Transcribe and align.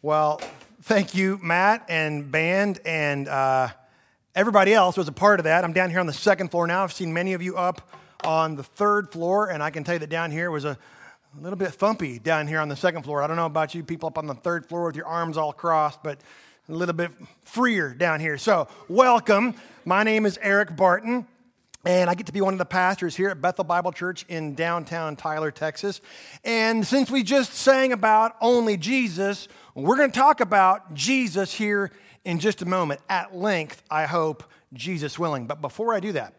Well, 0.00 0.40
thank 0.82 1.16
you, 1.16 1.40
Matt 1.42 1.86
and 1.88 2.30
band, 2.30 2.78
and 2.84 3.26
uh, 3.26 3.66
everybody 4.32 4.72
else 4.72 4.96
was 4.96 5.08
a 5.08 5.12
part 5.12 5.40
of 5.40 5.44
that. 5.44 5.64
I'm 5.64 5.72
down 5.72 5.90
here 5.90 5.98
on 5.98 6.06
the 6.06 6.12
second 6.12 6.52
floor 6.52 6.68
now. 6.68 6.84
I've 6.84 6.92
seen 6.92 7.12
many 7.12 7.32
of 7.32 7.42
you 7.42 7.56
up 7.56 7.90
on 8.22 8.54
the 8.54 8.62
third 8.62 9.10
floor, 9.10 9.50
and 9.50 9.60
I 9.60 9.70
can 9.70 9.82
tell 9.82 9.96
you 9.96 9.98
that 9.98 10.08
down 10.08 10.30
here 10.30 10.52
was 10.52 10.64
a, 10.64 10.78
a 11.36 11.40
little 11.40 11.58
bit 11.58 11.70
thumpy 11.70 12.22
down 12.22 12.46
here 12.46 12.60
on 12.60 12.68
the 12.68 12.76
second 12.76 13.02
floor. 13.02 13.24
I 13.24 13.26
don't 13.26 13.34
know 13.34 13.46
about 13.46 13.74
you 13.74 13.82
people 13.82 14.06
up 14.06 14.18
on 14.18 14.28
the 14.28 14.34
third 14.34 14.66
floor 14.66 14.86
with 14.86 14.94
your 14.94 15.06
arms 15.06 15.36
all 15.36 15.52
crossed, 15.52 16.00
but 16.04 16.20
a 16.68 16.72
little 16.72 16.94
bit 16.94 17.10
freer 17.42 17.92
down 17.92 18.20
here. 18.20 18.38
So, 18.38 18.68
welcome. 18.86 19.56
My 19.84 20.04
name 20.04 20.26
is 20.26 20.38
Eric 20.40 20.76
Barton. 20.76 21.26
And 21.88 22.10
I 22.10 22.14
get 22.14 22.26
to 22.26 22.32
be 22.32 22.42
one 22.42 22.52
of 22.52 22.58
the 22.58 22.66
pastors 22.66 23.16
here 23.16 23.30
at 23.30 23.40
Bethel 23.40 23.64
Bible 23.64 23.92
Church 23.92 24.26
in 24.28 24.54
downtown 24.54 25.16
Tyler, 25.16 25.50
Texas. 25.50 26.02
And 26.44 26.86
since 26.86 27.10
we 27.10 27.22
just 27.22 27.54
sang 27.54 27.94
about 27.94 28.36
only 28.42 28.76
Jesus, 28.76 29.48
we're 29.74 29.96
going 29.96 30.10
to 30.10 30.18
talk 30.18 30.40
about 30.40 30.92
Jesus 30.92 31.54
here 31.54 31.90
in 32.26 32.40
just 32.40 32.60
a 32.60 32.66
moment, 32.66 33.00
at 33.08 33.34
length, 33.34 33.82
I 33.90 34.04
hope, 34.04 34.44
Jesus 34.74 35.18
willing. 35.18 35.46
But 35.46 35.62
before 35.62 35.94
I 35.94 36.00
do 36.00 36.12
that, 36.12 36.34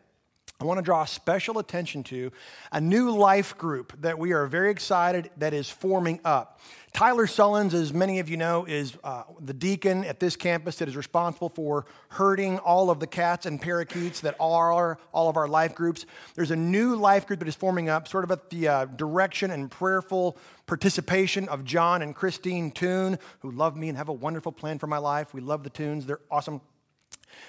I 0.62 0.66
want 0.66 0.78
to 0.78 0.84
draw 0.84 1.04
special 1.06 1.58
attention 1.58 2.04
to 2.04 2.32
a 2.72 2.80
new 2.80 3.10
life 3.10 3.58
group 3.58 3.94
that 4.02 4.20
we 4.20 4.34
are 4.34 4.46
very 4.46 4.70
excited 4.70 5.32
that 5.38 5.56
is 5.56 5.68
forming 5.68 6.20
up. 6.24 6.60
Tyler 6.94 7.28
Sullins, 7.28 7.74
as 7.74 7.94
many 7.94 8.20
of 8.20 8.30
you 8.30 8.38
know, 8.38 8.66
is 8.66 8.98
uh, 9.04 9.24
the 9.40 9.54
deacon 9.54 10.04
at 10.04 10.20
this 10.20 10.36
campus 10.36 10.78
that 10.78 10.90
is 10.90 10.98
responsible 10.98 11.50
for 11.50 11.86
herding 12.10 12.58
all 12.60 12.90
of 12.90 13.00
the 13.00 13.08
cats 13.08 13.46
and 13.46 13.62
parakeets 13.62 14.22
that 14.22 14.36
are 14.40 14.98
all 15.14 15.30
of 15.30 15.38
our 15.38 15.48
life 15.48 15.76
groups. 15.76 16.06
There's 16.36 16.52
a 16.52 16.56
new 16.56 16.96
life 16.96 17.28
group 17.28 17.40
that 17.40 17.48
is 17.48 17.56
forming 17.56 17.90
up, 17.90 18.08
sort 18.08 18.24
of 18.24 18.32
at 18.32 18.50
the 18.50 18.68
uh, 18.68 18.86
direction 18.86 19.52
and 19.52 19.70
prayerful 19.70 20.38
participation 20.66 21.48
of 21.48 21.64
John 21.64 22.02
and 22.02 22.16
Christine 22.16 22.72
Toon, 22.72 23.20
who 23.40 23.52
love 23.52 23.78
me 23.78 23.90
and 23.90 23.98
have 23.98 24.10
a 24.10 24.14
wonderful 24.14 24.52
plan 24.52 24.80
for 24.80 24.88
my 24.88 24.98
life. 24.98 25.34
We 25.34 25.42
love 25.42 25.64
the 25.64 25.70
Toons, 25.70 26.06
they're 26.06 26.20
awesome 26.32 26.62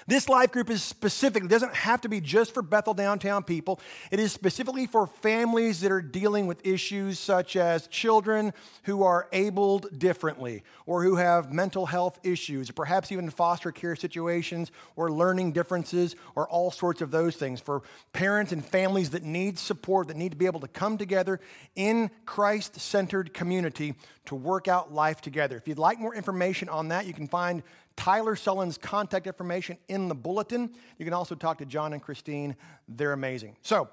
this 0.07 0.29
life 0.29 0.51
group 0.51 0.69
is 0.69 0.83
specific, 0.83 1.43
it 1.43 1.49
doesn't 1.49 1.75
have 1.75 2.01
to 2.01 2.09
be 2.09 2.21
just 2.21 2.53
for 2.53 2.61
Bethel 2.61 2.93
downtown 2.93 3.43
people. 3.43 3.79
It 4.11 4.19
is 4.19 4.31
specifically 4.31 4.87
for 4.87 5.07
families 5.07 5.81
that 5.81 5.91
are 5.91 6.01
dealing 6.01 6.47
with 6.47 6.65
issues 6.65 7.19
such 7.19 7.55
as 7.55 7.87
children 7.87 8.53
who 8.83 9.03
are 9.03 9.27
abled 9.31 9.97
differently 9.97 10.63
or 10.85 11.03
who 11.03 11.15
have 11.15 11.53
mental 11.53 11.85
health 11.85 12.19
issues, 12.23 12.69
or 12.69 12.73
perhaps 12.73 13.11
even 13.11 13.29
foster 13.29 13.71
care 13.71 13.95
situations 13.95 14.71
or 14.95 15.11
learning 15.11 15.51
differences 15.51 16.15
or 16.35 16.47
all 16.49 16.71
sorts 16.71 17.01
of 17.01 17.11
those 17.11 17.35
things. 17.35 17.59
For 17.59 17.81
parents 18.13 18.51
and 18.51 18.65
families 18.65 19.11
that 19.11 19.23
need 19.23 19.57
support, 19.57 20.07
that 20.07 20.17
need 20.17 20.31
to 20.31 20.37
be 20.37 20.45
able 20.45 20.59
to 20.61 20.67
come 20.67 20.97
together 20.97 21.39
in 21.75 22.11
Christ 22.25 22.79
centered 22.79 23.33
community 23.33 23.95
to 24.25 24.35
work 24.35 24.67
out 24.67 24.93
life 24.93 25.21
together. 25.21 25.57
If 25.57 25.67
you'd 25.67 25.79
like 25.79 25.99
more 25.99 26.15
information 26.15 26.69
on 26.69 26.89
that, 26.89 27.05
you 27.05 27.13
can 27.13 27.27
find 27.27 27.63
Tyler 27.95 28.35
Sullen's 28.35 28.77
contact 28.77 29.27
information 29.27 29.77
in 29.87 30.07
the 30.07 30.15
bulletin. 30.15 30.71
You 30.97 31.05
can 31.05 31.13
also 31.13 31.35
talk 31.35 31.59
to 31.59 31.65
John 31.65 31.93
and 31.93 32.01
Christine. 32.01 32.55
They're 32.87 33.13
amazing. 33.13 33.57
So, 33.61 33.89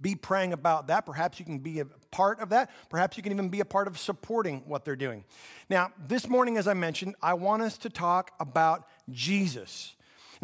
be 0.00 0.14
praying 0.14 0.52
about 0.52 0.88
that. 0.88 1.06
Perhaps 1.06 1.38
you 1.38 1.46
can 1.46 1.58
be 1.58 1.80
a 1.80 1.86
part 2.10 2.40
of 2.40 2.50
that. 2.50 2.70
Perhaps 2.90 3.16
you 3.16 3.22
can 3.22 3.32
even 3.32 3.48
be 3.48 3.60
a 3.60 3.64
part 3.64 3.88
of 3.88 3.98
supporting 3.98 4.62
what 4.66 4.84
they're 4.84 4.96
doing. 4.96 5.24
Now, 5.70 5.92
this 6.08 6.28
morning, 6.28 6.58
as 6.58 6.68
I 6.68 6.74
mentioned, 6.74 7.14
I 7.22 7.34
want 7.34 7.62
us 7.62 7.78
to 7.78 7.90
talk 7.90 8.32
about 8.38 8.86
Jesus. 9.10 9.94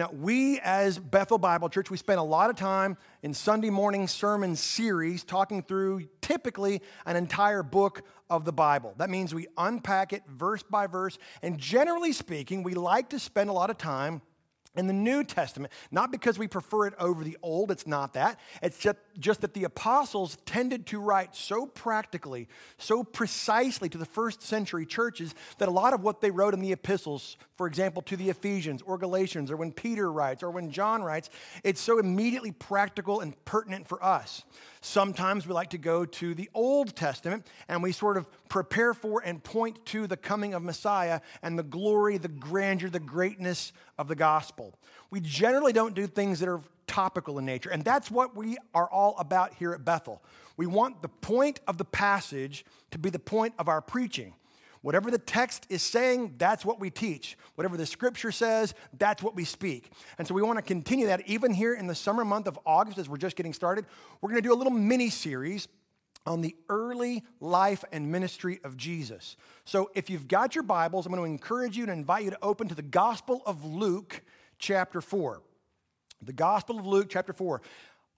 Now, 0.00 0.08
we 0.18 0.58
as 0.60 0.98
Bethel 0.98 1.36
Bible 1.36 1.68
Church, 1.68 1.90
we 1.90 1.98
spend 1.98 2.20
a 2.20 2.22
lot 2.22 2.48
of 2.48 2.56
time 2.56 2.96
in 3.22 3.34
Sunday 3.34 3.68
morning 3.68 4.08
sermon 4.08 4.56
series 4.56 5.24
talking 5.24 5.62
through 5.62 6.08
typically 6.22 6.80
an 7.04 7.16
entire 7.16 7.62
book 7.62 8.00
of 8.30 8.46
the 8.46 8.52
Bible. 8.54 8.94
That 8.96 9.10
means 9.10 9.34
we 9.34 9.46
unpack 9.58 10.14
it 10.14 10.22
verse 10.26 10.62
by 10.62 10.86
verse, 10.86 11.18
and 11.42 11.58
generally 11.58 12.12
speaking, 12.12 12.62
we 12.62 12.72
like 12.72 13.10
to 13.10 13.18
spend 13.18 13.50
a 13.50 13.52
lot 13.52 13.68
of 13.68 13.76
time 13.76 14.22
in 14.76 14.86
the 14.86 14.92
New 14.94 15.24
Testament, 15.24 15.72
not 15.90 16.12
because 16.12 16.38
we 16.38 16.46
prefer 16.46 16.86
it 16.86 16.94
over 16.98 17.24
the 17.24 17.36
Old, 17.42 17.70
it's 17.70 17.86
not 17.86 18.14
that. 18.14 18.38
It's 18.62 18.78
just, 18.78 18.96
just 19.18 19.40
that 19.40 19.52
the 19.52 19.64
apostles 19.64 20.38
tended 20.46 20.86
to 20.86 21.00
write 21.00 21.34
so 21.34 21.66
practically, 21.66 22.48
so 22.78 23.02
precisely 23.02 23.88
to 23.88 23.98
the 23.98 24.06
first 24.06 24.42
century 24.42 24.86
churches 24.86 25.34
that 25.58 25.68
a 25.68 25.72
lot 25.72 25.92
of 25.92 26.02
what 26.02 26.20
they 26.20 26.30
wrote 26.30 26.54
in 26.54 26.60
the 26.60 26.72
epistles, 26.72 27.36
for 27.60 27.66
example, 27.66 28.00
to 28.00 28.16
the 28.16 28.30
Ephesians 28.30 28.80
or 28.80 28.96
Galatians, 28.96 29.50
or 29.50 29.56
when 29.58 29.70
Peter 29.70 30.10
writes, 30.10 30.42
or 30.42 30.50
when 30.50 30.70
John 30.70 31.02
writes, 31.02 31.28
it's 31.62 31.78
so 31.78 31.98
immediately 31.98 32.52
practical 32.52 33.20
and 33.20 33.36
pertinent 33.44 33.86
for 33.86 34.02
us. 34.02 34.44
Sometimes 34.80 35.46
we 35.46 35.52
like 35.52 35.68
to 35.68 35.76
go 35.76 36.06
to 36.06 36.34
the 36.34 36.48
Old 36.54 36.96
Testament 36.96 37.46
and 37.68 37.82
we 37.82 37.92
sort 37.92 38.16
of 38.16 38.26
prepare 38.48 38.94
for 38.94 39.22
and 39.22 39.44
point 39.44 39.84
to 39.84 40.06
the 40.06 40.16
coming 40.16 40.54
of 40.54 40.62
Messiah 40.62 41.20
and 41.42 41.58
the 41.58 41.62
glory, 41.62 42.16
the 42.16 42.28
grandeur, 42.28 42.88
the 42.88 42.98
greatness 42.98 43.74
of 43.98 44.08
the 44.08 44.16
gospel. 44.16 44.74
We 45.10 45.20
generally 45.20 45.74
don't 45.74 45.94
do 45.94 46.06
things 46.06 46.40
that 46.40 46.48
are 46.48 46.62
topical 46.86 47.38
in 47.38 47.44
nature, 47.44 47.68
and 47.68 47.84
that's 47.84 48.10
what 48.10 48.34
we 48.34 48.56
are 48.72 48.88
all 48.88 49.16
about 49.18 49.52
here 49.52 49.74
at 49.74 49.84
Bethel. 49.84 50.22
We 50.56 50.64
want 50.64 51.02
the 51.02 51.08
point 51.08 51.60
of 51.66 51.76
the 51.76 51.84
passage 51.84 52.64
to 52.90 52.98
be 52.98 53.10
the 53.10 53.18
point 53.18 53.52
of 53.58 53.68
our 53.68 53.82
preaching. 53.82 54.32
Whatever 54.82 55.10
the 55.10 55.18
text 55.18 55.66
is 55.68 55.82
saying, 55.82 56.36
that's 56.38 56.64
what 56.64 56.80
we 56.80 56.88
teach. 56.88 57.36
Whatever 57.54 57.76
the 57.76 57.84
scripture 57.84 58.32
says, 58.32 58.74
that's 58.98 59.22
what 59.22 59.34
we 59.36 59.44
speak. 59.44 59.90
And 60.18 60.26
so 60.26 60.34
we 60.34 60.42
want 60.42 60.58
to 60.58 60.62
continue 60.62 61.06
that 61.06 61.26
even 61.26 61.52
here 61.52 61.74
in 61.74 61.86
the 61.86 61.94
summer 61.94 62.24
month 62.24 62.46
of 62.46 62.58
August 62.64 62.96
as 62.98 63.08
we're 63.08 63.18
just 63.18 63.36
getting 63.36 63.52
started. 63.52 63.84
We're 64.20 64.30
going 64.30 64.42
to 64.42 64.48
do 64.48 64.54
a 64.54 64.56
little 64.56 64.72
mini 64.72 65.10
series 65.10 65.68
on 66.26 66.40
the 66.40 66.56
early 66.68 67.22
life 67.40 67.84
and 67.92 68.10
ministry 68.10 68.60
of 68.64 68.76
Jesus. 68.76 69.36
So 69.64 69.90
if 69.94 70.08
you've 70.08 70.28
got 70.28 70.54
your 70.54 70.64
Bibles, 70.64 71.04
I'm 71.04 71.12
going 71.12 71.24
to 71.24 71.30
encourage 71.30 71.76
you 71.76 71.82
and 71.82 71.92
invite 71.92 72.24
you 72.24 72.30
to 72.30 72.38
open 72.42 72.68
to 72.68 72.74
the 72.74 72.82
Gospel 72.82 73.42
of 73.44 73.64
Luke, 73.64 74.22
chapter 74.58 75.00
4. 75.00 75.42
The 76.22 76.32
Gospel 76.32 76.78
of 76.78 76.86
Luke, 76.86 77.08
chapter 77.10 77.32
4 77.32 77.60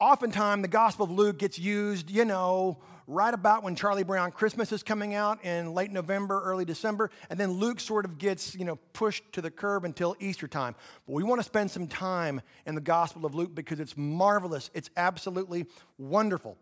oftentimes 0.02 0.62
the 0.62 0.68
Gospel 0.68 1.04
of 1.04 1.12
Luke 1.12 1.38
gets 1.38 1.58
used, 1.60 2.10
you 2.10 2.24
know, 2.24 2.78
right 3.06 3.32
about 3.32 3.62
when 3.62 3.74
Charlie 3.74 4.02
Brown 4.02 4.32
Christmas 4.32 4.72
is 4.72 4.82
coming 4.82 5.14
out 5.14 5.44
in 5.44 5.74
late 5.74 5.90
November, 5.90 6.40
early 6.42 6.64
December, 6.64 7.10
and 7.30 7.38
then 7.38 7.52
Luke 7.52 7.80
sort 7.80 8.04
of 8.04 8.18
gets, 8.18 8.54
you 8.54 8.64
know, 8.64 8.76
pushed 8.92 9.32
to 9.32 9.40
the 9.40 9.50
curb 9.50 9.84
until 9.84 10.16
Easter 10.20 10.48
time. 10.48 10.74
But 11.06 11.14
we 11.14 11.22
want 11.22 11.40
to 11.40 11.44
spend 11.44 11.70
some 11.70 11.86
time 11.86 12.40
in 12.66 12.74
the 12.74 12.80
Gospel 12.80 13.26
of 13.26 13.34
Luke 13.34 13.54
because 13.54 13.80
it's 13.80 13.96
marvelous. 13.96 14.70
It's 14.74 14.90
absolutely 14.96 15.66
wonderful. 15.98 16.56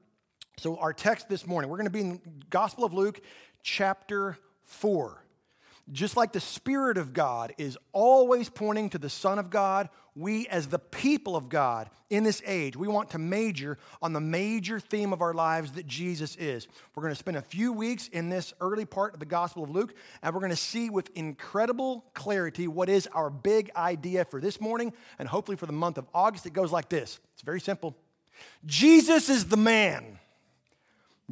So 0.59 0.77
our 0.77 0.93
text 0.93 1.29
this 1.29 1.47
morning, 1.47 1.71
we're 1.71 1.79
going 1.79 1.87
to 1.87 1.91
be 1.91 2.01
in 2.01 2.21
Gospel 2.51 2.85
of 2.85 2.93
Luke 2.93 3.21
chapter 3.63 4.37
4. 4.65 5.25
Just 5.93 6.17
like 6.17 6.33
the 6.33 6.41
Spirit 6.41 6.99
of 6.99 7.13
God 7.13 7.53
is 7.59 7.77
always 7.93 8.49
pointing 8.49 8.91
to 8.91 8.99
the 8.99 9.11
Son 9.11 9.39
of 9.39 9.51
God, 9.51 9.89
we 10.21 10.47
as 10.49 10.69
the 10.69 10.79
people 10.79 11.35
of 11.35 11.49
God 11.49 11.89
in 12.11 12.25
this 12.25 12.43
age, 12.45 12.77
we 12.77 12.89
want 12.89 13.11
to 13.11 13.19
major 13.19 13.79
on 14.03 14.13
the 14.13 14.21
major 14.21 14.79
theme 14.79 15.13
of 15.13 15.23
our 15.23 15.33
lives 15.33 15.73
that 15.73 15.87
Jesus 15.87 16.37
is. 16.37 16.69
We're 16.95 17.03
going 17.03 17.13
to 17.13 17.19
spend 17.19 17.37
a 17.37 17.43
few 17.43 17.73
weeks 17.73 18.09
in 18.09 18.29
this 18.29 18.53
early 18.61 18.85
part 18.85 19.15
of 19.15 19.21
the 19.21 19.27
Gospel 19.27 19.65
of 19.65 19.71
Luke, 19.71 19.95
and 20.23 20.35
we're 20.35 20.41
going 20.41 20.51
to 20.51 20.57
see 20.57 20.91
with 20.91 21.11
incredible 21.15 22.05
clarity 22.15 22.69
what 22.69 22.89
is 22.89 23.09
our 23.15 23.31
big 23.31 23.71
idea 23.75 24.25
for 24.25 24.41
this 24.41 24.61
morning 24.61 24.93
and 25.19 25.27
hopefully 25.27 25.57
for 25.57 25.67
the 25.67 25.73
month 25.73 25.99
of 25.99 26.07
August. 26.15 26.47
It 26.47 26.53
goes 26.53 26.71
like 26.71 26.89
this 26.89 27.19
it's 27.33 27.43
very 27.43 27.61
simple 27.61 27.97
Jesus 28.67 29.29
is 29.29 29.47
the 29.47 29.57
man. 29.57 30.19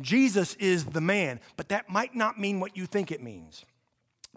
Jesus 0.00 0.54
is 0.54 0.84
the 0.84 1.00
man, 1.00 1.40
but 1.56 1.70
that 1.70 1.88
might 1.88 2.14
not 2.14 2.38
mean 2.38 2.60
what 2.60 2.76
you 2.76 2.86
think 2.86 3.10
it 3.10 3.20
means 3.20 3.64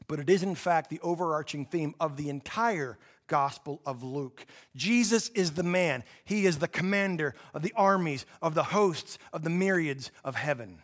but 0.08 0.20
it 0.20 0.30
is, 0.30 0.44
in 0.44 0.56
fact, 0.56 0.90
the 0.90 1.00
overarching 1.02 1.66
theme 1.66 1.96
of 2.00 2.18
the 2.18 2.30
entire 2.30 2.98
Gospel 3.31 3.81
of 3.86 4.03
Luke. 4.03 4.46
Jesus 4.75 5.30
is 5.30 5.52
the 5.52 5.64
man, 5.64 6.03
he 6.25 6.46
is 6.46 6.58
the 6.58 6.68
commander 6.68 7.34
of 7.53 7.62
the 7.62 7.72
armies, 7.78 8.25
of 8.42 8.56
the 8.56 8.64
hosts, 8.64 9.18
of 9.31 9.44
the 9.44 9.50
myriads 9.50 10.12
of 10.25 10.36
heaven. 10.36 10.80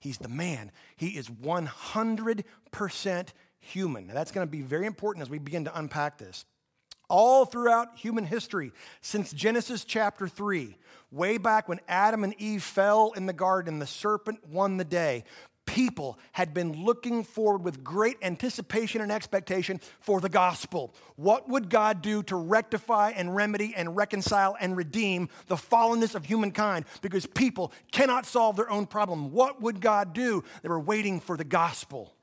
He's 0.00 0.16
the 0.16 0.30
man, 0.30 0.72
he 0.96 1.08
is 1.08 1.28
100% 1.28 3.28
human. 3.60 4.06
Now, 4.06 4.14
that's 4.14 4.32
going 4.32 4.46
to 4.46 4.50
be 4.50 4.62
very 4.62 4.86
important 4.86 5.24
as 5.24 5.28
we 5.28 5.38
begin 5.38 5.66
to 5.66 5.78
unpack 5.78 6.16
this. 6.16 6.46
All 7.10 7.44
throughout 7.44 7.98
human 7.98 8.24
history, 8.24 8.72
since 9.02 9.30
Genesis 9.30 9.84
chapter 9.84 10.26
3, 10.26 10.78
way 11.10 11.36
back 11.36 11.68
when 11.68 11.80
Adam 11.86 12.24
and 12.24 12.34
Eve 12.40 12.62
fell 12.62 13.12
in 13.14 13.26
the 13.26 13.34
garden, 13.34 13.78
the 13.78 13.86
serpent 13.86 14.48
won 14.48 14.78
the 14.78 14.86
day 14.86 15.24
people 15.66 16.18
had 16.32 16.54
been 16.54 16.84
looking 16.84 17.24
forward 17.24 17.62
with 17.62 17.82
great 17.82 18.16
anticipation 18.22 19.00
and 19.00 19.10
expectation 19.10 19.80
for 20.00 20.20
the 20.20 20.28
gospel. 20.28 20.94
What 21.16 21.48
would 21.48 21.70
God 21.70 22.02
do 22.02 22.22
to 22.24 22.36
rectify 22.36 23.10
and 23.10 23.34
remedy 23.34 23.74
and 23.76 23.96
reconcile 23.96 24.56
and 24.60 24.76
redeem 24.76 25.28
the 25.46 25.56
fallenness 25.56 26.14
of 26.14 26.24
humankind? 26.24 26.84
Because 27.02 27.26
people 27.26 27.72
cannot 27.92 28.26
solve 28.26 28.56
their 28.56 28.70
own 28.70 28.86
problem. 28.86 29.32
What 29.32 29.60
would 29.62 29.80
God 29.80 30.12
do? 30.12 30.44
They 30.62 30.68
were 30.68 30.80
waiting 30.80 31.20
for 31.20 31.36
the 31.36 31.44
gospel. 31.44 32.14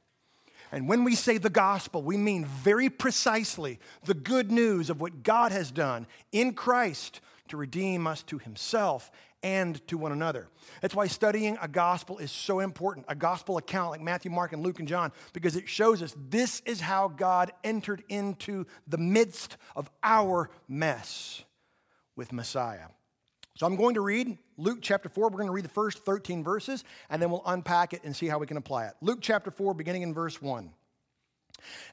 And 0.72 0.88
when 0.88 1.04
we 1.04 1.16
say 1.16 1.38
the 1.38 1.50
gospel, 1.50 2.02
we 2.02 2.16
mean 2.16 2.46
very 2.46 2.90
precisely 2.90 3.80
the 4.06 4.14
good 4.14 4.52
news 4.52 4.90
of 4.90 5.02
what 5.02 5.24
God 5.24 5.52
has 5.52 5.70
done 5.70 6.08
in 6.32 6.54
Christ 6.54 7.20
to 7.50 7.58
redeem 7.58 8.08
us 8.08 8.24
to 8.24 8.38
himself 8.38 9.12
and 9.44 9.86
to 9.88 9.98
one 9.98 10.12
another. 10.12 10.48
That's 10.82 10.96
why 10.96 11.08
studying 11.08 11.58
a 11.62 11.68
gospel 11.68 12.18
is 12.18 12.32
so 12.32 12.60
important, 12.60 13.06
a 13.10 13.16
gospel 13.16 13.58
account 13.58 13.92
like 13.92 14.02
Matthew, 14.02 14.32
Mark, 14.32 14.54
and 14.54 14.64
Luke 14.64 14.80
and 14.80 14.88
John, 14.88 15.12
because 15.34 15.56
it 15.56 15.68
shows 15.68 16.02
us 16.02 16.16
this 16.30 16.62
is 16.66 16.82
how 16.82 17.08
God 17.08 17.52
entered 17.64 18.04
into 18.10 18.66
the 18.88 18.98
midst 18.98 19.58
of 19.76 19.90
our 20.04 20.50
mess 20.68 21.44
with 22.16 22.32
Messiah. 22.32 22.88
So 23.56 23.66
I'm 23.66 23.76
going 23.76 23.96
to 23.96 24.02
read 24.02 24.38
Luke 24.58 24.80
chapter 24.82 25.10
4. 25.10 25.30
We're 25.30 25.38
going 25.38 25.48
to 25.48 25.54
read 25.54 25.66
the 25.66 25.70
first 25.70 26.06
13 26.06 26.44
verses, 26.44 26.84
and 27.10 27.22
then 27.22 27.30
we'll 27.30 27.44
unpack 27.46 27.94
it 27.94 28.04
and 28.04 28.16
see 28.16 28.28
how 28.28 28.40
we 28.40 28.48
can 28.48 28.58
apply 28.58 28.86
it. 28.88 28.94
Luke 29.02 29.20
chapter 29.22 29.52
4, 29.52 29.74
beginning 29.74 30.04
in 30.04 30.14
verse 30.14 30.42
1. 30.42 30.72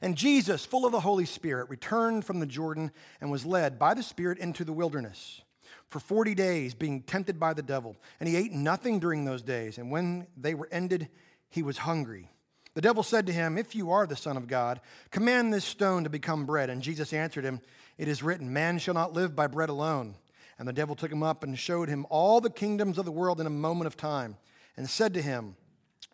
And 0.01 0.15
Jesus, 0.15 0.65
full 0.65 0.85
of 0.85 0.91
the 0.91 0.99
Holy 0.99 1.25
Spirit, 1.25 1.69
returned 1.69 2.25
from 2.25 2.39
the 2.39 2.45
Jordan 2.45 2.91
and 3.21 3.29
was 3.29 3.45
led 3.45 3.77
by 3.77 3.93
the 3.93 4.01
Spirit 4.01 4.39
into 4.39 4.63
the 4.63 4.73
wilderness 4.73 5.41
for 5.89 5.99
40 5.99 6.35
days, 6.35 6.73
being 6.73 7.01
tempted 7.01 7.39
by 7.39 7.53
the 7.53 7.63
devil. 7.63 7.95
And 8.19 8.29
he 8.29 8.35
ate 8.35 8.51
nothing 8.51 8.99
during 8.99 9.25
those 9.25 9.41
days. 9.41 9.77
And 9.77 9.91
when 9.91 10.27
they 10.37 10.53
were 10.53 10.69
ended, 10.71 11.09
he 11.49 11.63
was 11.63 11.79
hungry. 11.79 12.29
The 12.75 12.81
devil 12.81 13.03
said 13.03 13.25
to 13.25 13.33
him, 13.33 13.57
If 13.57 13.75
you 13.75 13.91
are 13.91 14.05
the 14.05 14.15
Son 14.15 14.37
of 14.37 14.47
God, 14.47 14.79
command 15.09 15.51
this 15.51 15.65
stone 15.65 16.03
to 16.03 16.09
become 16.09 16.45
bread. 16.45 16.69
And 16.69 16.81
Jesus 16.81 17.11
answered 17.11 17.43
him, 17.43 17.61
It 17.97 18.07
is 18.07 18.23
written, 18.23 18.53
Man 18.53 18.77
shall 18.77 18.93
not 18.93 19.13
live 19.13 19.35
by 19.35 19.47
bread 19.47 19.69
alone. 19.69 20.15
And 20.59 20.67
the 20.67 20.73
devil 20.73 20.95
took 20.95 21.11
him 21.11 21.23
up 21.23 21.43
and 21.43 21.57
showed 21.57 21.89
him 21.89 22.05
all 22.09 22.39
the 22.39 22.49
kingdoms 22.49 22.97
of 22.97 23.05
the 23.05 23.11
world 23.11 23.41
in 23.41 23.47
a 23.47 23.51
moment 23.51 23.87
of 23.87 23.97
time, 23.97 24.37
and 24.77 24.89
said 24.89 25.13
to 25.15 25.21
him, 25.21 25.55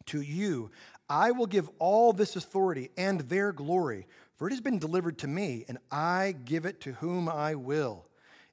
To 0.08 0.22
you 0.22 0.72
I 1.10 1.32
will 1.32 1.48
give 1.48 1.70
all 1.80 2.14
this 2.14 2.36
authority 2.36 2.90
and 2.96 3.22
their 3.22 3.52
glory, 3.52 4.08
for 4.38 4.48
it 4.48 4.52
has 4.52 4.62
been 4.62 4.80
delivered 4.80 5.18
to 5.20 5.28
me, 5.28 5.66
and 5.68 5.78
I 5.92 6.36
give 6.46 6.66
it 6.66 6.82
to 6.82 6.94
whom 6.94 7.28
I 7.28 7.56
will. 7.56 8.06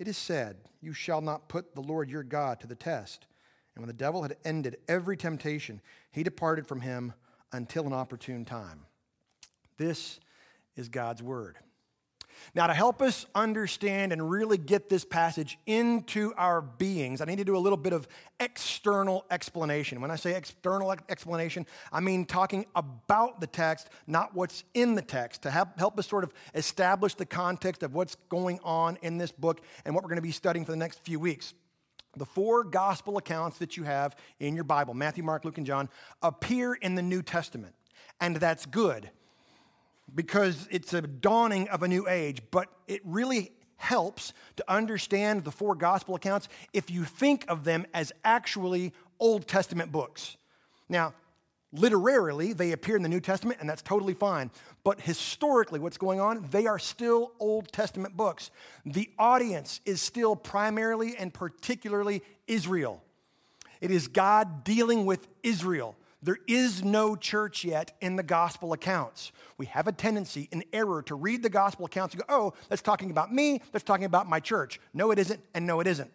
It 0.00 0.08
is 0.08 0.16
said, 0.16 0.56
You 0.80 0.94
shall 0.94 1.20
not 1.20 1.48
put 1.48 1.74
the 1.74 1.82
Lord 1.82 2.08
your 2.08 2.22
God 2.22 2.58
to 2.60 2.66
the 2.66 2.74
test. 2.74 3.26
And 3.74 3.82
when 3.82 3.86
the 3.86 3.92
devil 3.92 4.22
had 4.22 4.38
ended 4.46 4.78
every 4.88 5.14
temptation, 5.14 5.82
he 6.10 6.22
departed 6.22 6.66
from 6.66 6.80
him 6.80 7.12
until 7.52 7.86
an 7.86 7.92
opportune 7.92 8.46
time. 8.46 8.86
This 9.76 10.18
is 10.74 10.88
God's 10.88 11.22
word. 11.22 11.58
Now, 12.54 12.66
to 12.66 12.74
help 12.74 13.00
us 13.02 13.26
understand 13.34 14.12
and 14.12 14.30
really 14.30 14.58
get 14.58 14.88
this 14.88 15.04
passage 15.04 15.58
into 15.66 16.32
our 16.36 16.60
beings, 16.60 17.20
I 17.20 17.24
need 17.24 17.38
to 17.38 17.44
do 17.44 17.56
a 17.56 17.58
little 17.58 17.76
bit 17.76 17.92
of 17.92 18.08
external 18.38 19.24
explanation. 19.30 20.00
When 20.00 20.10
I 20.10 20.16
say 20.16 20.34
external 20.34 20.92
explanation, 21.08 21.66
I 21.92 22.00
mean 22.00 22.24
talking 22.24 22.66
about 22.74 23.40
the 23.40 23.46
text, 23.46 23.88
not 24.06 24.34
what's 24.34 24.64
in 24.74 24.94
the 24.94 25.02
text, 25.02 25.42
to 25.42 25.50
help, 25.50 25.98
us 25.98 26.06
sort 26.06 26.24
of 26.24 26.32
establish 26.54 27.14
the 27.14 27.26
context 27.26 27.82
of 27.82 27.94
what's 27.94 28.16
going 28.28 28.60
on 28.64 28.98
in 29.02 29.18
this 29.18 29.32
book 29.32 29.60
and 29.84 29.94
what 29.94 30.02
we're 30.02 30.08
going 30.08 30.16
to 30.16 30.22
be 30.22 30.32
studying 30.32 30.64
for 30.64 30.72
the 30.72 30.78
next 30.78 31.04
few 31.04 31.20
weeks. 31.20 31.54
The 32.16 32.26
four 32.26 32.64
gospel 32.64 33.18
accounts 33.18 33.58
that 33.58 33.76
you 33.76 33.84
have 33.84 34.16
in 34.40 34.54
your 34.54 34.64
Bible, 34.64 34.94
Matthew, 34.94 35.22
Mark, 35.22 35.44
Luke, 35.44 35.58
and 35.58 35.66
John, 35.66 35.88
appear 36.22 36.74
in 36.74 36.96
the 36.96 37.02
New 37.02 37.22
Testament. 37.22 37.74
And 38.20 38.36
that's 38.36 38.66
good 38.66 39.10
because 40.14 40.68
it's 40.70 40.92
a 40.92 41.02
dawning 41.02 41.68
of 41.68 41.82
a 41.82 41.88
new 41.88 42.08
age, 42.08 42.42
but 42.50 42.68
it 42.86 43.00
really 43.04 43.52
helps 43.76 44.32
to 44.56 44.64
understand 44.70 45.44
the 45.44 45.50
four 45.50 45.74
gospel 45.74 46.14
accounts 46.14 46.48
if 46.72 46.90
you 46.90 47.04
think 47.04 47.44
of 47.48 47.64
them 47.64 47.86
as 47.94 48.12
actually 48.24 48.92
Old 49.18 49.48
Testament 49.48 49.90
books. 49.90 50.36
Now, 50.88 51.14
literarily, 51.72 52.52
they 52.52 52.72
appear 52.72 52.96
in 52.96 53.02
the 53.02 53.08
New 53.08 53.20
Testament, 53.20 53.60
and 53.60 53.68
that's 53.68 53.82
totally 53.82 54.14
fine. 54.14 54.50
But 54.84 55.00
historically, 55.00 55.78
what's 55.78 55.98
going 55.98 56.20
on? 56.20 56.46
They 56.50 56.66
are 56.66 56.78
still 56.78 57.32
Old 57.38 57.72
Testament 57.72 58.16
books. 58.16 58.50
The 58.84 59.08
audience 59.18 59.80
is 59.86 60.02
still 60.02 60.36
primarily 60.36 61.16
and 61.16 61.32
particularly 61.32 62.22
Israel. 62.46 63.02
It 63.80 63.90
is 63.90 64.08
God 64.08 64.62
dealing 64.64 65.06
with 65.06 65.26
Israel. 65.42 65.96
There 66.22 66.38
is 66.46 66.84
no 66.84 67.16
church 67.16 67.64
yet 67.64 67.96
in 68.00 68.16
the 68.16 68.22
gospel 68.22 68.72
accounts. 68.72 69.32
We 69.56 69.66
have 69.66 69.86
a 69.86 69.92
tendency, 69.92 70.48
an 70.52 70.64
error, 70.72 71.02
to 71.02 71.14
read 71.14 71.42
the 71.42 71.48
gospel 71.48 71.86
accounts 71.86 72.14
and 72.14 72.22
go, 72.26 72.34
oh, 72.34 72.52
that's 72.68 72.82
talking 72.82 73.10
about 73.10 73.32
me, 73.32 73.62
that's 73.72 73.84
talking 73.84 74.04
about 74.04 74.28
my 74.28 74.40
church. 74.40 74.80
No, 74.92 75.10
it 75.12 75.18
isn't, 75.18 75.40
and 75.54 75.66
no, 75.66 75.80
it 75.80 75.86
isn't. 75.86 76.10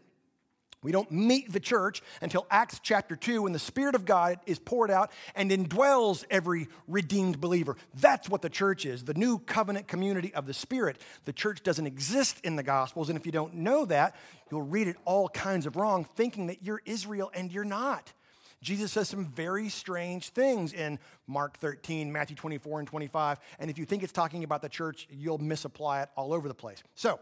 We 0.83 0.91
don't 0.91 1.09
meet 1.09 1.51
the 1.51 1.59
church 1.59 2.03
until 2.21 2.45
Acts 2.51 2.79
chapter 2.83 3.15
2 3.15 3.41
when 3.41 3.53
the 3.53 3.57
Spirit 3.57 3.95
of 3.95 4.05
God 4.05 4.37
is 4.45 4.59
poured 4.59 4.91
out 4.91 5.11
and 5.33 5.49
indwells 5.49 6.23
every 6.29 6.67
redeemed 6.87 7.41
believer. 7.41 7.75
That's 7.95 8.29
what 8.29 8.43
the 8.43 8.51
church 8.51 8.85
is, 8.85 9.03
the 9.03 9.15
new 9.15 9.39
covenant 9.39 9.87
community 9.87 10.31
of 10.35 10.45
the 10.45 10.53
Spirit. 10.53 11.01
The 11.25 11.33
church 11.33 11.63
doesn't 11.63 11.87
exist 11.87 12.39
in 12.43 12.55
the 12.55 12.61
Gospels, 12.61 13.09
and 13.09 13.17
if 13.17 13.25
you 13.25 13.31
don't 13.31 13.55
know 13.55 13.85
that, 13.85 14.15
you'll 14.51 14.61
read 14.61 14.87
it 14.87 14.97
all 15.05 15.27
kinds 15.27 15.65
of 15.65 15.75
wrong, 15.75 16.03
thinking 16.03 16.45
that 16.47 16.61
you're 16.61 16.83
Israel 16.85 17.31
and 17.33 17.51
you're 17.51 17.63
not. 17.63 18.13
Jesus 18.61 18.91
says 18.91 19.09
some 19.09 19.25
very 19.25 19.69
strange 19.69 20.29
things 20.29 20.73
in 20.73 20.99
Mark 21.27 21.57
13, 21.57 22.11
Matthew 22.11 22.35
24, 22.35 22.79
and 22.79 22.87
25. 22.87 23.39
And 23.59 23.69
if 23.69 23.77
you 23.77 23.85
think 23.85 24.03
it's 24.03 24.11
talking 24.11 24.43
about 24.43 24.61
the 24.61 24.69
church, 24.69 25.07
you'll 25.09 25.37
misapply 25.37 26.01
it 26.01 26.09
all 26.15 26.33
over 26.33 26.47
the 26.47 26.55
place. 26.55 26.83
So, 26.95 27.19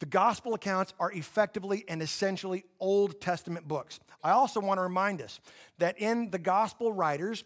the 0.00 0.06
gospel 0.06 0.54
accounts 0.54 0.94
are 0.98 1.12
effectively 1.12 1.84
and 1.86 2.00
essentially 2.00 2.64
Old 2.78 3.20
Testament 3.20 3.68
books. 3.68 4.00
I 4.24 4.30
also 4.30 4.58
want 4.58 4.78
to 4.78 4.82
remind 4.82 5.20
us 5.20 5.40
that 5.78 5.98
in 5.98 6.30
the 6.30 6.38
gospel 6.38 6.90
writers' 6.90 7.44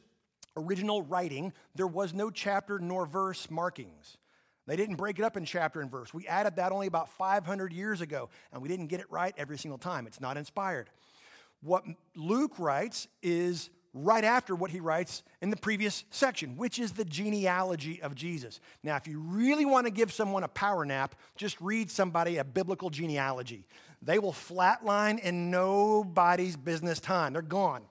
original 0.57 1.03
writing, 1.03 1.53
there 1.75 1.87
was 1.89 2.15
no 2.15 2.31
chapter 2.31 2.79
nor 2.79 3.07
verse 3.07 3.51
markings. 3.51 4.19
They 4.67 4.77
didn't 4.77 4.97
break 4.97 5.19
it 5.19 5.25
up 5.25 5.37
in 5.37 5.45
chapter 5.45 5.81
and 5.81 5.91
verse. 5.91 6.15
We 6.15 6.27
added 6.27 6.57
that 6.57 6.73
only 6.73 6.87
about 6.87 7.11
500 7.11 7.73
years 7.73 8.01
ago, 8.01 8.31
and 8.53 8.63
we 8.63 8.69
didn't 8.69 8.87
get 8.87 9.01
it 9.01 9.11
right 9.11 9.35
every 9.37 9.59
single 9.59 9.79
time. 9.79 10.07
It's 10.07 10.21
not 10.21 10.37
inspired. 10.37 10.89
What 11.65 11.85
Luke 12.15 12.59
writes 12.59 13.09
is 13.23 13.71
right 13.95 14.25
after 14.25 14.55
what 14.55 14.71
he 14.71 14.81
writes 14.81 15.23
in 15.41 15.51
the 15.51 15.57
previous 15.57 16.05
section, 16.11 16.57
which 16.57 16.79
is 16.79 16.93
the 16.93 17.05
genealogy 17.05 18.03
of 18.03 18.15
Jesus. 18.15 18.61
Now, 18.83 18.97
if 18.97 19.07
you 19.09 19.21
really 19.21 19.65
want 19.65 19.87
to 19.87 19.91
give 19.91 20.13
someone 20.13 20.43
a 20.43 20.49
power 20.49 20.85
nap, 20.85 21.15
just 21.37 21.59
read 21.61 21.91
somebody 21.91 22.37
a 22.37 22.45
biblical 22.45 22.91
genealogy. 22.91 23.65
They 24.03 24.19
will 24.19 24.33
flatline 24.33 25.21
in 25.21 25.51
nobody's 25.51 26.57
business 26.57 27.01
time, 27.01 27.33
they're 27.33 27.43
gone. 27.43 27.83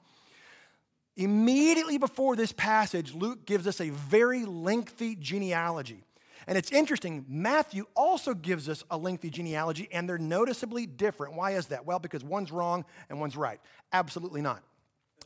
Immediately 1.15 1.97
before 1.97 2.35
this 2.35 2.51
passage, 2.51 3.13
Luke 3.13 3.45
gives 3.45 3.65
us 3.65 3.81
a 3.81 3.89
very 3.89 4.45
lengthy 4.45 5.15
genealogy. 5.15 6.03
And 6.47 6.57
it's 6.57 6.71
interesting, 6.71 7.25
Matthew 7.27 7.85
also 7.95 8.33
gives 8.33 8.69
us 8.69 8.83
a 8.89 8.97
lengthy 8.97 9.29
genealogy, 9.29 9.87
and 9.91 10.07
they're 10.07 10.17
noticeably 10.17 10.85
different. 10.85 11.35
Why 11.35 11.51
is 11.51 11.67
that? 11.67 11.85
Well, 11.85 11.99
because 11.99 12.23
one's 12.23 12.51
wrong 12.51 12.85
and 13.09 13.19
one's 13.19 13.37
right. 13.37 13.59
Absolutely 13.91 14.41
not. 14.41 14.63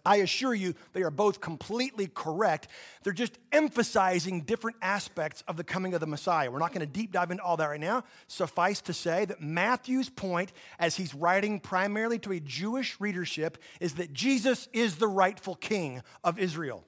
I 0.05 0.17
assure 0.17 0.53
you, 0.53 0.74
they 0.93 1.03
are 1.03 1.12
both 1.12 1.41
completely 1.41 2.07
correct. 2.07 2.69
They're 3.03 3.12
just 3.12 3.38
emphasizing 3.51 4.41
different 4.41 4.77
aspects 4.81 5.43
of 5.47 5.57
the 5.57 5.65
coming 5.65 5.93
of 5.93 6.00
the 6.00 6.07
Messiah. 6.07 6.50
We're 6.50 6.59
not 6.59 6.71
going 6.71 6.86
to 6.86 6.91
deep 6.91 7.12
dive 7.12 7.29
into 7.29 7.43
all 7.43 7.57
that 7.57 7.65
right 7.65 7.79
now. 7.79 8.05
Suffice 8.27 8.79
to 8.81 8.93
say 8.93 9.25
that 9.25 9.41
Matthew's 9.41 10.09
point, 10.09 10.53
as 10.79 10.95
he's 10.95 11.13
writing 11.13 11.59
primarily 11.59 12.19
to 12.19 12.31
a 12.31 12.39
Jewish 12.39 13.00
readership, 13.01 13.57
is 13.81 13.95
that 13.95 14.13
Jesus 14.13 14.69
is 14.71 14.95
the 14.95 15.07
rightful 15.07 15.55
king 15.55 16.01
of 16.24 16.39
Israel. 16.39 16.86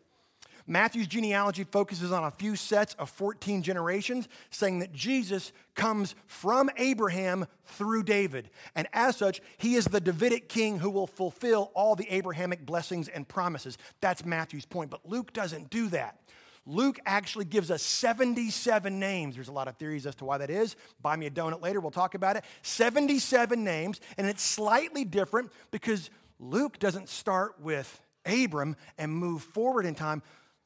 Matthew's 0.70 1.08
genealogy 1.08 1.64
focuses 1.64 2.12
on 2.12 2.24
a 2.24 2.32
few 2.32 2.56
sets 2.56 2.94
of 2.94 3.10
14 3.10 3.64
generations, 3.64 4.30
saying 4.52 4.80
that 4.80 4.94
Jesus 4.94 5.52
comes 5.74 6.14
from 6.28 6.70
Abraham 6.78 7.48
through 7.66 8.04
David. 8.04 8.52
And 8.76 8.88
as 8.94 9.18
such, 9.18 9.42
he 9.58 9.76
is 9.76 9.86
the 9.86 10.00
Davidic 10.00 10.48
king 10.48 10.78
who 10.78 10.92
will 10.92 11.08
fulfill 11.08 11.72
all 11.74 11.96
the 11.96 12.08
Abrahamic 12.14 12.66
blessings 12.66 13.08
and 13.08 13.28
promises. 13.28 13.80
That's 14.00 14.24
Matthew's 14.24 14.66
point. 14.66 14.92
But 14.92 15.10
Luke 15.10 15.34
doesn't 15.34 15.72
do 15.72 15.88
that. 15.90 16.20
Luke 16.68 17.00
actually 17.08 17.46
gives 17.46 17.72
us 17.72 17.82
77 17.82 19.00
names. 19.00 19.34
There's 19.34 19.48
a 19.48 19.52
lot 19.52 19.68
of 19.68 19.76
theories 19.78 20.06
as 20.06 20.14
to 20.16 20.26
why 20.26 20.38
that 20.38 20.52
is. 20.52 20.76
Buy 21.02 21.16
me 21.16 21.26
a 21.26 21.32
donut 21.32 21.64
later, 21.64 21.80
we'll 21.80 21.90
talk 21.90 22.14
about 22.14 22.36
it. 22.36 22.44
77 22.62 23.64
names, 23.64 24.00
and 24.20 24.28
it's 24.28 24.44
slightly 24.44 25.04
different 25.04 25.52
because 25.72 26.12
Luke 26.40 26.78
doesn't 26.78 27.10
start 27.10 27.60
with 27.60 28.02
Abram 28.26 28.76
and 29.00 29.12
move 29.12 29.42
forward 29.42 29.86
in 29.86 29.96
time. 29.96 30.22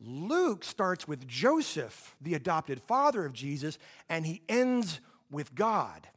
Luke 0.06 0.66
starts 0.66 1.08
with 1.08 1.26
Joseph, 1.28 2.16
the 2.20 2.34
adopted 2.34 2.82
father 2.82 3.26
of 3.26 3.32
Jesus, 3.34 3.78
and 4.10 4.26
he 4.26 4.42
ends 4.50 5.00
with 5.32 5.56
God. 5.56 6.08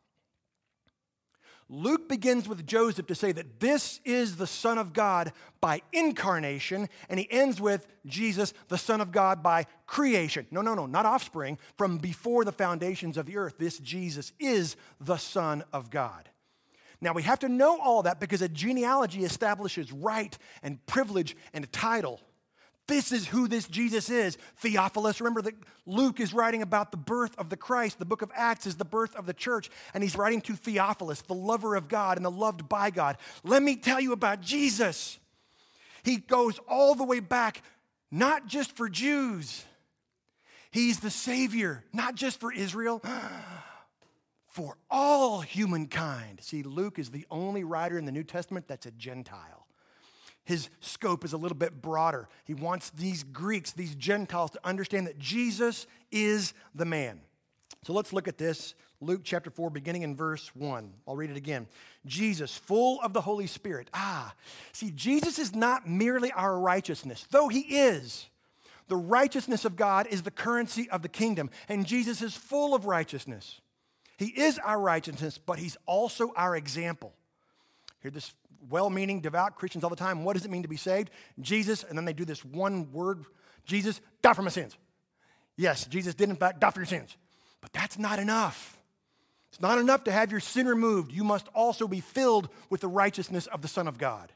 Luke 1.68 2.08
begins 2.08 2.48
with 2.48 2.66
Joseph 2.66 3.06
to 3.06 3.14
say 3.14 3.32
that 3.32 3.58
this 3.58 4.00
is 4.04 4.36
the 4.36 4.46
Son 4.46 4.78
of 4.78 4.92
God 4.92 5.32
by 5.60 5.82
incarnation, 5.92 6.88
and 7.08 7.18
he 7.18 7.30
ends 7.30 7.60
with 7.60 7.88
Jesus, 8.06 8.54
the 8.68 8.78
Son 8.78 9.00
of 9.00 9.10
God 9.10 9.42
by 9.42 9.66
creation. 9.86 10.46
No, 10.50 10.62
no, 10.62 10.74
no, 10.74 10.86
not 10.86 11.06
offspring, 11.06 11.58
from 11.76 11.98
before 11.98 12.44
the 12.44 12.52
foundations 12.52 13.16
of 13.16 13.26
the 13.26 13.36
earth. 13.36 13.58
This 13.58 13.78
Jesus 13.78 14.32
is 14.38 14.76
the 15.00 15.16
Son 15.16 15.64
of 15.72 15.90
God. 15.90 16.28
Now, 17.00 17.12
we 17.12 17.22
have 17.22 17.40
to 17.40 17.48
know 17.48 17.78
all 17.80 18.02
that 18.04 18.20
because 18.20 18.42
a 18.42 18.48
genealogy 18.48 19.24
establishes 19.24 19.92
right 19.92 20.36
and 20.62 20.84
privilege 20.86 21.36
and 21.52 21.70
title. 21.72 22.20
This 22.88 23.10
is 23.10 23.26
who 23.26 23.48
this 23.48 23.66
Jesus 23.66 24.10
is. 24.10 24.38
Theophilus, 24.58 25.20
remember 25.20 25.42
that 25.42 25.54
Luke 25.86 26.20
is 26.20 26.32
writing 26.32 26.62
about 26.62 26.92
the 26.92 26.96
birth 26.96 27.36
of 27.36 27.48
the 27.48 27.56
Christ. 27.56 27.98
The 27.98 28.04
book 28.04 28.22
of 28.22 28.30
Acts 28.34 28.66
is 28.66 28.76
the 28.76 28.84
birth 28.84 29.16
of 29.16 29.26
the 29.26 29.34
church, 29.34 29.70
and 29.92 30.02
he's 30.02 30.16
writing 30.16 30.40
to 30.42 30.54
Theophilus, 30.54 31.22
the 31.22 31.34
lover 31.34 31.74
of 31.74 31.88
God 31.88 32.16
and 32.16 32.24
the 32.24 32.30
loved 32.30 32.68
by 32.68 32.90
God. 32.90 33.16
Let 33.42 33.62
me 33.62 33.76
tell 33.76 34.00
you 34.00 34.12
about 34.12 34.40
Jesus. 34.40 35.18
He 36.04 36.18
goes 36.18 36.60
all 36.68 36.94
the 36.94 37.04
way 37.04 37.18
back, 37.18 37.62
not 38.12 38.46
just 38.46 38.76
for 38.76 38.88
Jews, 38.88 39.64
he's 40.70 41.00
the 41.00 41.10
Savior, 41.10 41.82
not 41.92 42.14
just 42.14 42.38
for 42.40 42.52
Israel. 42.52 43.02
For 44.48 44.78
all 44.90 45.42
humankind. 45.42 46.38
See, 46.40 46.62
Luke 46.62 46.98
is 46.98 47.10
the 47.10 47.26
only 47.30 47.62
writer 47.62 47.98
in 47.98 48.06
the 48.06 48.10
New 48.10 48.24
Testament 48.24 48.66
that's 48.66 48.86
a 48.86 48.90
Gentile 48.90 49.65
his 50.46 50.70
scope 50.80 51.24
is 51.24 51.32
a 51.32 51.36
little 51.36 51.56
bit 51.56 51.82
broader. 51.82 52.28
He 52.44 52.54
wants 52.54 52.90
these 52.90 53.24
Greeks, 53.24 53.72
these 53.72 53.96
Gentiles, 53.96 54.52
to 54.52 54.60
understand 54.64 55.08
that 55.08 55.18
Jesus 55.18 55.88
is 56.12 56.54
the 56.72 56.84
man. 56.84 57.20
So 57.82 57.92
let's 57.92 58.12
look 58.12 58.28
at 58.28 58.38
this. 58.38 58.74
Luke 59.00 59.22
chapter 59.24 59.50
4, 59.50 59.70
beginning 59.70 60.02
in 60.02 60.14
verse 60.14 60.54
1. 60.54 60.92
I'll 61.06 61.16
read 61.16 61.30
it 61.30 61.36
again. 61.36 61.66
Jesus, 62.06 62.56
full 62.56 63.00
of 63.02 63.12
the 63.12 63.20
Holy 63.20 63.48
Spirit. 63.48 63.90
Ah, 63.92 64.32
see, 64.72 64.92
Jesus 64.92 65.40
is 65.40 65.52
not 65.52 65.88
merely 65.88 66.30
our 66.30 66.56
righteousness, 66.56 67.26
though 67.32 67.48
he 67.48 67.60
is. 67.62 68.30
The 68.86 68.96
righteousness 68.96 69.64
of 69.64 69.74
God 69.74 70.06
is 70.06 70.22
the 70.22 70.30
currency 70.30 70.88
of 70.90 71.02
the 71.02 71.08
kingdom, 71.08 71.50
and 71.68 71.84
Jesus 71.84 72.22
is 72.22 72.34
full 72.34 72.72
of 72.72 72.86
righteousness. 72.86 73.60
He 74.16 74.26
is 74.26 74.60
our 74.60 74.80
righteousness, 74.80 75.38
but 75.38 75.58
he's 75.58 75.76
also 75.86 76.32
our 76.36 76.54
example. 76.54 77.12
Hear 78.00 78.12
this 78.12 78.32
well 78.68 78.90
meaning, 78.90 79.20
devout 79.20 79.56
Christians 79.56 79.84
all 79.84 79.90
the 79.90 79.96
time. 79.96 80.24
What 80.24 80.34
does 80.34 80.44
it 80.44 80.50
mean 80.50 80.62
to 80.62 80.68
be 80.68 80.76
saved? 80.76 81.10
Jesus, 81.40 81.84
and 81.84 81.96
then 81.96 82.04
they 82.04 82.12
do 82.12 82.24
this 82.24 82.44
one 82.44 82.90
word 82.92 83.24
Jesus, 83.64 84.00
die 84.22 84.32
for 84.32 84.42
my 84.42 84.50
sins. 84.50 84.76
Yes, 85.56 85.86
Jesus 85.86 86.14
did, 86.14 86.28
in 86.28 86.36
fact, 86.36 86.60
die 86.60 86.70
for 86.70 86.80
your 86.80 86.86
sins. 86.86 87.16
But 87.60 87.72
that's 87.72 87.98
not 87.98 88.18
enough. 88.18 88.78
It's 89.50 89.60
not 89.60 89.78
enough 89.78 90.04
to 90.04 90.12
have 90.12 90.30
your 90.30 90.40
sin 90.40 90.66
removed. 90.66 91.12
You 91.12 91.24
must 91.24 91.48
also 91.54 91.88
be 91.88 92.00
filled 92.00 92.48
with 92.70 92.80
the 92.80 92.88
righteousness 92.88 93.46
of 93.46 93.62
the 93.62 93.68
Son 93.68 93.88
of 93.88 93.98
God 93.98 94.32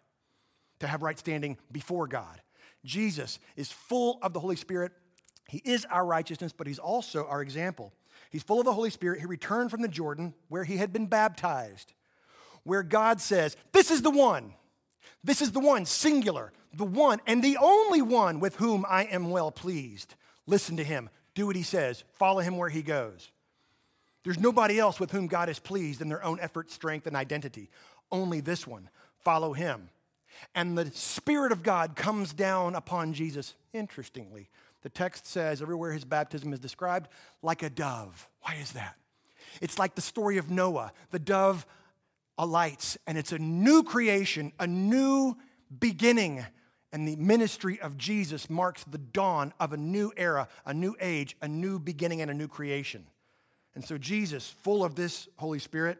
to 0.80 0.86
have 0.86 1.02
right 1.02 1.18
standing 1.18 1.58
before 1.70 2.06
God. 2.06 2.40
Jesus 2.84 3.38
is 3.56 3.70
full 3.70 4.18
of 4.22 4.32
the 4.32 4.40
Holy 4.40 4.56
Spirit. 4.56 4.92
He 5.48 5.58
is 5.58 5.84
our 5.84 6.04
righteousness, 6.04 6.52
but 6.56 6.66
He's 6.66 6.78
also 6.78 7.26
our 7.26 7.42
example. 7.42 7.92
He's 8.30 8.42
full 8.42 8.60
of 8.60 8.64
the 8.64 8.72
Holy 8.72 8.90
Spirit. 8.90 9.20
He 9.20 9.26
returned 9.26 9.70
from 9.70 9.82
the 9.82 9.88
Jordan 9.88 10.34
where 10.48 10.64
He 10.64 10.78
had 10.78 10.92
been 10.92 11.06
baptized 11.06 11.92
where 12.64 12.82
God 12.82 13.20
says, 13.20 13.56
This 13.72 13.90
is 13.90 14.02
the 14.02 14.10
one. 14.10 14.54
This 15.22 15.42
is 15.42 15.52
the 15.52 15.60
one, 15.60 15.84
singular, 15.84 16.52
the 16.72 16.84
one, 16.84 17.20
and 17.26 17.42
the 17.42 17.58
only 17.60 18.00
one 18.00 18.40
with 18.40 18.56
whom 18.56 18.86
I 18.88 19.04
am 19.04 19.30
well 19.30 19.50
pleased. 19.50 20.14
Listen 20.46 20.76
to 20.78 20.84
him, 20.84 21.10
do 21.34 21.46
what 21.46 21.56
he 21.56 21.62
says, 21.62 22.04
follow 22.12 22.40
him 22.40 22.56
where 22.56 22.70
he 22.70 22.82
goes. 22.82 23.30
There's 24.24 24.38
nobody 24.38 24.78
else 24.78 25.00
with 25.00 25.10
whom 25.10 25.26
God 25.26 25.48
is 25.48 25.58
pleased 25.58 26.00
in 26.00 26.08
their 26.08 26.24
own 26.24 26.40
effort, 26.40 26.70
strength, 26.70 27.06
and 27.06 27.16
identity. 27.16 27.70
Only 28.12 28.40
this 28.40 28.66
one. 28.66 28.88
Follow 29.18 29.52
him. 29.52 29.88
And 30.54 30.76
the 30.76 30.90
Spirit 30.90 31.52
of 31.52 31.62
God 31.62 31.96
comes 31.96 32.32
down 32.32 32.74
upon 32.74 33.12
Jesus. 33.12 33.54
Interestingly, 33.72 34.48
the 34.82 34.88
text 34.88 35.26
says 35.26 35.62
everywhere 35.62 35.92
his 35.92 36.04
baptism 36.04 36.52
is 36.52 36.58
described, 36.58 37.08
like 37.42 37.62
a 37.62 37.70
dove. 37.70 38.28
Why 38.42 38.56
is 38.56 38.72
that? 38.72 38.96
It's 39.60 39.78
like 39.78 39.94
the 39.94 40.00
story 40.00 40.38
of 40.38 40.50
Noah. 40.50 40.92
The 41.10 41.18
dove 41.18 41.66
alights, 42.40 42.96
and 43.06 43.18
it's 43.18 43.32
a 43.32 43.38
new 43.38 43.82
creation, 43.82 44.50
a 44.58 44.66
new 44.66 45.36
beginning. 45.78 46.44
And 46.90 47.06
the 47.06 47.14
ministry 47.16 47.78
of 47.80 47.96
Jesus 47.96 48.48
marks 48.48 48.82
the 48.82 48.98
dawn 48.98 49.52
of 49.60 49.72
a 49.72 49.76
new 49.76 50.10
era, 50.16 50.48
a 50.64 50.74
new 50.74 50.96
age, 51.00 51.36
a 51.42 51.46
new 51.46 51.78
beginning, 51.78 52.22
and 52.22 52.30
a 52.30 52.34
new 52.34 52.48
creation. 52.48 53.06
And 53.74 53.84
so 53.84 53.98
Jesus, 53.98 54.48
full 54.48 54.82
of 54.82 54.94
this 54.94 55.28
Holy 55.36 55.58
Spirit, 55.60 55.98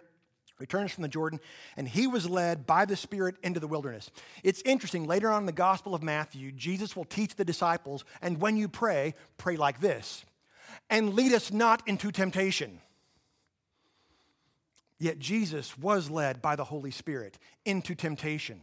returns 0.58 0.92
from 0.92 1.02
the 1.02 1.08
Jordan, 1.08 1.40
and 1.76 1.86
he 1.86 2.06
was 2.06 2.28
led 2.28 2.66
by 2.66 2.86
the 2.86 2.96
Spirit 2.96 3.36
into 3.42 3.60
the 3.60 3.68
wilderness. 3.68 4.10
It's 4.42 4.62
interesting, 4.62 5.04
later 5.04 5.30
on 5.30 5.42
in 5.42 5.46
the 5.46 5.52
Gospel 5.52 5.94
of 5.94 6.02
Matthew, 6.02 6.52
Jesus 6.52 6.96
will 6.96 7.04
teach 7.04 7.36
the 7.36 7.44
disciples, 7.44 8.04
and 8.20 8.40
when 8.40 8.56
you 8.56 8.68
pray, 8.68 9.14
pray 9.36 9.56
like 9.56 9.80
this 9.80 10.24
and 10.88 11.14
lead 11.14 11.32
us 11.32 11.52
not 11.52 11.86
into 11.86 12.10
temptation. 12.10 12.80
Yet 15.00 15.18
Jesus 15.18 15.76
was 15.78 16.10
led 16.10 16.42
by 16.42 16.54
the 16.56 16.64
Holy 16.64 16.90
Spirit 16.90 17.38
into 17.64 17.94
temptation 17.94 18.60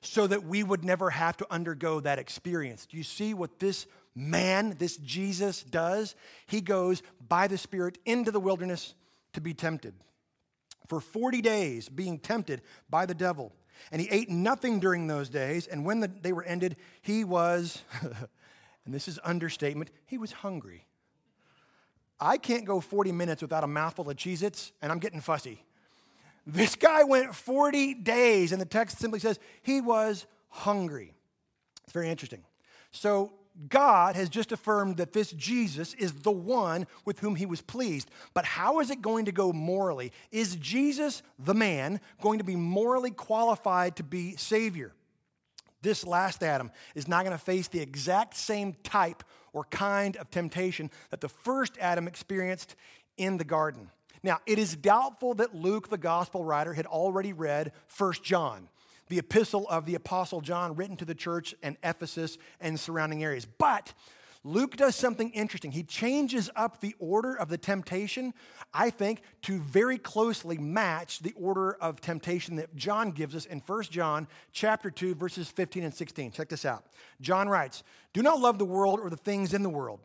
so 0.00 0.26
that 0.28 0.44
we 0.44 0.62
would 0.62 0.84
never 0.84 1.10
have 1.10 1.36
to 1.38 1.46
undergo 1.52 1.98
that 2.00 2.20
experience. 2.20 2.86
Do 2.86 2.96
you 2.96 3.02
see 3.02 3.34
what 3.34 3.58
this 3.58 3.86
man, 4.14 4.76
this 4.78 4.96
Jesus, 4.96 5.64
does? 5.64 6.14
He 6.46 6.60
goes 6.60 7.02
by 7.28 7.48
the 7.48 7.58
Spirit 7.58 7.98
into 8.06 8.30
the 8.30 8.38
wilderness 8.38 8.94
to 9.32 9.40
be 9.40 9.52
tempted. 9.52 9.94
For 10.86 11.00
40 11.00 11.42
days, 11.42 11.88
being 11.88 12.20
tempted 12.20 12.62
by 12.88 13.04
the 13.04 13.14
devil. 13.14 13.52
And 13.90 14.00
he 14.00 14.08
ate 14.10 14.30
nothing 14.30 14.78
during 14.78 15.08
those 15.08 15.28
days. 15.28 15.66
And 15.66 15.84
when 15.84 16.00
the, 16.00 16.08
they 16.08 16.32
were 16.32 16.44
ended, 16.44 16.76
he 17.02 17.24
was, 17.24 17.82
and 18.84 18.94
this 18.94 19.08
is 19.08 19.18
understatement, 19.24 19.90
he 20.06 20.18
was 20.18 20.30
hungry. 20.30 20.87
I 22.20 22.36
can't 22.36 22.64
go 22.64 22.80
40 22.80 23.12
minutes 23.12 23.42
without 23.42 23.64
a 23.64 23.68
mouthful 23.68 24.08
of 24.08 24.16
Cheez 24.16 24.42
Its, 24.42 24.72
and 24.82 24.90
I'm 24.90 24.98
getting 24.98 25.20
fussy. 25.20 25.62
This 26.46 26.74
guy 26.74 27.04
went 27.04 27.34
40 27.34 27.94
days, 27.94 28.52
and 28.52 28.60
the 28.60 28.66
text 28.66 28.98
simply 28.98 29.20
says 29.20 29.38
he 29.62 29.80
was 29.80 30.26
hungry. 30.48 31.14
It's 31.84 31.92
very 31.92 32.08
interesting. 32.08 32.42
So, 32.90 33.32
God 33.68 34.14
has 34.14 34.28
just 34.28 34.52
affirmed 34.52 34.98
that 34.98 35.12
this 35.12 35.32
Jesus 35.32 35.94
is 35.94 36.12
the 36.12 36.30
one 36.30 36.86
with 37.04 37.18
whom 37.18 37.34
he 37.34 37.44
was 37.44 37.60
pleased. 37.60 38.08
But 38.32 38.44
how 38.44 38.78
is 38.78 38.90
it 38.90 39.02
going 39.02 39.24
to 39.24 39.32
go 39.32 39.52
morally? 39.52 40.12
Is 40.30 40.54
Jesus, 40.56 41.22
the 41.40 41.54
man, 41.54 42.00
going 42.20 42.38
to 42.38 42.44
be 42.44 42.54
morally 42.54 43.10
qualified 43.10 43.96
to 43.96 44.04
be 44.04 44.36
Savior? 44.36 44.92
This 45.82 46.06
last 46.06 46.42
Adam 46.42 46.70
is 46.94 47.06
not 47.06 47.24
going 47.24 47.36
to 47.36 47.42
face 47.42 47.68
the 47.68 47.80
exact 47.80 48.34
same 48.36 48.74
type 48.82 49.22
or 49.52 49.64
kind 49.64 50.16
of 50.16 50.30
temptation 50.30 50.90
that 51.10 51.20
the 51.20 51.28
first 51.28 51.76
Adam 51.80 52.08
experienced 52.08 52.74
in 53.16 53.36
the 53.36 53.44
garden. 53.44 53.90
Now, 54.22 54.38
it 54.46 54.58
is 54.58 54.74
doubtful 54.74 55.34
that 55.34 55.54
Luke, 55.54 55.88
the 55.88 55.98
gospel 55.98 56.44
writer, 56.44 56.74
had 56.74 56.86
already 56.86 57.32
read 57.32 57.72
1 57.96 58.12
John, 58.22 58.68
the 59.08 59.18
epistle 59.18 59.66
of 59.68 59.86
the 59.86 59.94
apostle 59.94 60.40
John 60.40 60.74
written 60.74 60.96
to 60.96 61.04
the 61.04 61.14
church 61.14 61.54
in 61.62 61.76
Ephesus 61.82 62.38
and 62.60 62.78
surrounding 62.78 63.22
areas. 63.22 63.46
But 63.46 63.94
Luke 64.44 64.76
does 64.76 64.94
something 64.94 65.30
interesting. 65.30 65.72
He 65.72 65.82
changes 65.82 66.48
up 66.54 66.80
the 66.80 66.94
order 66.98 67.34
of 67.34 67.48
the 67.48 67.58
temptation, 67.58 68.32
I 68.72 68.90
think, 68.90 69.22
to 69.42 69.58
very 69.60 69.98
closely 69.98 70.58
match 70.58 71.20
the 71.20 71.32
order 71.32 71.72
of 71.80 72.00
temptation 72.00 72.56
that 72.56 72.74
John 72.76 73.10
gives 73.10 73.34
us 73.34 73.46
in 73.46 73.60
1 73.60 73.82
John 73.84 74.28
chapter 74.52 74.90
2 74.90 75.14
verses 75.14 75.48
15 75.48 75.84
and 75.84 75.94
16. 75.94 76.30
Check 76.30 76.48
this 76.48 76.64
out. 76.64 76.86
John 77.20 77.48
writes, 77.48 77.82
"Do 78.12 78.22
not 78.22 78.40
love 78.40 78.58
the 78.58 78.64
world 78.64 79.00
or 79.00 79.10
the 79.10 79.16
things 79.16 79.52
in 79.52 79.62
the 79.62 79.70
world. 79.70 80.00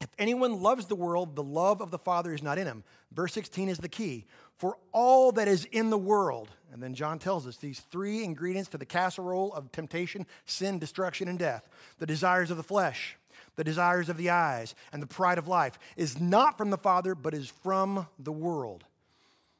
If 0.00 0.10
anyone 0.18 0.60
loves 0.60 0.86
the 0.86 0.96
world, 0.96 1.36
the 1.36 1.44
love 1.44 1.80
of 1.80 1.90
the 1.90 1.98
Father 1.98 2.34
is 2.34 2.42
not 2.42 2.58
in 2.58 2.66
him." 2.66 2.84
Verse 3.12 3.32
16 3.32 3.68
is 3.68 3.78
the 3.78 3.88
key. 3.88 4.26
For 4.56 4.76
all 4.92 5.32
that 5.32 5.48
is 5.48 5.64
in 5.66 5.90
the 5.90 5.98
world, 5.98 6.50
and 6.72 6.82
then 6.82 6.94
John 6.94 7.18
tells 7.18 7.46
us 7.46 7.56
these 7.56 7.80
three 7.80 8.22
ingredients 8.22 8.68
to 8.70 8.78
the 8.78 8.86
casserole 8.86 9.52
of 9.54 9.72
temptation, 9.72 10.26
sin, 10.44 10.78
destruction, 10.78 11.28
and 11.28 11.38
death 11.38 11.68
the 11.98 12.06
desires 12.06 12.50
of 12.50 12.56
the 12.56 12.62
flesh, 12.62 13.16
the 13.56 13.64
desires 13.64 14.08
of 14.08 14.16
the 14.16 14.30
eyes, 14.30 14.74
and 14.92 15.02
the 15.02 15.06
pride 15.06 15.38
of 15.38 15.48
life 15.48 15.78
is 15.96 16.20
not 16.20 16.56
from 16.56 16.70
the 16.70 16.78
Father, 16.78 17.14
but 17.14 17.34
is 17.34 17.48
from 17.62 18.06
the 18.18 18.32
world. 18.32 18.84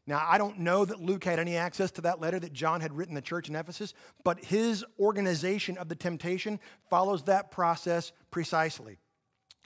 Now, 0.06 0.24
I 0.28 0.36
don't 0.36 0.58
know 0.58 0.84
that 0.84 1.00
Luke 1.00 1.22
had 1.22 1.38
any 1.38 1.56
access 1.56 1.92
to 1.92 2.00
that 2.02 2.20
letter 2.20 2.40
that 2.40 2.52
John 2.52 2.80
had 2.80 2.96
written 2.96 3.14
the 3.14 3.20
church 3.20 3.48
in 3.48 3.54
Ephesus, 3.54 3.94
but 4.24 4.44
his 4.44 4.84
organization 4.98 5.78
of 5.78 5.88
the 5.88 5.94
temptation 5.94 6.58
follows 6.90 7.22
that 7.24 7.52
process 7.52 8.12
precisely. 8.30 8.98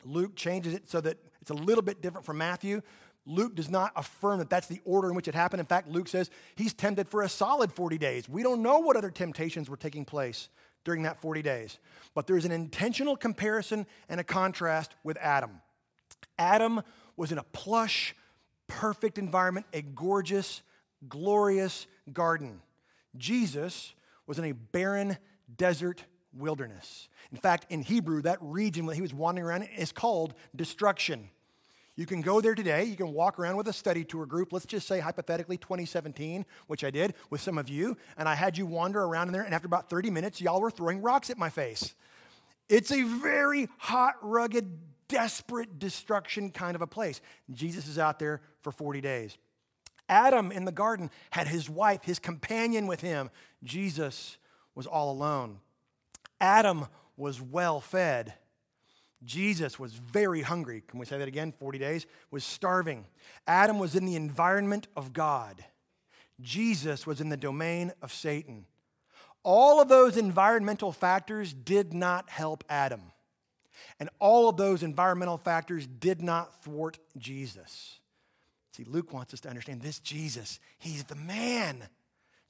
Luke 0.04 0.36
changes 0.36 0.74
it 0.74 0.90
so 0.90 1.00
that 1.00 1.16
it's 1.40 1.50
a 1.50 1.54
little 1.54 1.82
bit 1.82 2.02
different 2.02 2.26
from 2.26 2.36
Matthew. 2.36 2.82
Luke 3.24 3.56
does 3.56 3.70
not 3.70 3.92
affirm 3.96 4.38
that 4.38 4.50
that's 4.50 4.66
the 4.66 4.80
order 4.84 5.08
in 5.08 5.16
which 5.16 5.26
it 5.26 5.34
happened. 5.34 5.60
In 5.60 5.66
fact, 5.66 5.88
Luke 5.88 6.06
says 6.06 6.30
he's 6.54 6.74
tempted 6.74 7.08
for 7.08 7.22
a 7.22 7.28
solid 7.28 7.72
40 7.72 7.96
days. 7.96 8.28
We 8.28 8.42
don't 8.42 8.62
know 8.62 8.78
what 8.78 8.96
other 8.96 9.10
temptations 9.10 9.70
were 9.70 9.76
taking 9.76 10.04
place 10.04 10.48
during 10.86 11.02
that 11.02 11.20
40 11.20 11.42
days. 11.42 11.78
But 12.14 12.26
there's 12.26 12.46
an 12.46 12.52
intentional 12.52 13.16
comparison 13.16 13.86
and 14.08 14.20
a 14.20 14.24
contrast 14.24 14.94
with 15.02 15.18
Adam. 15.18 15.60
Adam 16.38 16.80
was 17.16 17.32
in 17.32 17.38
a 17.38 17.42
plush, 17.42 18.14
perfect 18.68 19.18
environment, 19.18 19.66
a 19.72 19.82
gorgeous, 19.82 20.62
glorious 21.08 21.88
garden. 22.12 22.62
Jesus 23.16 23.94
was 24.26 24.38
in 24.38 24.44
a 24.44 24.52
barren 24.52 25.18
desert 25.56 26.04
wilderness. 26.32 27.08
In 27.32 27.38
fact, 27.38 27.66
in 27.68 27.82
Hebrew, 27.82 28.22
that 28.22 28.38
region 28.40 28.86
that 28.86 28.94
he 28.94 29.02
was 29.02 29.12
wandering 29.12 29.46
around 29.46 29.62
is 29.76 29.90
called 29.90 30.34
destruction. 30.54 31.30
You 31.96 32.04
can 32.04 32.20
go 32.20 32.42
there 32.42 32.54
today. 32.54 32.84
You 32.84 32.94
can 32.94 33.12
walk 33.12 33.38
around 33.38 33.56
with 33.56 33.68
a 33.68 33.72
study 33.72 34.04
tour 34.04 34.26
group. 34.26 34.52
Let's 34.52 34.66
just 34.66 34.86
say, 34.86 35.00
hypothetically, 35.00 35.56
2017, 35.56 36.44
which 36.66 36.84
I 36.84 36.90
did 36.90 37.14
with 37.30 37.40
some 37.40 37.56
of 37.56 37.70
you. 37.70 37.96
And 38.18 38.28
I 38.28 38.34
had 38.34 38.58
you 38.58 38.66
wander 38.66 39.02
around 39.02 39.28
in 39.28 39.32
there. 39.32 39.42
And 39.42 39.54
after 39.54 39.66
about 39.66 39.88
30 39.88 40.10
minutes, 40.10 40.40
y'all 40.40 40.60
were 40.60 40.70
throwing 40.70 41.00
rocks 41.00 41.30
at 41.30 41.38
my 41.38 41.48
face. 41.48 41.94
It's 42.68 42.92
a 42.92 43.02
very 43.02 43.68
hot, 43.78 44.16
rugged, 44.20 44.78
desperate 45.08 45.78
destruction 45.78 46.50
kind 46.50 46.74
of 46.74 46.82
a 46.82 46.86
place. 46.86 47.22
Jesus 47.52 47.88
is 47.88 47.98
out 47.98 48.18
there 48.18 48.42
for 48.60 48.72
40 48.72 49.00
days. 49.00 49.38
Adam 50.08 50.52
in 50.52 50.66
the 50.66 50.72
garden 50.72 51.10
had 51.30 51.48
his 51.48 51.70
wife, 51.70 52.04
his 52.04 52.18
companion 52.18 52.86
with 52.86 53.00
him. 53.00 53.30
Jesus 53.64 54.36
was 54.74 54.86
all 54.86 55.10
alone. 55.10 55.60
Adam 56.40 56.86
was 57.16 57.40
well 57.40 57.80
fed. 57.80 58.34
Jesus 59.24 59.78
was 59.78 59.94
very 59.94 60.42
hungry. 60.42 60.82
Can 60.86 60.98
we 60.98 61.06
say 61.06 61.18
that 61.18 61.28
again? 61.28 61.52
40 61.58 61.78
days, 61.78 62.06
was 62.30 62.44
starving. 62.44 63.06
Adam 63.46 63.78
was 63.78 63.96
in 63.96 64.04
the 64.04 64.16
environment 64.16 64.88
of 64.96 65.12
God. 65.12 65.64
Jesus 66.40 67.06
was 67.06 67.20
in 67.20 67.28
the 67.28 67.36
domain 67.36 67.92
of 68.02 68.12
Satan. 68.12 68.66
All 69.42 69.80
of 69.80 69.88
those 69.88 70.16
environmental 70.16 70.92
factors 70.92 71.52
did 71.52 71.94
not 71.94 72.28
help 72.28 72.64
Adam. 72.68 73.00
And 73.98 74.10
all 74.18 74.48
of 74.48 74.56
those 74.56 74.82
environmental 74.82 75.38
factors 75.38 75.86
did 75.86 76.20
not 76.20 76.62
thwart 76.62 76.98
Jesus. 77.16 78.00
See, 78.72 78.84
Luke 78.84 79.12
wants 79.12 79.32
us 79.32 79.40
to 79.40 79.48
understand 79.48 79.80
this 79.80 79.98
Jesus, 79.98 80.60
he's 80.78 81.04
the 81.04 81.14
man. 81.14 81.88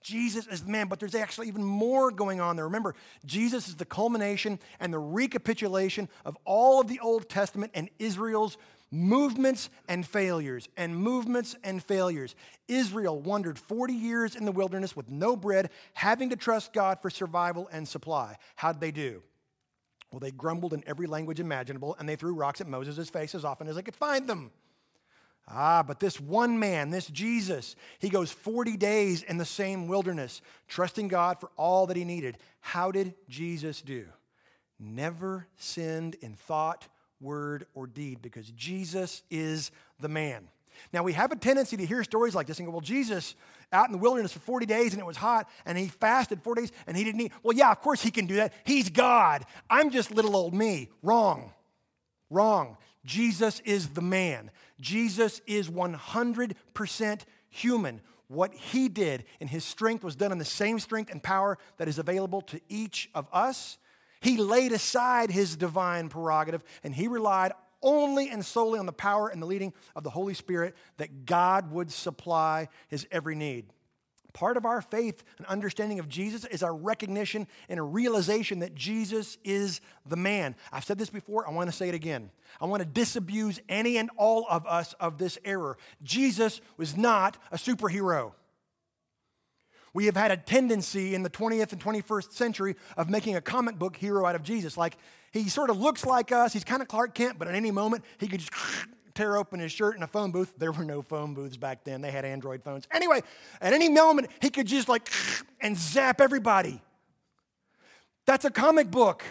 Jesus 0.07 0.47
is 0.47 0.63
the 0.63 0.71
man, 0.71 0.87
but 0.87 1.01
there's 1.01 1.17
actually 1.17 1.49
even 1.49 1.65
more 1.65 2.13
going 2.13 2.41
on 2.41 2.55
there. 2.55 2.67
Remember, 2.67 2.95
Jesus 3.25 3.67
is 3.67 3.75
the 3.75 3.85
culmination 3.85 4.61
and 4.79 4.93
the 4.93 5.01
recapitulation 5.01 6.09
of 6.25 6.39
all 6.45 6.81
of 6.81 6.87
the 6.87 7.01
Old 7.01 7.29
Testament 7.29 7.73
and 7.75 7.91
Israel's 7.99 8.57
movements 8.93 9.69
and 9.89 10.07
failures, 10.07 10.69
and 10.77 10.97
movements 10.97 11.57
and 11.65 11.83
failures. 11.83 12.37
Israel 12.69 13.19
wandered 13.19 13.59
40 13.59 13.95
years 13.95 14.37
in 14.37 14.45
the 14.45 14.53
wilderness 14.53 14.95
with 14.95 15.11
no 15.11 15.35
bread, 15.35 15.71
having 15.93 16.31
to 16.31 16.37
trust 16.37 16.73
God 16.73 17.03
for 17.03 17.11
survival 17.11 17.69
and 17.73 17.89
supply. 17.89 18.37
How'd 18.55 18.81
they 18.81 18.93
do? 18.93 19.25
Well, 20.13 20.21
they 20.21 20.31
grumbled 20.31 20.73
in 20.73 20.85
every 20.87 21.09
language 21.09 21.41
imaginable, 21.41 21.97
and 21.99 22.09
they 22.09 22.15
threw 22.15 22.33
rocks 22.33 22.61
at 22.61 22.69
Moses' 22.69 23.11
face 23.11 23.35
as 23.35 23.45
often 23.45 23.67
as 23.67 23.75
they 23.75 23.83
could 23.83 23.97
find 23.97 24.29
them. 24.29 24.53
Ah, 25.49 25.85
but 25.85 26.01
this 26.01 26.21
one 26.21 26.59
man, 26.59 26.91
this 26.91 27.07
Jesus, 27.07 27.77
he 28.01 28.09
goes 28.09 28.33
40 28.33 28.77
days 28.77 29.23
in 29.23 29.37
the 29.37 29.45
same 29.45 29.87
wilderness, 29.87 30.43
trusting 30.67 31.09
God 31.09 31.39
for 31.39 31.51
all 31.57 31.87
that 31.87 31.97
he 31.97 32.05
needed. 32.05 32.39
How 32.61 32.91
did 32.91 33.15
Jesus 33.29 33.81
do? 33.81 34.07
Never 34.81 35.47
sinned 35.57 36.17
in 36.21 36.35
thought, 36.35 36.89
word, 37.21 37.67
or 37.75 37.87
deed 37.87 38.21
because 38.23 38.51
Jesus 38.51 39.23
is 39.31 39.71
the 40.01 40.09
man. 40.09 40.49
Now, 40.93 41.03
we 41.03 41.13
have 41.13 41.33
a 41.33 41.37
tendency 41.37 41.77
to 41.77 41.87
hear 41.87 42.03
stories 42.05 42.35
like 42.35 42.47
this 42.47 42.59
and 42.59 42.67
go, 42.67 42.73
well, 42.73 42.81
Jesus 42.81 43.35
out 43.73 43.87
in 43.87 43.93
the 43.93 43.99
wilderness 43.99 44.33
for 44.33 44.41
40 44.41 44.67
days 44.67 44.93
and 44.93 45.01
it 45.01 45.07
was 45.07 45.17
hot 45.17 45.49
and 45.65 45.79
he 45.79 45.89
fasted 45.89 46.43
40 46.43 46.63
days 46.63 46.73
and 46.87 46.97
he 46.97 47.05
didn't 47.05 47.21
eat. 47.21 47.33
Well, 47.43 47.57
yeah, 47.57 47.71
of 47.71 47.81
course 47.81 48.03
he 48.03 48.11
can 48.11 48.27
do 48.27 48.37
that. 48.37 48.53
He's 48.65 48.91
God. 48.91 49.45
I'm 49.71 49.91
just 49.91 50.11
little 50.11 50.37
old 50.37 50.55
me. 50.55 50.91
Wrong. 51.03 51.53
Wrong. 52.31 52.77
Jesus 53.07 53.61
is 53.61 53.89
the 53.91 54.03
man. 54.03 54.51
Jesus 54.81 55.41
is 55.47 55.71
100% 55.71 57.21
human. 57.49 58.01
What 58.29 58.53
he 58.53 58.89
did 58.89 59.25
in 59.41 59.49
his 59.49 59.65
strength 59.65 60.03
was 60.05 60.17
done 60.17 60.33
in 60.33 60.39
the 60.39 60.45
same 60.45 60.79
strength 60.81 61.11
and 61.11 61.23
power 61.23 61.57
that 61.79 61.89
is 61.89 61.99
available 61.99 62.43
to 62.43 62.61
each 62.69 63.09
of 63.15 63.29
us. 63.33 63.79
He 64.21 64.37
laid 64.37 64.73
aside 64.73 65.31
his 65.31 65.57
divine 65.57 66.09
prerogative 66.09 66.65
and 66.83 66.95
he 66.95 67.07
relied 67.07 67.53
only 67.83 68.29
and 68.29 68.45
solely 68.45 68.79
on 68.79 68.87
the 68.87 68.93
power 68.93 69.29
and 69.29 69.41
the 69.41 69.47
leading 69.47 69.73
of 69.95 70.03
the 70.03 70.11
Holy 70.11 70.35
Spirit 70.35 70.75
that 70.97 71.25
God 71.25 71.71
would 71.71 71.93
supply 71.93 72.69
his 72.89 73.07
every 73.13 73.37
need. 73.37 73.73
Part 74.37 74.59
of 74.59 74.67
our 74.67 74.83
faith 74.83 75.25
and 75.39 75.47
understanding 75.47 75.99
of 75.99 76.11
Jesus 76.11 76.45
is 76.45 76.63
our 76.63 76.75
recognition 76.75 77.47
and 77.71 77.81
a 77.81 77.83
realization 77.83 78.59
that 78.59 78.75
Jesus 78.75 79.39
is 79.45 79.81
the 80.05 80.15
man. 80.15 80.57
I've 80.71 80.85
said 80.85 80.99
this 80.99 81.09
before, 81.09 81.49
I 81.49 81.53
want 81.53 81.71
to 81.71 81.75
say 81.75 81.89
it 81.89 81.95
again. 81.95 82.29
I 82.61 82.67
want 82.67 82.83
to 82.83 82.87
disabuse 82.87 83.61
any 83.67 83.97
and 83.97 84.11
all 84.19 84.47
of 84.51 84.67
us 84.67 84.93
of 85.01 85.17
this 85.17 85.39
error. 85.43 85.79
Jesus 86.03 86.61
was 86.77 86.99
not 86.99 87.39
a 87.51 87.57
superhero. 87.57 88.33
We 89.95 90.05
have 90.05 90.17
had 90.17 90.31
a 90.31 90.37
tendency 90.37 91.15
in 91.15 91.23
the 91.23 91.31
20th 91.31 91.73
and 91.73 91.81
21st 91.81 92.33
century 92.33 92.77
of 92.99 93.09
making 93.09 93.37
a 93.37 93.41
comic 93.41 93.79
book 93.79 93.97
hero 93.97 94.27
out 94.27 94.35
of 94.35 94.43
Jesus. 94.43 94.77
Like, 94.77 94.99
he 95.33 95.49
sort 95.49 95.71
of 95.71 95.79
looks 95.79 96.05
like 96.05 96.31
us, 96.31 96.53
he's 96.53 96.63
kind 96.63 96.83
of 96.83 96.89
Clark 96.89 97.15
Kent, 97.15 97.39
but 97.39 97.49
at 97.49 97.55
any 97.55 97.71
moment, 97.71 98.05
he 98.19 98.29
could 98.29 98.41
just 98.41 98.53
tear 99.17 99.37
open 99.37 99.59
his 99.59 99.73
shirt 99.73 99.97
in 99.97 100.03
a 100.03 100.07
phone 100.07 100.31
booth. 100.31 100.53
There 100.57 100.71
were 100.71 100.85
no 100.85 101.03
phone 101.03 101.35
booths 101.35 101.57
back 101.57 101.83
then, 101.85 102.03
they 102.03 102.13
had 102.13 102.25
Android 102.25 102.63
phones. 102.63 102.87
Anyway, 102.93 103.23
at 103.61 103.73
any 103.73 103.89
moment, 103.89 104.29
he 104.41 104.51
could 104.51 104.67
just 104.67 104.89
like 104.89 105.11
and 105.61 105.77
zap 105.77 106.21
everybody. 106.21 106.81
That's 108.27 108.45
a 108.45 108.51
comic 108.51 108.91
book. 108.91 109.25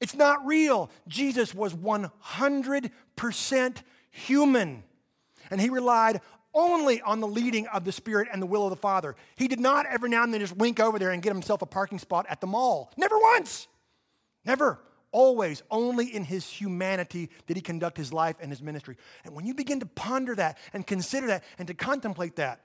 It's 0.00 0.14
not 0.14 0.44
real. 0.46 0.90
Jesus 1.08 1.54
was 1.54 1.74
100% 1.74 3.82
human, 4.10 4.82
and 5.50 5.60
he 5.60 5.70
relied 5.70 6.20
only 6.54 7.02
on 7.02 7.20
the 7.20 7.28
leading 7.28 7.66
of 7.68 7.84
the 7.84 7.92
Spirit 7.92 8.28
and 8.32 8.40
the 8.40 8.46
will 8.46 8.64
of 8.64 8.70
the 8.70 8.76
Father. 8.76 9.14
He 9.36 9.46
did 9.46 9.60
not 9.60 9.84
every 9.86 10.08
now 10.08 10.22
and 10.22 10.32
then 10.32 10.40
just 10.40 10.56
wink 10.56 10.80
over 10.80 10.98
there 10.98 11.10
and 11.10 11.22
get 11.22 11.32
himself 11.32 11.60
a 11.60 11.66
parking 11.66 11.98
spot 11.98 12.24
at 12.28 12.40
the 12.40 12.46
mall. 12.46 12.90
Never 12.96 13.18
once. 13.18 13.68
Never 14.44 14.78
always, 15.16 15.62
only 15.70 16.14
in 16.14 16.24
his 16.24 16.46
humanity 16.46 17.30
did 17.46 17.56
he 17.56 17.62
conduct 17.62 17.96
his 17.96 18.12
life 18.12 18.36
and 18.38 18.52
his 18.52 18.60
ministry. 18.60 18.98
And 19.24 19.34
when 19.34 19.46
you 19.46 19.54
begin 19.54 19.80
to 19.80 19.86
ponder 19.86 20.34
that 20.34 20.58
and 20.74 20.86
consider 20.86 21.28
that 21.28 21.42
and 21.58 21.66
to 21.68 21.74
contemplate 21.74 22.36
that, 22.36 22.60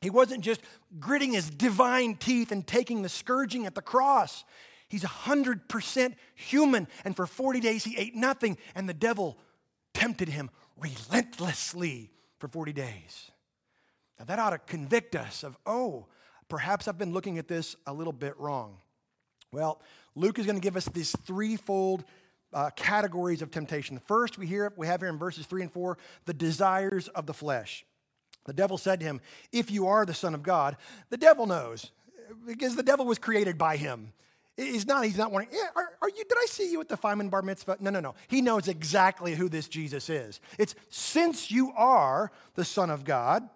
he 0.00 0.08
wasn't 0.08 0.42
just 0.42 0.62
gritting 0.98 1.34
his 1.34 1.50
divine 1.50 2.16
teeth 2.16 2.52
and 2.52 2.66
taking 2.66 3.02
the 3.02 3.10
scourging 3.10 3.66
at 3.66 3.74
the 3.74 3.82
cross. 3.82 4.44
He's 4.88 5.04
100% 5.04 6.14
human. 6.34 6.88
And 7.04 7.14
for 7.14 7.26
40 7.26 7.60
days, 7.60 7.84
he 7.84 7.98
ate 7.98 8.14
nothing. 8.14 8.56
And 8.74 8.88
the 8.88 8.94
devil 8.94 9.36
tempted 9.92 10.30
him 10.30 10.48
relentlessly 10.78 12.08
for 12.38 12.48
40 12.48 12.72
days. 12.72 13.30
Now, 14.18 14.24
that 14.24 14.38
ought 14.38 14.50
to 14.50 14.58
convict 14.58 15.14
us 15.16 15.44
of, 15.44 15.54
oh, 15.66 16.06
perhaps 16.48 16.88
I've 16.88 16.96
been 16.96 17.12
looking 17.12 17.36
at 17.36 17.46
this 17.46 17.76
a 17.86 17.92
little 17.92 18.14
bit 18.14 18.40
wrong. 18.40 18.78
Well, 19.52 19.82
Luke 20.14 20.38
is 20.38 20.46
going 20.46 20.56
to 20.56 20.62
give 20.62 20.76
us 20.76 20.86
these 20.86 21.12
threefold 21.24 22.04
uh, 22.52 22.70
categories 22.70 23.42
of 23.42 23.50
temptation. 23.50 23.94
The 23.94 24.00
first 24.02 24.38
we 24.38 24.46
hear 24.46 24.72
we 24.76 24.86
have 24.86 25.00
here 25.00 25.08
in 25.08 25.18
verses 25.18 25.46
three 25.46 25.62
and 25.62 25.72
four, 25.72 25.98
the 26.24 26.34
desires 26.34 27.08
of 27.08 27.26
the 27.26 27.34
flesh. 27.34 27.84
The 28.46 28.52
devil 28.52 28.78
said 28.78 29.00
to 29.00 29.06
him, 29.06 29.20
"If 29.52 29.70
you 29.70 29.86
are 29.86 30.04
the 30.04 30.14
Son 30.14 30.34
of 30.34 30.42
God," 30.42 30.76
the 31.10 31.16
devil 31.16 31.46
knows 31.46 31.92
because 32.46 32.76
the 32.76 32.82
devil 32.82 33.06
was 33.06 33.18
created 33.18 33.58
by 33.58 33.76
him. 33.76 34.12
He's 34.56 34.86
not. 34.86 35.04
He's 35.04 35.16
not 35.16 35.32
wondering. 35.32 35.56
Yeah, 35.56 35.68
are, 35.74 35.90
are, 36.02 36.08
you? 36.08 36.24
Did 36.24 36.36
I 36.38 36.46
see 36.46 36.70
you 36.70 36.80
at 36.80 36.88
the 36.88 36.96
Feynman 36.96 37.30
Bar 37.30 37.42
Mitzvah? 37.42 37.78
No, 37.80 37.90
no, 37.90 38.00
no. 38.00 38.14
He 38.28 38.42
knows 38.42 38.68
exactly 38.68 39.34
who 39.34 39.48
this 39.48 39.68
Jesus 39.68 40.10
is. 40.10 40.40
It's 40.58 40.74
since 40.88 41.50
you 41.50 41.72
are 41.76 42.30
the 42.54 42.64
Son 42.64 42.90
of 42.90 43.04
God, 43.04 43.48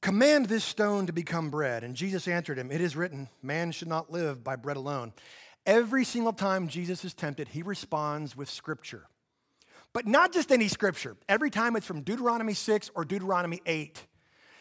Command 0.00 0.46
this 0.46 0.64
stone 0.64 1.06
to 1.06 1.12
become 1.12 1.50
bread. 1.50 1.82
And 1.82 1.94
Jesus 1.94 2.28
answered 2.28 2.58
him, 2.58 2.70
It 2.70 2.80
is 2.80 2.96
written, 2.96 3.28
man 3.42 3.72
should 3.72 3.88
not 3.88 4.12
live 4.12 4.44
by 4.44 4.56
bread 4.56 4.76
alone. 4.76 5.12
Every 5.66 6.04
single 6.04 6.32
time 6.32 6.68
Jesus 6.68 7.04
is 7.04 7.14
tempted, 7.14 7.48
he 7.48 7.62
responds 7.62 8.36
with 8.36 8.48
scripture. 8.48 9.06
But 9.92 10.06
not 10.06 10.32
just 10.32 10.52
any 10.52 10.68
scripture. 10.68 11.16
Every 11.28 11.50
time 11.50 11.74
it's 11.74 11.86
from 11.86 12.02
Deuteronomy 12.02 12.54
6 12.54 12.90
or 12.94 13.04
Deuteronomy 13.04 13.60
8. 13.66 14.06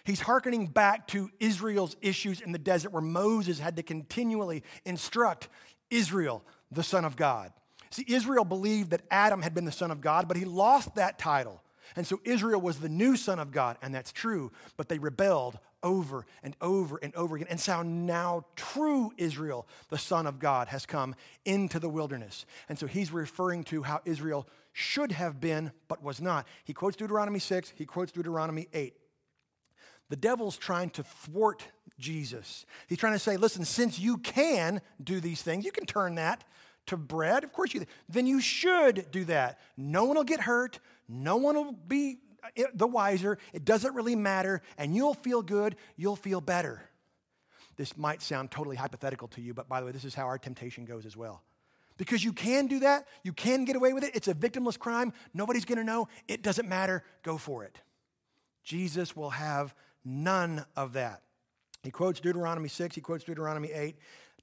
He's 0.03 0.21
hearkening 0.21 0.67
back 0.67 1.07
to 1.07 1.29
Israel's 1.39 1.97
issues 2.01 2.41
in 2.41 2.53
the 2.53 2.57
desert 2.57 2.91
where 2.91 3.01
Moses 3.01 3.59
had 3.59 3.75
to 3.75 3.83
continually 3.83 4.63
instruct 4.85 5.49
Israel, 5.89 6.43
the 6.71 6.83
Son 6.83 7.05
of 7.05 7.15
God. 7.15 7.51
See, 7.89 8.05
Israel 8.07 8.45
believed 8.45 8.91
that 8.91 9.01
Adam 9.11 9.41
had 9.41 9.53
been 9.53 9.65
the 9.65 9.71
Son 9.71 9.91
of 9.91 10.01
God, 10.01 10.27
but 10.27 10.37
he 10.37 10.45
lost 10.45 10.95
that 10.95 11.19
title. 11.19 11.61
And 11.95 12.05
so 12.05 12.19
Israel 12.23 12.61
was 12.61 12.79
the 12.79 12.89
new 12.89 13.15
son 13.15 13.39
of 13.39 13.51
God, 13.51 13.77
and 13.81 13.93
that's 13.93 14.11
true, 14.11 14.51
but 14.75 14.89
they 14.89 14.99
rebelled 14.99 15.59
over 15.83 16.25
and 16.43 16.55
over 16.61 16.99
and 17.01 17.15
over 17.15 17.35
again. 17.35 17.47
And 17.49 17.59
so 17.59 17.83
now 17.83 18.45
true 18.55 19.11
Israel, 19.17 19.67
the 19.89 19.97
son 19.97 20.27
of 20.27 20.39
God, 20.39 20.67
has 20.69 20.85
come 20.85 21.15
into 21.45 21.79
the 21.79 21.89
wilderness. 21.89 22.45
And 22.67 22.77
so 22.77 22.87
he's 22.87 23.11
referring 23.11 23.63
to 23.65 23.83
how 23.83 24.01
Israel 24.05 24.47
should 24.73 25.11
have 25.11 25.39
been, 25.39 25.71
but 25.87 26.03
was 26.03 26.21
not. 26.21 26.47
He 26.63 26.73
quotes 26.73 26.95
Deuteronomy 26.95 27.39
6, 27.39 27.73
he 27.75 27.85
quotes 27.85 28.11
Deuteronomy 28.11 28.67
8. 28.73 28.95
The 30.09 30.15
devil's 30.15 30.57
trying 30.57 30.91
to 30.91 31.03
thwart 31.03 31.67
Jesus. 31.99 32.65
He's 32.87 32.97
trying 32.97 33.13
to 33.13 33.19
say, 33.19 33.37
listen, 33.37 33.65
since 33.65 33.99
you 33.99 34.17
can 34.17 34.81
do 35.03 35.19
these 35.19 35.41
things, 35.41 35.65
you 35.65 35.71
can 35.71 35.85
turn 35.85 36.15
that 36.15 36.43
to 36.87 36.97
bread. 36.97 37.43
Of 37.43 37.53
course 37.53 37.73
you 37.73 37.85
then 38.07 38.25
you 38.25 38.39
should 38.39 39.07
do 39.11 39.25
that. 39.25 39.59
No 39.75 40.05
one 40.05 40.15
will 40.15 40.23
get 40.23 40.41
hurt. 40.41 40.79
No 41.07 41.37
one 41.37 41.55
will 41.55 41.71
be 41.71 42.19
uh, 42.43 42.63
the 42.73 42.87
wiser. 42.87 43.37
It 43.53 43.65
doesn't 43.65 43.93
really 43.93 44.15
matter, 44.15 44.61
and 44.77 44.95
you'll 44.95 45.13
feel 45.13 45.41
good, 45.41 45.75
you'll 45.95 46.15
feel 46.15 46.41
better. 46.41 46.81
This 47.75 47.95
might 47.95 48.21
sound 48.21 48.51
totally 48.51 48.75
hypothetical 48.75 49.27
to 49.29 49.41
you, 49.41 49.53
but 49.53 49.69
by 49.69 49.79
the 49.79 49.85
way, 49.85 49.91
this 49.91 50.05
is 50.05 50.15
how 50.15 50.25
our 50.25 50.37
temptation 50.37 50.85
goes 50.85 51.05
as 51.05 51.15
well. 51.15 51.43
Because 51.97 52.23
you 52.23 52.33
can 52.33 52.67
do 52.67 52.79
that, 52.79 53.07
you 53.23 53.33
can 53.33 53.65
get 53.65 53.75
away 53.75 53.93
with 53.93 54.03
it. 54.03 54.15
It's 54.15 54.27
a 54.27 54.33
victimless 54.33 54.77
crime. 54.77 55.13
Nobody's 55.33 55.65
going 55.65 55.79
to 55.79 55.83
know. 55.83 56.07
It 56.27 56.43
doesn't 56.43 56.67
matter. 56.67 57.03
Go 57.23 57.37
for 57.37 57.63
it. 57.63 57.79
Jesus 58.63 59.15
will 59.15 59.31
have 59.31 59.73
none 60.03 60.65
of 60.75 60.93
that. 60.93 61.21
He 61.83 61.91
quotes 61.91 62.19
Deuteronomy 62.19 62.69
6, 62.69 62.95
he 62.95 63.01
quotes 63.01 63.23
Deuteronomy 63.23 63.71
8, 63.71 63.95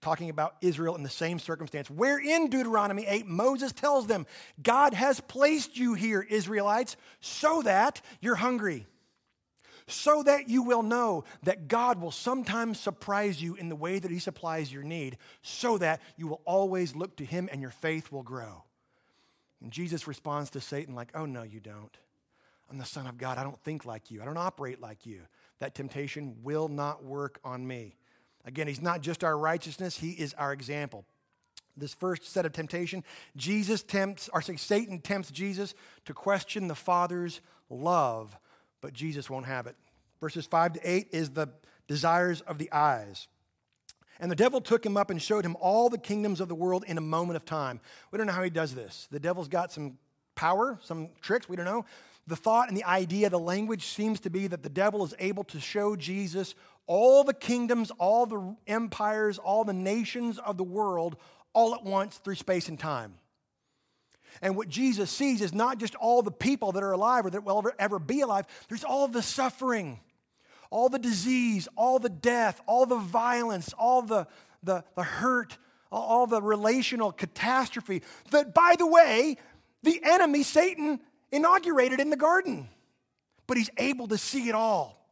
talking 0.05 0.31
about 0.31 0.57
Israel 0.61 0.95
in 0.97 1.03
the 1.03 1.09
same 1.09 1.38
circumstance. 1.38 1.90
Where 1.90 2.19
in 2.19 2.51
Deuteronomy 2.51 3.07
8, 3.07 3.27
Moses 3.27 3.73
tells 3.73 4.07
them, 4.07 4.27
God 4.62 4.95
has 4.95 5.19
placed 5.21 5.77
you 5.77 5.95
here, 5.95 6.21
Israelites, 6.21 6.97
so 7.21 7.62
that 7.62 8.01
you're 8.21 8.35
hungry 8.37 8.87
so 9.87 10.23
that 10.23 10.49
you 10.49 10.62
will 10.62 10.83
know 10.83 11.25
that 11.43 11.69
God 11.69 12.01
will 12.01 12.11
sometimes 12.11 12.81
surprise 12.81 13.43
you 13.43 13.55
in 13.55 13.69
the 13.69 13.77
way 13.77 13.99
that 13.99 14.11
He 14.11 14.19
supplies 14.19 14.73
your 14.73 14.83
need, 14.83 15.19
so 15.43 15.79
that 15.79 16.01
you 16.17 16.27
will 16.27 16.40
always 16.45 16.97
look 16.97 17.17
to 17.17 17.25
Him 17.25 17.49
and 17.53 17.61
your 17.61 17.71
faith 17.71 18.11
will 18.11 18.23
grow. 18.23 18.64
And 19.61 19.71
Jesus 19.71 20.07
responds 20.07 20.51
to 20.51 20.61
Satan 20.61 20.95
like, 20.95 21.11
Oh, 21.14 21.27
no, 21.27 21.43
you 21.43 21.61
don't. 21.61 21.97
I'm 22.71 22.79
the 22.79 22.85
Son 22.85 23.07
of 23.07 23.19
God. 23.19 23.37
I 23.37 23.43
don't 23.43 23.61
think 23.61 23.85
like 23.85 24.11
you, 24.11 24.23
I 24.23 24.25
don't 24.25 24.38
operate 24.38 24.81
like 24.81 25.05
you. 25.05 25.21
That 25.59 25.75
temptation 25.75 26.37
will 26.43 26.69
not 26.69 27.05
work 27.05 27.38
on 27.45 27.67
me. 27.67 27.97
Again, 28.44 28.66
He's 28.66 28.83
not 28.83 29.00
just 29.00 29.24
our 29.24 29.37
righteousness, 29.37 29.98
He 29.98 30.11
is 30.11 30.35
our 30.35 30.52
example. 30.52 31.04
This 31.76 31.94
first 31.94 32.30
set 32.30 32.46
of 32.46 32.52
temptation, 32.52 33.02
Jesus 33.37 33.83
tempts, 33.83 34.30
or 34.33 34.40
say 34.40 34.57
Satan 34.57 35.00
tempts 35.00 35.30
Jesus 35.30 35.74
to 36.04 36.14
question 36.14 36.68
the 36.68 36.74
Father's 36.74 37.40
love 37.68 38.37
but 38.85 38.92
Jesus 38.92 39.30
won't 39.30 39.46
have 39.46 39.66
it. 39.66 39.76
Verses 40.20 40.44
5 40.44 40.74
to 40.74 40.80
8 40.85 41.09
is 41.11 41.30
the 41.30 41.48
desires 41.88 42.42
of 42.42 42.59
the 42.59 42.70
eyes. 42.70 43.28
And 44.20 44.30
the 44.30 44.37
devil 44.37 44.61
took 44.61 44.85
him 44.85 44.98
up 44.98 45.09
and 45.09 45.22
showed 45.22 45.42
him 45.42 45.57
all 45.59 45.88
the 45.88 45.96
kingdoms 45.96 46.38
of 46.38 46.48
the 46.48 46.54
world 46.54 46.85
in 46.87 46.98
a 46.98 47.00
moment 47.00 47.37
of 47.37 47.46
time. 47.46 47.80
We 48.11 48.18
don't 48.18 48.26
know 48.26 48.35
how 48.35 48.42
he 48.42 48.50
does 48.50 48.74
this. 48.74 49.09
The 49.11 49.18
devil's 49.18 49.48
got 49.48 49.72
some 49.72 49.96
power, 50.35 50.78
some 50.83 51.09
tricks, 51.22 51.48
we 51.48 51.57
don't 51.57 51.64
know. 51.64 51.87
The 52.26 52.37
thought 52.37 52.68
and 52.68 52.76
the 52.76 52.85
idea, 52.85 53.30
the 53.30 53.38
language 53.38 53.87
seems 53.87 54.20
to 54.20 54.28
be 54.28 54.48
that 54.48 54.62
the 54.62 54.68
devil 54.68 55.02
is 55.02 55.14
able 55.18 55.44
to 55.44 55.59
show 55.59 55.96
Jesus 55.96 56.54
all 56.87 57.25
the 57.25 57.35
kingdoms, 57.35 57.90
all 57.99 58.27
the 58.27 58.57
empires, 58.66 59.38
all 59.38 59.64
the 59.64 59.73
nations 59.73 60.38
of 60.38 60.57
the 60.57 60.64
world 60.64 61.16
all 61.55 61.75
at 61.75 61.85
once 61.85 62.18
through 62.18 62.35
space 62.35 62.68
and 62.68 62.79
time. 62.79 63.14
And 64.42 64.57
what 64.57 64.68
Jesus 64.68 65.11
sees 65.11 65.40
is 65.40 65.55
not 65.55 65.79
just 65.79 65.94
all 65.94 66.20
the 66.20 66.33
people 66.33 66.73
that 66.73 66.83
are 66.83 66.92
alive 66.92 67.25
or 67.25 67.31
that 67.31 67.44
will 67.44 67.59
ever, 67.59 67.75
ever 67.79 67.99
be 67.99 68.20
alive, 68.20 68.47
there's 68.68 68.85
all 68.85 69.07
the 69.07 69.23
suffering, 69.23 70.01
all 70.70 70.88
the 70.88 70.99
disease, 70.99 71.68
all 71.77 72.01
the 72.01 72.09
death, 72.09 72.61
all 72.66 72.85
the 72.85 72.99
violence, 72.99 73.73
all 73.79 74.03
the, 74.03 74.27
the, 74.64 74.85
the 74.97 75.05
hurt, 75.05 75.57
all 75.92 76.27
the 76.27 76.42
relational 76.42 77.12
catastrophe 77.12 78.03
that, 78.33 78.53
by 78.53 78.75
the 78.77 78.87
way, 78.87 79.37
the 79.85 80.01
enemy, 80.03 80.42
Satan, 80.42 80.99
inaugurated 81.31 82.01
in 82.01 82.11
the 82.11 82.16
garden. 82.16 82.68
But 83.47 83.57
he's 83.57 83.70
able 83.79 84.09
to 84.09 84.18
see 84.18 84.49
it 84.49 84.55
all. 84.57 85.04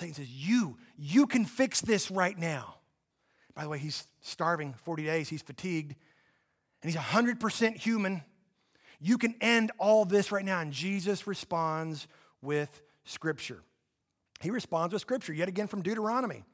Satan 0.00 0.14
says, 0.14 0.30
You, 0.30 0.76
you 0.96 1.26
can 1.26 1.44
fix 1.44 1.80
this 1.80 2.10
right 2.10 2.36
now. 2.36 2.76
By 3.54 3.62
the 3.62 3.68
way, 3.68 3.78
he's 3.78 4.06
starving 4.22 4.74
40 4.84 5.04
days, 5.04 5.28
he's 5.28 5.42
fatigued 5.42 5.94
and 6.82 6.90
he's 6.90 7.00
100% 7.00 7.76
human. 7.76 8.22
You 9.00 9.18
can 9.18 9.34
end 9.40 9.70
all 9.78 10.04
this 10.04 10.32
right 10.32 10.44
now. 10.44 10.60
And 10.60 10.72
Jesus 10.72 11.26
responds 11.26 12.06
with 12.42 12.82
Scripture. 13.04 13.62
He 14.40 14.50
responds 14.50 14.92
with 14.92 15.02
Scripture, 15.02 15.32
yet 15.32 15.48
again 15.48 15.66
from 15.66 15.82
Deuteronomy. 15.82 16.44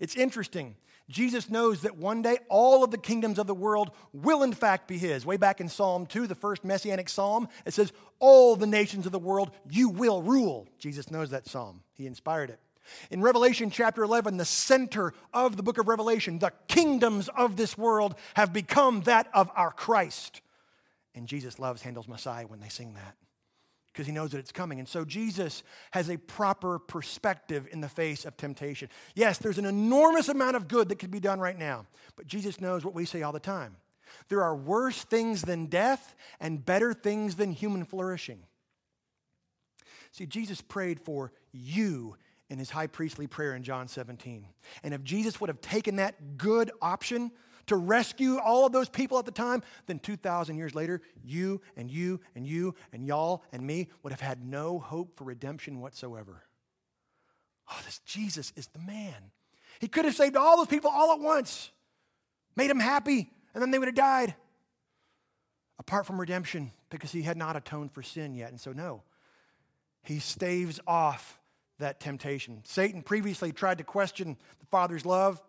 It's 0.00 0.16
interesting. 0.16 0.76
Jesus 1.08 1.48
knows 1.48 1.82
that 1.82 1.96
one 1.96 2.22
day 2.22 2.38
all 2.48 2.82
of 2.82 2.90
the 2.90 2.98
kingdoms 2.98 3.38
of 3.38 3.46
the 3.46 3.54
world 3.54 3.90
will 4.12 4.42
in 4.42 4.52
fact 4.52 4.88
be 4.88 4.98
his. 4.98 5.24
Way 5.24 5.36
back 5.36 5.60
in 5.60 5.68
Psalm 5.68 6.06
2, 6.06 6.26
the 6.26 6.34
first 6.34 6.64
messianic 6.64 7.08
psalm, 7.08 7.48
it 7.64 7.74
says, 7.74 7.92
All 8.18 8.56
the 8.56 8.66
nations 8.66 9.06
of 9.06 9.12
the 9.12 9.18
world 9.18 9.50
you 9.70 9.88
will 9.88 10.22
rule. 10.22 10.66
Jesus 10.78 11.10
knows 11.10 11.30
that 11.30 11.46
psalm, 11.46 11.82
he 11.94 12.06
inspired 12.06 12.50
it. 12.50 12.60
In 13.10 13.22
Revelation 13.22 13.70
chapter 13.70 14.02
11, 14.02 14.36
the 14.36 14.44
center 14.44 15.12
of 15.32 15.56
the 15.56 15.62
book 15.62 15.78
of 15.78 15.88
Revelation, 15.88 16.38
the 16.38 16.52
kingdoms 16.68 17.28
of 17.36 17.56
this 17.56 17.76
world 17.76 18.14
have 18.34 18.52
become 18.52 19.02
that 19.02 19.28
of 19.34 19.50
our 19.54 19.70
Christ. 19.70 20.40
And 21.14 21.26
Jesus 21.26 21.58
loves 21.58 21.82
Handel's 21.82 22.08
Messiah 22.08 22.46
when 22.46 22.60
they 22.60 22.68
sing 22.68 22.94
that 22.94 23.16
because 23.96 24.06
he 24.06 24.12
knows 24.12 24.32
that 24.32 24.38
it's 24.38 24.52
coming. 24.52 24.78
And 24.78 24.86
so 24.86 25.06
Jesus 25.06 25.62
has 25.92 26.10
a 26.10 26.18
proper 26.18 26.78
perspective 26.78 27.66
in 27.72 27.80
the 27.80 27.88
face 27.88 28.26
of 28.26 28.36
temptation. 28.36 28.90
Yes, 29.14 29.38
there's 29.38 29.56
an 29.56 29.64
enormous 29.64 30.28
amount 30.28 30.54
of 30.54 30.68
good 30.68 30.90
that 30.90 30.98
could 30.98 31.10
be 31.10 31.18
done 31.18 31.40
right 31.40 31.58
now, 31.58 31.86
but 32.14 32.26
Jesus 32.26 32.60
knows 32.60 32.84
what 32.84 32.92
we 32.92 33.06
say 33.06 33.22
all 33.22 33.32
the 33.32 33.40
time. 33.40 33.76
There 34.28 34.42
are 34.42 34.54
worse 34.54 35.02
things 35.02 35.40
than 35.40 35.66
death 35.66 36.14
and 36.40 36.64
better 36.64 36.92
things 36.92 37.36
than 37.36 37.52
human 37.52 37.86
flourishing. 37.86 38.40
See, 40.12 40.26
Jesus 40.26 40.60
prayed 40.60 41.00
for 41.00 41.32
you 41.52 42.16
in 42.48 42.58
his 42.58 42.70
high 42.70 42.86
priestly 42.86 43.26
prayer 43.26 43.54
in 43.54 43.62
John 43.62 43.88
17. 43.88 44.46
And 44.82 44.94
if 44.94 45.02
Jesus 45.02 45.40
would 45.40 45.48
have 45.48 45.60
taken 45.60 45.96
that 45.96 46.36
good 46.36 46.70
option 46.80 47.32
to 47.66 47.76
rescue 47.76 48.38
all 48.38 48.64
of 48.66 48.72
those 48.72 48.88
people 48.88 49.18
at 49.18 49.24
the 49.24 49.32
time, 49.32 49.62
then 49.86 49.98
2,000 49.98 50.56
years 50.56 50.74
later, 50.74 51.02
you 51.24 51.60
and 51.76 51.90
you 51.90 52.20
and 52.34 52.46
you 52.46 52.74
and 52.92 53.04
y'all 53.04 53.42
and 53.52 53.66
me 53.66 53.88
would 54.02 54.12
have 54.12 54.20
had 54.20 54.44
no 54.44 54.78
hope 54.78 55.16
for 55.16 55.24
redemption 55.24 55.80
whatsoever. 55.80 56.44
Oh, 57.68 57.80
this 57.84 57.98
Jesus 58.00 58.52
is 58.54 58.68
the 58.68 58.78
man. 58.78 59.32
He 59.80 59.88
could 59.88 60.04
have 60.04 60.14
saved 60.14 60.36
all 60.36 60.56
those 60.56 60.68
people 60.68 60.90
all 60.90 61.12
at 61.12 61.20
once, 61.20 61.70
made 62.54 62.70
them 62.70 62.80
happy, 62.80 63.30
and 63.52 63.62
then 63.62 63.70
they 63.70 63.78
would 63.78 63.88
have 63.88 63.94
died. 63.94 64.34
Apart 65.78 66.06
from 66.06 66.18
redemption, 66.18 66.72
because 66.88 67.12
he 67.12 67.22
had 67.22 67.36
not 67.36 67.56
atoned 67.56 67.92
for 67.92 68.02
sin 68.02 68.34
yet. 68.34 68.50
And 68.50 68.60
so, 68.60 68.72
no, 68.72 69.02
he 70.02 70.20
staves 70.20 70.80
off 70.86 71.38
that 71.78 72.00
temptation. 72.00 72.62
Satan 72.64 73.02
previously 73.02 73.52
tried 73.52 73.78
to 73.78 73.84
question 73.84 74.36
the 74.60 74.66
Father's 74.66 75.04
love. 75.04 75.42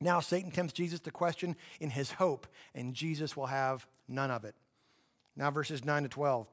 Now 0.00 0.20
Satan 0.20 0.50
tempts 0.50 0.72
Jesus 0.72 1.00
to 1.00 1.10
question 1.10 1.56
in 1.80 1.90
his 1.90 2.12
hope, 2.12 2.46
and 2.74 2.94
Jesus 2.94 3.36
will 3.36 3.46
have 3.46 3.86
none 4.08 4.30
of 4.30 4.44
it. 4.44 4.54
Now, 5.36 5.50
verses 5.50 5.84
9 5.84 6.04
to 6.04 6.08
12. 6.08 6.48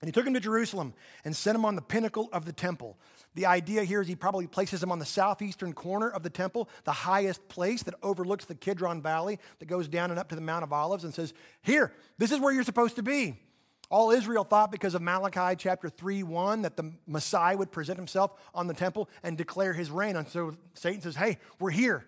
And 0.00 0.08
he 0.08 0.12
took 0.12 0.26
him 0.26 0.34
to 0.34 0.40
Jerusalem 0.40 0.94
and 1.24 1.36
set 1.36 1.54
him 1.54 1.64
on 1.64 1.74
the 1.74 1.82
pinnacle 1.82 2.30
of 2.32 2.46
the 2.46 2.52
temple. 2.52 2.98
The 3.34 3.46
idea 3.46 3.84
here 3.84 4.00
is 4.00 4.08
he 4.08 4.16
probably 4.16 4.46
places 4.46 4.82
him 4.82 4.90
on 4.90 4.98
the 4.98 5.04
southeastern 5.04 5.74
corner 5.74 6.08
of 6.08 6.22
the 6.22 6.30
temple, 6.30 6.68
the 6.84 6.92
highest 6.92 7.48
place 7.48 7.82
that 7.82 7.94
overlooks 8.02 8.46
the 8.46 8.54
Kidron 8.54 9.02
Valley 9.02 9.38
that 9.58 9.66
goes 9.66 9.88
down 9.88 10.10
and 10.10 10.18
up 10.18 10.28
to 10.30 10.34
the 10.34 10.40
Mount 10.40 10.64
of 10.64 10.72
Olives, 10.72 11.04
and 11.04 11.12
says, 11.12 11.34
Here, 11.62 11.92
this 12.18 12.32
is 12.32 12.40
where 12.40 12.52
you're 12.52 12.64
supposed 12.64 12.96
to 12.96 13.02
be. 13.02 13.36
All 13.90 14.12
Israel 14.12 14.44
thought 14.44 14.70
because 14.70 14.94
of 14.94 15.02
Malachi 15.02 15.56
chapter 15.56 15.88
3 15.88 16.22
1 16.22 16.62
that 16.62 16.76
the 16.76 16.92
Messiah 17.08 17.56
would 17.56 17.72
present 17.72 17.98
himself 17.98 18.32
on 18.54 18.68
the 18.68 18.74
temple 18.74 19.08
and 19.24 19.36
declare 19.36 19.72
his 19.72 19.90
reign. 19.90 20.14
And 20.14 20.28
so 20.28 20.54
Satan 20.74 21.02
says, 21.02 21.16
Hey, 21.16 21.38
we're 21.58 21.70
here. 21.70 22.06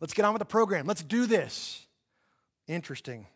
Let's 0.00 0.14
get 0.14 0.24
on 0.24 0.32
with 0.32 0.40
the 0.40 0.46
program. 0.46 0.86
Let's 0.86 1.02
do 1.02 1.26
this. 1.26 1.86
Interesting. 2.68 3.26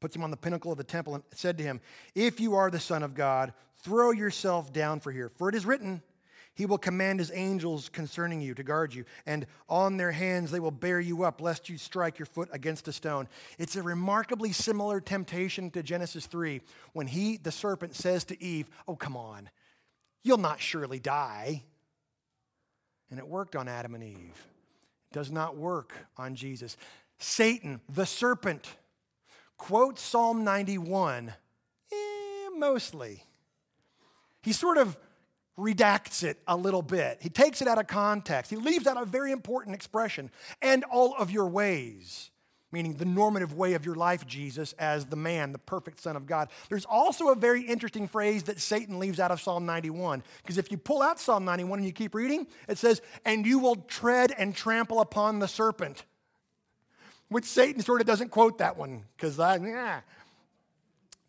Puts 0.00 0.14
him 0.14 0.22
on 0.22 0.30
the 0.30 0.36
pinnacle 0.36 0.70
of 0.70 0.78
the 0.78 0.84
temple 0.84 1.16
and 1.16 1.24
said 1.32 1.58
to 1.58 1.64
him, 1.64 1.80
If 2.14 2.40
you 2.40 2.54
are 2.54 2.70
the 2.70 2.80
Son 2.80 3.02
of 3.02 3.14
God, 3.14 3.52
throw 3.78 4.12
yourself 4.12 4.72
down 4.72 5.00
for 5.00 5.10
here. 5.10 5.28
For 5.28 5.48
it 5.48 5.54
is 5.56 5.66
written, 5.66 6.02
he 6.54 6.66
will 6.66 6.78
command 6.78 7.18
his 7.18 7.32
angels 7.34 7.88
concerning 7.88 8.40
you 8.40 8.54
to 8.54 8.62
guard 8.62 8.92
you, 8.92 9.04
and 9.24 9.46
on 9.68 9.96
their 9.96 10.12
hands 10.12 10.50
they 10.50 10.60
will 10.60 10.70
bear 10.70 11.00
you 11.00 11.22
up, 11.22 11.40
lest 11.40 11.68
you 11.68 11.78
strike 11.78 12.18
your 12.18 12.26
foot 12.26 12.48
against 12.52 12.88
a 12.88 12.92
stone. 12.92 13.26
It's 13.58 13.76
a 13.76 13.82
remarkably 13.82 14.52
similar 14.52 15.00
temptation 15.00 15.70
to 15.70 15.82
Genesis 15.82 16.26
3 16.26 16.60
when 16.92 17.06
he, 17.06 17.38
the 17.38 17.52
serpent, 17.52 17.94
says 17.94 18.24
to 18.24 18.42
Eve, 18.42 18.68
Oh, 18.86 18.96
come 18.96 19.16
on, 19.16 19.48
you'll 20.22 20.38
not 20.38 20.60
surely 20.60 20.98
die. 20.98 21.62
And 23.10 23.18
it 23.18 23.26
worked 23.26 23.56
on 23.56 23.68
Adam 23.68 23.94
and 23.94 24.04
Eve. 24.04 24.46
It 25.10 25.14
does 25.14 25.30
not 25.30 25.56
work 25.56 25.94
on 26.16 26.34
Jesus. 26.34 26.76
Satan, 27.18 27.80
the 27.88 28.06
serpent, 28.06 28.76
quotes 29.56 30.02
Psalm 30.02 30.44
91 30.44 31.32
eh, 31.92 32.48
mostly. 32.56 33.24
He 34.42 34.52
sort 34.52 34.76
of 34.76 34.98
redacts 35.58 36.22
it 36.22 36.38
a 36.46 36.56
little 36.56 36.82
bit. 36.82 37.18
He 37.20 37.28
takes 37.28 37.60
it 37.60 37.68
out 37.68 37.78
of 37.78 37.86
context. 37.86 38.50
He 38.50 38.56
leaves 38.56 38.86
out 38.86 39.00
a 39.00 39.04
very 39.04 39.32
important 39.32 39.74
expression 39.74 40.30
and 40.62 40.84
all 40.84 41.14
of 41.18 41.30
your 41.30 41.46
ways, 41.46 42.30
meaning 42.70 42.94
the 42.94 43.04
normative 43.04 43.54
way 43.54 43.74
of 43.74 43.84
your 43.84 43.94
life, 43.94 44.26
Jesus, 44.26 44.72
as 44.74 45.04
the 45.06 45.16
man, 45.16 45.52
the 45.52 45.58
perfect 45.58 46.00
Son 46.00 46.16
of 46.16 46.26
God. 46.26 46.48
There's 46.70 46.86
also 46.86 47.28
a 47.28 47.34
very 47.34 47.62
interesting 47.62 48.08
phrase 48.08 48.44
that 48.44 48.60
Satan 48.60 48.98
leaves 48.98 49.20
out 49.20 49.30
of 49.30 49.40
Psalm 49.40 49.66
91, 49.66 50.22
because 50.42 50.56
if 50.56 50.70
you 50.70 50.78
pull 50.78 51.02
out 51.02 51.20
Psalm 51.20 51.44
91 51.44 51.80
and 51.80 51.86
you 51.86 51.92
keep 51.92 52.14
reading, 52.14 52.46
it 52.66 52.78
says, 52.78 53.02
And 53.26 53.44
you 53.46 53.58
will 53.58 53.76
tread 53.76 54.32
and 54.36 54.56
trample 54.56 55.00
upon 55.00 55.38
the 55.38 55.48
serpent. 55.48 56.04
Which 57.28 57.44
Satan 57.44 57.82
sort 57.82 58.00
of 58.00 58.06
doesn't 58.06 58.30
quote 58.30 58.58
that 58.58 58.76
one, 58.76 59.04
because 59.16 59.38
I, 59.38 59.56
yeah. 59.56 60.00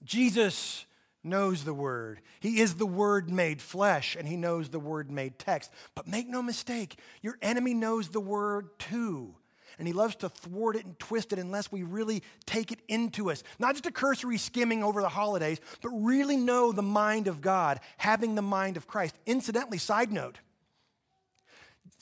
Jesus 0.03 0.85
knows 1.23 1.63
the 1.63 1.73
Word. 1.73 2.21
He 2.39 2.59
is 2.59 2.75
the 2.75 2.85
Word 2.85 3.29
made 3.29 3.61
flesh, 3.61 4.15
and 4.15 4.27
He 4.27 4.37
knows 4.37 4.69
the 4.69 4.79
Word 4.79 5.11
made 5.11 5.39
text. 5.39 5.71
But 5.95 6.07
make 6.07 6.27
no 6.27 6.41
mistake, 6.41 6.99
your 7.21 7.37
enemy 7.41 7.73
knows 7.73 8.09
the 8.09 8.19
Word 8.19 8.77
too. 8.79 9.35
And 9.79 9.87
he 9.87 9.93
loves 9.93 10.15
to 10.17 10.29
thwart 10.29 10.75
it 10.75 10.85
and 10.85 10.97
twist 10.99 11.33
it 11.33 11.39
unless 11.39 11.71
we 11.71 11.81
really 11.81 12.21
take 12.45 12.71
it 12.71 12.79
into 12.87 13.31
us. 13.31 13.43
Not 13.57 13.73
just 13.73 13.87
a 13.87 13.91
cursory 13.91 14.37
skimming 14.37 14.83
over 14.83 15.01
the 15.01 15.09
holidays, 15.09 15.59
but 15.81 15.89
really 15.89 16.37
know 16.37 16.71
the 16.71 16.83
mind 16.83 17.27
of 17.27 17.41
God, 17.41 17.79
having 17.97 18.35
the 18.35 18.43
mind 18.43 18.77
of 18.77 18.87
Christ. 18.87 19.17
Incidentally, 19.25 19.79
side 19.79 20.11
note, 20.11 20.37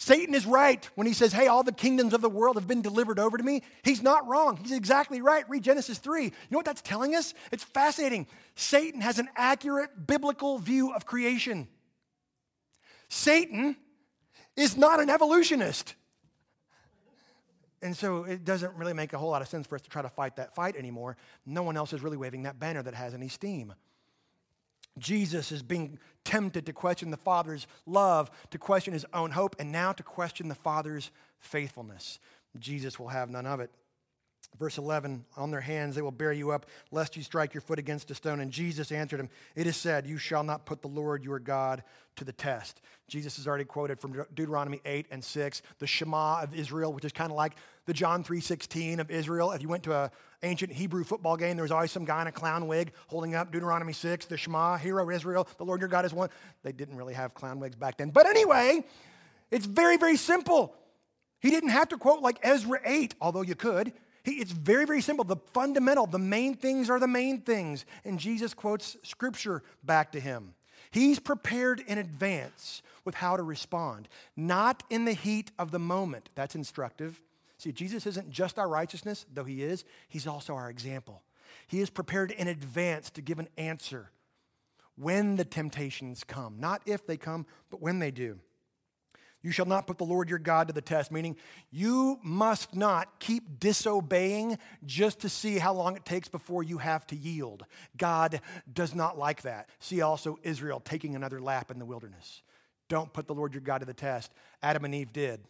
Satan 0.02 0.34
is 0.34 0.48
right 0.48 0.90
when 0.96 1.06
he 1.06 1.14
says, 1.14 1.32
Hey, 1.32 1.46
all 1.46 1.62
the 1.62 1.72
kingdoms 1.72 2.16
of 2.16 2.22
the 2.22 2.30
world 2.30 2.56
have 2.56 2.68
been 2.68 2.82
delivered 2.82 3.20
over 3.20 3.38
to 3.38 3.44
me. 3.44 3.62
He's 3.84 4.02
not 4.02 4.28
wrong. 4.28 4.58
He's 4.58 4.72
exactly 4.72 5.22
right. 5.22 5.48
Read 5.48 5.62
Genesis 5.62 6.00
3. 6.00 6.24
You 6.24 6.32
know 6.50 6.58
what 6.58 6.66
that's 6.66 6.82
telling 6.82 7.14
us? 7.14 7.36
It's 7.52 7.64
fascinating. 7.64 8.26
Satan 8.56 9.02
has 9.02 9.20
an 9.20 9.30
accurate 9.36 10.08
biblical 10.08 10.58
view 10.58 10.92
of 10.92 11.06
creation. 11.06 11.68
Satan 13.10 13.76
is 14.56 14.76
not 14.76 15.00
an 15.00 15.12
evolutionist. 15.12 15.94
And 17.84 17.96
so 17.96 18.24
it 18.24 18.44
doesn't 18.44 18.74
really 18.74 18.94
make 18.94 19.14
a 19.14 19.20
whole 19.20 19.30
lot 19.30 19.44
of 19.44 19.50
sense 19.50 19.68
for 19.68 19.76
us 19.76 19.82
to 19.84 19.90
try 19.92 20.02
to 20.02 20.10
fight 20.10 20.38
that 20.38 20.56
fight 20.56 20.76
anymore. 20.76 21.16
No 21.46 21.62
one 21.62 21.78
else 21.78 21.94
is 21.94 22.02
really 22.02 22.18
waving 22.18 22.42
that 22.44 22.58
banner 22.58 22.82
that 22.82 22.96
has 22.96 23.14
any 23.14 23.28
steam. 23.28 23.76
Jesus 25.02 25.52
is 25.52 25.64
being 25.64 26.00
tempted 26.24 26.66
to 26.68 26.74
question 26.74 27.10
the 27.10 27.18
Father's 27.18 27.68
love, 27.86 28.30
to 28.52 28.58
question 28.58 28.94
his 28.94 29.06
own 29.14 29.32
hope, 29.32 29.56
and 29.60 29.72
now 29.72 29.92
to 29.92 30.04
question 30.04 30.48
the 30.48 30.56
Father's 30.56 31.12
faithfulness. 31.40 32.20
Jesus 32.60 33.00
will 33.00 33.08
have 33.10 33.30
none 33.30 33.48
of 33.48 33.60
it. 33.60 33.72
Verse 34.60 34.78
11, 34.78 35.26
on 35.38 35.50
their 35.50 35.62
hands 35.62 35.96
they 35.96 36.02
will 36.02 36.12
bear 36.12 36.34
you 36.34 36.52
up, 36.52 36.66
lest 36.92 37.16
you 37.16 37.24
strike 37.24 37.54
your 37.54 37.62
foot 37.62 37.80
against 37.80 38.12
a 38.12 38.16
stone. 38.16 38.42
And 38.42 38.52
Jesus 38.52 38.92
answered 38.92 39.20
him, 39.20 39.30
It 39.56 39.66
is 39.66 39.76
said, 39.76 40.06
You 40.06 40.18
shall 40.18 40.44
not 40.44 40.66
put 40.66 40.82
the 40.82 40.88
Lord 40.88 41.24
your 41.24 41.40
God 41.40 41.84
to 42.18 42.26
the 42.26 42.34
test. 42.34 42.82
Jesus 43.08 43.38
has 43.38 43.48
already 43.48 43.66
quoted 43.66 44.00
from 44.00 44.14
Deuteronomy 44.34 44.82
8 44.86 45.08
and 45.12 45.24
6, 45.24 45.62
the 45.80 45.88
Shema 45.88 46.42
of 46.42 46.54
Israel, 46.54 46.94
which 46.94 47.06
is 47.06 47.12
kind 47.12 47.32
of 47.32 47.38
like 47.38 47.56
the 47.86 47.94
John 47.94 48.24
3.16 48.24 49.00
of 49.00 49.10
Israel. 49.10 49.52
If 49.52 49.62
you 49.62 49.70
went 49.70 49.84
to 49.84 49.94
an 49.94 50.10
ancient 50.44 50.72
Hebrew 50.72 51.04
football 51.04 51.38
game, 51.38 51.56
there 51.56 51.64
was 51.64 51.72
always 51.72 51.92
some 51.92 52.06
guy 52.06 52.22
in 52.22 52.28
a 52.28 52.32
clown 52.32 52.68
wig 52.68 52.94
holding 53.08 53.36
up 53.36 53.52
Deuteronomy 53.52 53.94
6, 53.94 54.26
the 54.26 54.38
Shema, 54.38 54.78
Hear 54.78 55.02
O 55.02 55.10
Israel, 55.10 55.48
the 55.58 55.66
Lord 55.66 55.82
your 55.82 55.90
God 55.90 56.06
is 56.06 56.14
one. 56.14 56.30
They 56.64 56.72
didn't 56.72 56.98
really 56.98 57.14
have 57.14 57.34
clown 57.34 57.60
wigs 57.60 57.76
back 57.76 57.98
then. 57.98 58.10
But 58.10 58.28
anyway, 58.28 58.86
it's 59.50 59.66
very, 59.66 59.98
very 59.98 60.18
simple. 60.18 60.76
He 61.40 61.50
didn't 61.50 61.70
have 61.70 61.90
to 61.90 61.98
quote 61.98 62.22
like 62.22 62.38
Ezra 62.44 62.80
8, 62.86 63.16
although 63.20 63.42
you 63.42 63.56
could. 63.56 63.94
He, 64.24 64.34
it's 64.34 64.52
very, 64.52 64.86
very 64.86 65.02
simple. 65.02 65.26
The 65.26 65.38
fundamental, 65.54 66.06
the 66.06 66.20
main 66.20 66.56
things 66.56 66.90
are 66.90 67.00
the 67.00 67.08
main 67.08 67.42
things. 67.42 67.86
And 68.06 68.20
Jesus 68.20 68.54
quotes 68.54 68.98
scripture 69.04 69.64
back 69.84 70.12
to 70.12 70.20
him. 70.20 70.54
He's 70.92 71.20
prepared 71.20 71.82
in 71.88 71.98
advance 71.98 72.82
with 73.06 73.16
how 73.16 73.38
to 73.38 73.44
respond, 73.44 74.10
not 74.36 74.84
in 74.90 75.06
the 75.06 75.14
heat 75.14 75.52
of 75.58 75.72
the 75.72 75.80
moment. 75.80 76.30
That's 76.36 76.56
instructive. 76.56 77.22
See, 77.58 77.72
Jesus 77.72 78.06
isn't 78.06 78.30
just 78.30 78.60
our 78.60 78.68
righteousness, 78.68 79.26
though 79.34 79.44
he 79.44 79.64
is, 79.64 79.86
he's 80.10 80.28
also 80.28 80.56
our 80.56 80.70
example. 80.70 81.22
He 81.68 81.80
is 81.80 81.90
prepared 81.90 82.32
in 82.32 82.48
advance 82.48 83.10
to 83.12 83.22
give 83.22 83.40
an 83.40 83.48
answer 83.58 84.12
when 84.96 85.36
the 85.36 85.46
temptations 85.46 86.24
come, 86.24 86.60
not 86.60 86.82
if 86.86 87.08
they 87.08 87.18
come, 87.18 87.46
but 87.70 87.82
when 87.82 88.00
they 88.00 88.12
do. 88.12 88.40
You 89.44 89.52
shall 89.52 89.66
not 89.66 89.88
put 89.88 89.98
the 89.98 90.06
Lord 90.06 90.30
your 90.30 90.40
God 90.40 90.68
to 90.68 90.74
the 90.74 90.82
test, 90.82 91.12
meaning 91.12 91.36
you 91.72 92.20
must 92.24 92.76
not 92.76 93.20
keep 93.20 93.60
disobeying 93.60 94.58
just 94.86 95.20
to 95.22 95.30
see 95.30 95.58
how 95.58 95.74
long 95.74 95.96
it 95.96 96.06
takes 96.06 96.28
before 96.28 96.62
you 96.62 96.78
have 96.78 97.08
to 97.08 97.16
yield. 97.16 97.66
God 97.98 98.42
does 98.72 98.94
not 98.94 99.18
like 99.18 99.42
that. 99.42 99.70
See 99.80 100.02
also 100.02 100.38
Israel 100.44 100.80
taking 100.80 101.16
another 101.16 101.42
lap 101.42 101.72
in 101.72 101.80
the 101.80 101.86
wilderness. 101.86 102.44
Don't 102.88 103.12
put 103.14 103.26
the 103.26 103.34
Lord 103.34 103.54
your 103.54 103.62
God 103.62 103.80
to 103.80 103.86
the 103.86 103.94
test. 103.94 104.32
Adam 104.62 104.86
and 104.86 104.94
Eve 104.94 105.12
did. 105.12 105.42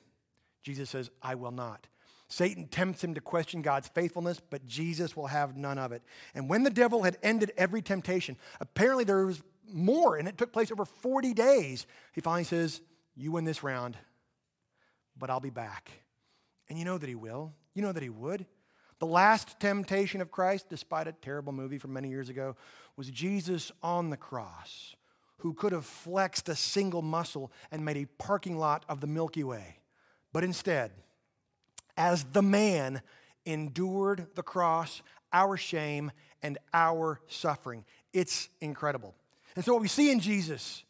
Jesus 0.63 0.89
says, 0.89 1.10
I 1.21 1.36
will 1.36 1.51
not. 1.51 1.88
Satan 2.30 2.67
tempts 2.67 3.04
him 3.04 3.13
to 3.15 3.21
question 3.21 3.62
God's 3.62 3.89
faithfulness, 3.89 4.39
but 4.39 4.65
Jesus 4.65 5.17
will 5.17 5.27
have 5.27 5.58
none 5.58 5.77
of 5.77 5.91
it. 5.91 6.01
And 6.34 6.49
when 6.49 6.63
the 6.63 6.69
devil 6.69 7.04
had 7.04 7.17
ended 7.21 7.51
every 7.58 7.82
temptation, 7.82 8.38
apparently 8.62 9.04
there 9.04 9.25
was 9.25 9.41
more, 9.69 10.15
and 10.15 10.30
it 10.30 10.38
took 10.38 10.54
place 10.54 10.71
over 10.71 10.86
40 10.86 11.34
days, 11.34 11.86
he 12.13 12.21
finally 12.21 12.45
says, 12.45 12.80
you 13.15 13.32
win 13.32 13.45
this 13.45 13.63
round, 13.63 13.97
but 15.17 15.30
I'll 15.30 15.39
be 15.39 15.50
back. 15.50 15.91
And 16.69 16.80
you 16.80 16.86
know 16.86 16.97
that 16.97 17.10
He 17.10 17.15
will. 17.15 17.54
You 17.74 17.82
know 17.82 17.91
that 17.91 18.04
He 18.04 18.10
would. 18.10 18.45
The 19.00 19.08
last 19.08 19.60
temptation 19.60 20.21
of 20.21 20.32
Christ, 20.32 20.67
despite 20.69 21.08
a 21.08 21.12
terrible 21.12 21.54
movie 21.54 21.78
from 21.78 21.93
many 21.93 22.10
years 22.10 22.30
ago, 22.30 22.56
was 22.95 23.10
Jesus 23.10 23.71
on 23.82 24.10
the 24.10 24.17
cross, 24.17 24.95
who 25.38 25.54
could 25.54 25.71
have 25.71 25.86
flexed 25.86 26.50
a 26.50 26.56
single 26.56 27.02
muscle 27.02 27.52
and 27.71 27.84
made 27.84 27.97
a 27.97 28.06
parking 28.06 28.58
lot 28.58 28.86
of 28.88 29.02
the 29.02 29.08
Milky 29.08 29.43
Way. 29.43 29.80
But 30.32 30.43
instead, 30.43 30.91
as 31.97 32.24
the 32.26 32.43
man, 32.43 33.02
endured 33.45 34.28
the 34.36 34.43
cross, 34.43 35.02
our 35.34 35.58
shame, 35.58 36.12
and 36.41 36.58
our 36.74 37.19
suffering. 37.28 37.86
It's 38.13 38.50
incredible. 38.60 39.15
And 39.56 39.65
so, 39.65 39.74
what 39.74 39.82
we 39.82 39.88
see 39.88 40.12
in 40.12 40.19
Jesus 40.19 40.84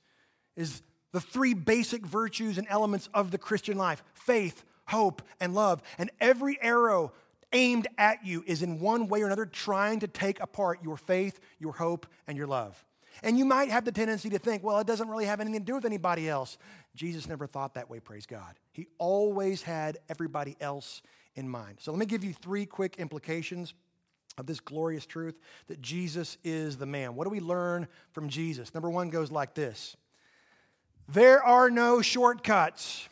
is 0.55 0.81
the 1.11 1.21
three 1.21 1.53
basic 1.53 2.05
virtues 2.05 2.57
and 2.57 2.67
elements 2.69 3.09
of 3.13 3.31
the 3.31 3.37
Christian 3.37 3.77
life 3.77 4.03
faith, 4.13 4.63
hope, 4.87 5.21
and 5.39 5.53
love. 5.53 5.81
And 5.97 6.11
every 6.19 6.57
arrow 6.61 7.13
aimed 7.53 7.87
at 7.97 8.25
you 8.25 8.43
is 8.47 8.61
in 8.61 8.79
one 8.79 9.07
way 9.07 9.21
or 9.21 9.25
another 9.25 9.45
trying 9.45 9.99
to 9.99 10.07
take 10.07 10.39
apart 10.39 10.79
your 10.83 10.97
faith, 10.97 11.39
your 11.59 11.73
hope, 11.73 12.07
and 12.27 12.37
your 12.37 12.47
love. 12.47 12.83
And 13.23 13.37
you 13.37 13.45
might 13.45 13.69
have 13.69 13.85
the 13.85 13.91
tendency 13.91 14.29
to 14.29 14.39
think, 14.39 14.63
well, 14.63 14.79
it 14.79 14.87
doesn't 14.87 15.09
really 15.09 15.25
have 15.25 15.41
anything 15.41 15.59
to 15.59 15.65
do 15.65 15.75
with 15.75 15.85
anybody 15.85 16.29
else. 16.29 16.57
Jesus 16.95 17.27
never 17.27 17.45
thought 17.45 17.73
that 17.75 17.89
way, 17.89 17.99
praise 17.99 18.25
God. 18.25 18.55
He 18.71 18.87
always 18.97 19.61
had 19.61 19.97
everybody 20.09 20.55
else 20.61 21.01
in 21.35 21.47
mind. 21.47 21.77
So 21.79 21.91
let 21.91 21.99
me 21.99 22.05
give 22.05 22.23
you 22.23 22.33
three 22.33 22.65
quick 22.65 22.97
implications 22.97 23.73
of 24.37 24.45
this 24.45 24.59
glorious 24.59 25.05
truth 25.05 25.37
that 25.67 25.81
Jesus 25.81 26.37
is 26.43 26.77
the 26.77 26.85
man. 26.85 27.15
What 27.15 27.25
do 27.25 27.29
we 27.29 27.41
learn 27.41 27.87
from 28.11 28.29
Jesus? 28.29 28.73
Number 28.73 28.89
one 28.89 29.09
goes 29.09 29.31
like 29.31 29.53
this 29.53 29.95
there 31.13 31.43
are 31.43 31.69
no 31.69 32.01
shortcuts. 32.01 33.07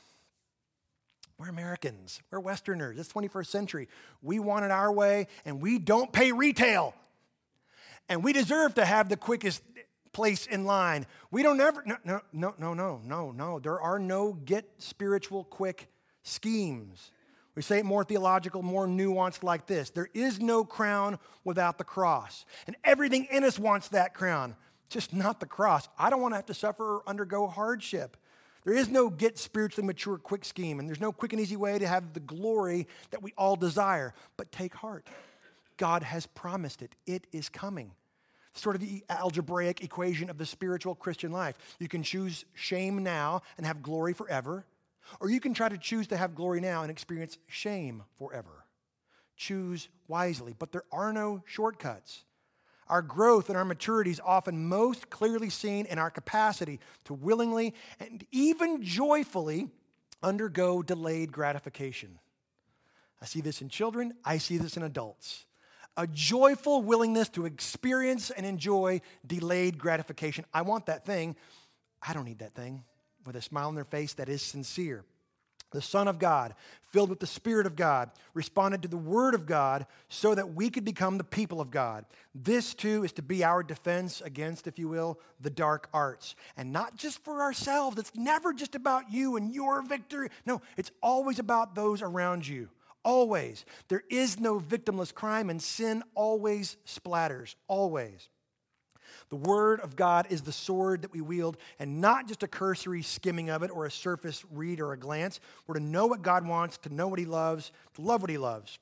We're 1.37 1.49
Americans. 1.49 2.21
We're 2.31 2.39
Westerners. 2.39 2.99
It's 2.99 3.11
21st 3.11 3.47
century. 3.47 3.87
We 4.21 4.39
want 4.39 4.65
it 4.65 4.71
our 4.71 4.91
way, 4.91 5.27
and 5.45 5.61
we 5.61 5.79
don't 5.79 6.11
pay 6.11 6.31
retail. 6.31 6.93
And 8.09 8.23
we 8.23 8.33
deserve 8.33 8.75
to 8.75 8.85
have 8.85 9.07
the 9.07 9.17
quickest 9.17 9.63
place 10.11 10.47
in 10.47 10.65
line. 10.65 11.05
We 11.31 11.43
don't 11.43 11.61
ever, 11.61 11.83
no, 11.85 11.97
no, 12.03 12.21
no, 12.33 12.55
no, 12.57 12.73
no, 12.73 13.01
no, 13.05 13.31
no. 13.31 13.59
There 13.59 13.79
are 13.79 13.99
no 13.99 14.33
get 14.33 14.69
spiritual 14.79 15.45
quick 15.45 15.87
schemes. 16.23 17.11
We 17.55 17.61
say 17.61 17.79
it 17.79 17.85
more 17.85 18.03
theological, 18.03 18.61
more 18.61 18.87
nuanced 18.87 19.43
like 19.43 19.65
this 19.65 19.89
There 19.89 20.09
is 20.13 20.39
no 20.39 20.63
crown 20.63 21.19
without 21.43 21.77
the 21.77 21.83
cross. 21.83 22.45
And 22.67 22.75
everything 22.83 23.27
in 23.31 23.43
us 23.43 23.59
wants 23.59 23.89
that 23.89 24.13
crown 24.13 24.55
just 24.89 25.13
not 25.13 25.39
the 25.39 25.45
cross. 25.45 25.87
I 25.97 26.09
don't 26.09 26.21
want 26.21 26.33
to 26.33 26.37
have 26.37 26.47
to 26.47 26.53
suffer 26.53 26.95
or 26.97 27.03
undergo 27.07 27.47
hardship. 27.47 28.17
There 28.65 28.73
is 28.73 28.89
no 28.89 29.09
get 29.09 29.37
spiritually 29.37 29.87
mature 29.87 30.17
quick 30.17 30.43
scheme, 30.43 30.79
and 30.79 30.87
there's 30.87 30.99
no 30.99 31.11
quick 31.11 31.33
and 31.33 31.41
easy 31.41 31.55
way 31.55 31.79
to 31.79 31.87
have 31.87 32.13
the 32.13 32.19
glory 32.19 32.87
that 33.11 33.23
we 33.23 33.33
all 33.37 33.55
desire. 33.55 34.13
But 34.35 34.51
take 34.51 34.73
heart. 34.73 35.07
God 35.77 36.03
has 36.03 36.25
promised 36.27 36.81
it, 36.81 36.93
it 37.07 37.25
is 37.31 37.47
coming. 37.47 37.91
Sort 38.53 38.75
of 38.75 38.81
the 38.81 39.05
algebraic 39.09 39.81
equation 39.81 40.29
of 40.29 40.37
the 40.37 40.45
spiritual 40.45 40.93
Christian 40.93 41.31
life. 41.31 41.55
You 41.79 41.87
can 41.87 42.03
choose 42.03 42.43
shame 42.53 43.01
now 43.03 43.43
and 43.57 43.65
have 43.65 43.81
glory 43.81 44.13
forever, 44.13 44.65
or 45.21 45.29
you 45.29 45.39
can 45.39 45.53
try 45.53 45.69
to 45.69 45.77
choose 45.77 46.07
to 46.07 46.17
have 46.17 46.35
glory 46.35 46.59
now 46.59 46.81
and 46.81 46.91
experience 46.91 47.37
shame 47.47 48.03
forever. 48.17 48.65
Choose 49.37 49.87
wisely, 50.07 50.53
but 50.57 50.73
there 50.73 50.83
are 50.91 51.13
no 51.13 51.41
shortcuts. 51.45 52.25
Our 52.89 53.01
growth 53.03 53.49
and 53.49 53.57
our 53.57 53.65
maturity 53.65 54.09
is 54.09 54.21
often 54.23 54.67
most 54.67 55.09
clearly 55.09 55.49
seen 55.49 55.85
in 55.85 55.99
our 55.99 56.09
capacity 56.09 56.79
to 57.05 57.13
willingly 57.13 57.75
and 57.99 58.25
even 58.31 58.81
joyfully 58.81 59.69
undergo 60.23 60.81
delayed 60.81 61.31
gratification. 61.31 62.17
I 63.21 63.25
see 63.25 63.41
this 63.41 63.61
in 63.61 63.69
children, 63.69 64.13
I 64.25 64.37
see 64.39 64.57
this 64.57 64.75
in 64.75 64.83
adults. 64.83 65.45
A 65.97 66.07
joyful 66.07 66.81
willingness 66.81 67.29
to 67.29 67.45
experience 67.45 68.31
and 68.31 68.45
enjoy 68.45 69.01
delayed 69.25 69.77
gratification. 69.77 70.45
I 70.53 70.61
want 70.61 70.85
that 70.85 71.05
thing. 71.05 71.35
I 72.01 72.13
don't 72.13 72.25
need 72.25 72.39
that 72.39 72.55
thing. 72.55 72.83
With 73.25 73.35
a 73.35 73.41
smile 73.41 73.67
on 73.67 73.75
their 73.75 73.83
face 73.83 74.13
that 74.13 74.29
is 74.29 74.41
sincere 74.41 75.03
the 75.71 75.81
Son 75.81 76.07
of 76.07 76.19
God, 76.19 76.55
filled 76.81 77.09
with 77.09 77.19
the 77.19 77.27
Spirit 77.27 77.65
of 77.65 77.75
God, 77.75 78.09
responded 78.33 78.81
to 78.81 78.87
the 78.87 78.97
Word 78.97 79.35
of 79.35 79.45
God 79.45 79.85
so 80.07 80.33
that 80.33 80.53
we 80.53 80.69
could 80.69 80.85
become 80.85 81.17
the 81.17 81.23
people 81.23 81.61
of 81.61 81.71
God. 81.71 82.05
This, 82.33 82.73
too, 82.73 83.03
is 83.03 83.11
to 83.13 83.21
be 83.21 83.43
our 83.43 83.61
defense 83.63 84.21
against, 84.21 84.67
if 84.67 84.79
you 84.79 84.87
will, 84.87 85.19
the 85.39 85.49
dark 85.49 85.89
arts. 85.93 86.35
And 86.57 86.71
not 86.71 86.95
just 86.95 87.23
for 87.23 87.41
ourselves. 87.41 87.97
It's 87.97 88.15
never 88.15 88.53
just 88.53 88.75
about 88.75 89.11
you 89.11 89.35
and 89.35 89.53
your 89.53 89.81
victory. 89.81 90.29
No, 90.45 90.61
it's 90.77 90.91
always 91.01 91.39
about 91.39 91.75
those 91.75 92.01
around 92.01 92.47
you. 92.47 92.69
Always. 93.03 93.65
There 93.87 94.03
is 94.09 94.39
no 94.39 94.59
victimless 94.59 95.13
crime, 95.13 95.49
and 95.49 95.61
sin 95.61 96.03
always 96.15 96.77
splatters. 96.85 97.55
Always. 97.67 98.29
The 99.29 99.35
Word 99.35 99.79
of 99.81 99.95
God 99.95 100.27
is 100.29 100.41
the 100.41 100.51
sword 100.51 101.03
that 101.03 101.13
we 101.13 101.21
wield, 101.21 101.57
and 101.77 102.01
not 102.01 102.27
just 102.27 102.41
a 102.41 102.47
cursory 102.47 103.03
skimming 103.03 103.49
of 103.49 103.61
it 103.61 103.69
or 103.69 103.85
a 103.85 103.91
surface 103.91 104.43
read 104.51 104.79
or 104.79 104.93
a 104.93 104.97
glance. 104.97 105.39
We're 105.67 105.75
to 105.75 105.79
know 105.79 106.07
what 106.07 106.23
God 106.23 106.47
wants, 106.47 106.77
to 106.79 106.93
know 106.93 107.07
what 107.07 107.19
He 107.19 107.25
loves, 107.25 107.71
to 107.93 108.01
love 108.01 108.21
what 108.21 108.31
He 108.31 108.39
loves. 108.39 108.79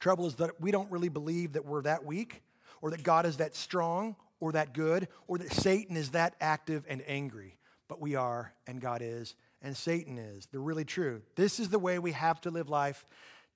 Trouble 0.00 0.26
is 0.26 0.36
that 0.36 0.60
we 0.60 0.70
don't 0.70 0.90
really 0.90 1.10
believe 1.10 1.52
that 1.52 1.66
we're 1.66 1.82
that 1.82 2.04
weak, 2.04 2.42
or 2.80 2.90
that 2.90 3.02
God 3.02 3.26
is 3.26 3.36
that 3.38 3.54
strong, 3.54 4.16
or 4.40 4.52
that 4.52 4.72
good, 4.72 5.08
or 5.28 5.38
that 5.38 5.52
Satan 5.52 5.96
is 5.96 6.10
that 6.10 6.34
active 6.40 6.84
and 6.88 7.02
angry. 7.06 7.56
But 7.86 8.00
we 8.00 8.14
are, 8.14 8.54
and 8.66 8.80
God 8.80 9.02
is, 9.02 9.34
and 9.60 9.76
Satan 9.76 10.18
is. 10.18 10.46
They're 10.50 10.60
really 10.60 10.84
true. 10.84 11.22
This 11.36 11.60
is 11.60 11.68
the 11.68 11.78
way 11.78 11.98
we 11.98 12.12
have 12.12 12.40
to 12.42 12.50
live 12.50 12.68
life 12.68 13.04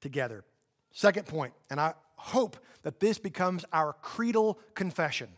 together. 0.00 0.44
Second 0.92 1.26
point, 1.26 1.54
and 1.70 1.80
I 1.80 1.94
hope 2.16 2.58
that 2.82 3.00
this 3.00 3.18
becomes 3.18 3.64
our 3.72 3.94
creedal 3.94 4.58
confession. 4.74 5.28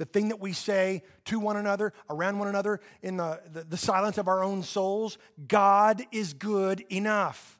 The 0.00 0.06
thing 0.06 0.28
that 0.28 0.40
we 0.40 0.54
say 0.54 1.02
to 1.26 1.38
one 1.38 1.58
another, 1.58 1.92
around 2.08 2.38
one 2.38 2.48
another, 2.48 2.80
in 3.02 3.18
the, 3.18 3.38
the, 3.52 3.64
the 3.64 3.76
silence 3.76 4.16
of 4.16 4.28
our 4.28 4.42
own 4.42 4.62
souls 4.62 5.18
God 5.46 6.02
is 6.10 6.32
good 6.32 6.82
enough. 6.88 7.58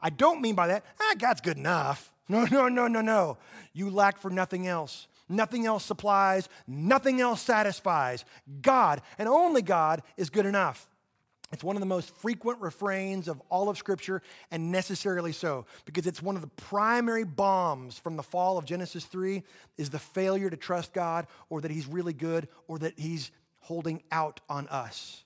I 0.00 0.10
don't 0.10 0.40
mean 0.40 0.54
by 0.54 0.68
that, 0.68 0.84
ah, 1.00 1.14
God's 1.18 1.40
good 1.40 1.56
enough. 1.56 2.12
No, 2.30 2.44
no, 2.44 2.68
no, 2.68 2.86
no, 2.86 3.00
no. 3.00 3.38
You 3.72 3.90
lack 3.90 4.18
for 4.18 4.30
nothing 4.30 4.68
else. 4.68 5.08
Nothing 5.28 5.66
else 5.66 5.84
supplies, 5.84 6.48
nothing 6.64 7.20
else 7.20 7.42
satisfies. 7.42 8.24
God, 8.62 9.02
and 9.18 9.28
only 9.28 9.62
God, 9.62 10.02
is 10.16 10.30
good 10.30 10.46
enough. 10.46 10.88
It's 11.52 11.64
one 11.64 11.74
of 11.74 11.80
the 11.80 11.86
most 11.86 12.14
frequent 12.16 12.60
refrains 12.60 13.26
of 13.26 13.42
all 13.48 13.68
of 13.68 13.76
Scripture, 13.76 14.22
and 14.52 14.70
necessarily 14.70 15.32
so, 15.32 15.66
because 15.84 16.06
it's 16.06 16.22
one 16.22 16.36
of 16.36 16.42
the 16.42 16.48
primary 16.48 17.24
bombs 17.24 17.98
from 17.98 18.16
the 18.16 18.22
fall 18.22 18.56
of 18.56 18.64
Genesis 18.64 19.04
3 19.04 19.42
is 19.76 19.90
the 19.90 19.98
failure 19.98 20.48
to 20.48 20.56
trust 20.56 20.92
God, 20.92 21.26
or 21.48 21.60
that 21.60 21.70
He's 21.70 21.86
really 21.86 22.12
good, 22.12 22.46
or 22.68 22.78
that 22.78 22.98
He's 22.98 23.32
holding 23.58 24.02
out 24.12 24.40
on 24.48 24.68
us. 24.68 25.24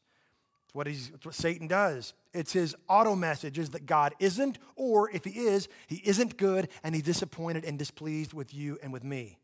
It's 0.65 0.75
what, 0.75 0.87
he's, 0.87 1.11
it's 1.15 1.27
what 1.27 1.35
Satan 1.35 1.69
does. 1.69 2.15
It's 2.33 2.53
his 2.53 2.75
auto 2.89 3.15
message 3.15 3.59
is 3.59 3.71
that 3.71 3.85
God 3.85 4.15
isn't, 4.19 4.59
or 4.77 5.11
if 5.11 5.25
He 5.25 5.41
is, 5.41 5.69
He 5.89 6.01
isn't 6.05 6.39
good, 6.39 6.69
and 6.83 6.95
He's 6.95 7.05
disappointed 7.05 7.67
and 7.67 7.79
displeased 7.79 8.33
with 8.33 8.55
you 8.55 8.79
and 8.83 8.95
with 8.95 9.05
me. 9.05 9.39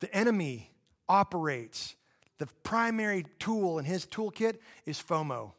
The 0.00 0.14
enemy 0.14 0.70
operates 1.06 1.96
the 2.38 2.46
primary 2.62 3.26
tool 3.38 3.78
in 3.78 3.84
his 3.84 4.06
toolkit 4.06 4.58
is 4.86 5.00
FOMO, 5.00 5.52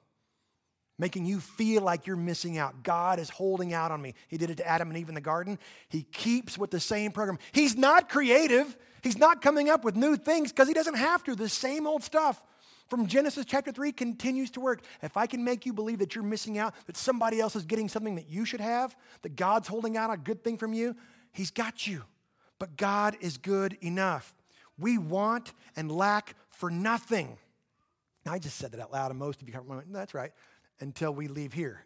making 0.98 1.26
you 1.26 1.40
feel 1.40 1.82
like 1.82 2.08
you're 2.08 2.16
missing 2.16 2.58
out. 2.58 2.84
God 2.84 3.20
is 3.20 3.30
holding 3.30 3.74
out 3.74 3.92
on 3.92 4.02
me. 4.02 4.14
He 4.28 4.38
did 4.38 4.50
it 4.50 4.58
to 4.58 4.68
Adam 4.68 4.90
and 4.90 4.98
Eve 4.98 5.10
in 5.10 5.16
the 5.16 5.22
garden. 5.22 5.58
He 5.90 6.04
keeps 6.04 6.58
with 6.58 6.72
the 6.72 6.80
same 6.80 7.12
program. 7.12 7.40
He's 7.52 7.76
not 7.76 8.10
creative, 8.10 8.78
he's 9.02 9.18
not 9.18 9.42
coming 9.42 9.70
up 9.70 9.84
with 9.84 9.96
new 9.96 10.16
things 10.18 10.52
because 10.52 10.68
he 10.68 10.74
doesn't 10.74 10.98
have 10.98 11.24
to. 11.24 11.36
The 11.36 11.50
same 11.50 11.88
old 11.88 12.04
stuff 12.04 12.44
from 12.90 13.08
Genesis 13.08 13.46
chapter 13.46 13.72
3 13.72 13.92
continues 13.92 14.52
to 14.52 14.60
work. 14.60 14.82
If 15.02 15.18
I 15.18 15.26
can 15.28 15.44
make 15.44 15.66
you 15.66 15.74
believe 15.74 16.00
that 16.00 16.14
you're 16.14 16.24
missing 16.24 16.58
out, 16.58 16.76
that 16.86 16.98
somebody 16.98 17.40
else 17.40 17.56
is 17.56 17.66
getting 17.66 17.90
something 17.90 18.16
that 18.16 18.30
you 18.30 18.46
should 18.46 18.62
have, 18.62 18.96
that 19.24 19.36
God's 19.36 19.68
holding 19.68 19.98
out 19.98 20.14
a 20.14 20.18
good 20.18 20.44
thing 20.44 20.58
from 20.58 20.74
you, 20.74 20.96
he's 21.32 21.52
got 21.52 21.88
you. 21.88 22.04
But 22.60 22.78
God 22.78 23.18
is 23.22 23.38
good 23.38 23.78
enough. 23.82 24.34
We 24.78 24.98
want 24.98 25.54
and 25.76 25.92
lack 25.92 26.36
for 26.56 26.70
nothing. 26.70 27.38
I 28.28 28.40
just 28.40 28.58
said 28.58 28.72
that 28.72 28.80
out 28.80 28.92
loud, 28.92 29.12
and 29.12 29.20
most 29.20 29.42
of 29.42 29.48
you 29.48 29.54
can't. 29.54 29.94
That's 29.94 30.14
right, 30.14 30.32
until 30.80 31.14
we 31.14 31.28
leave 31.28 31.54
here. 31.54 31.86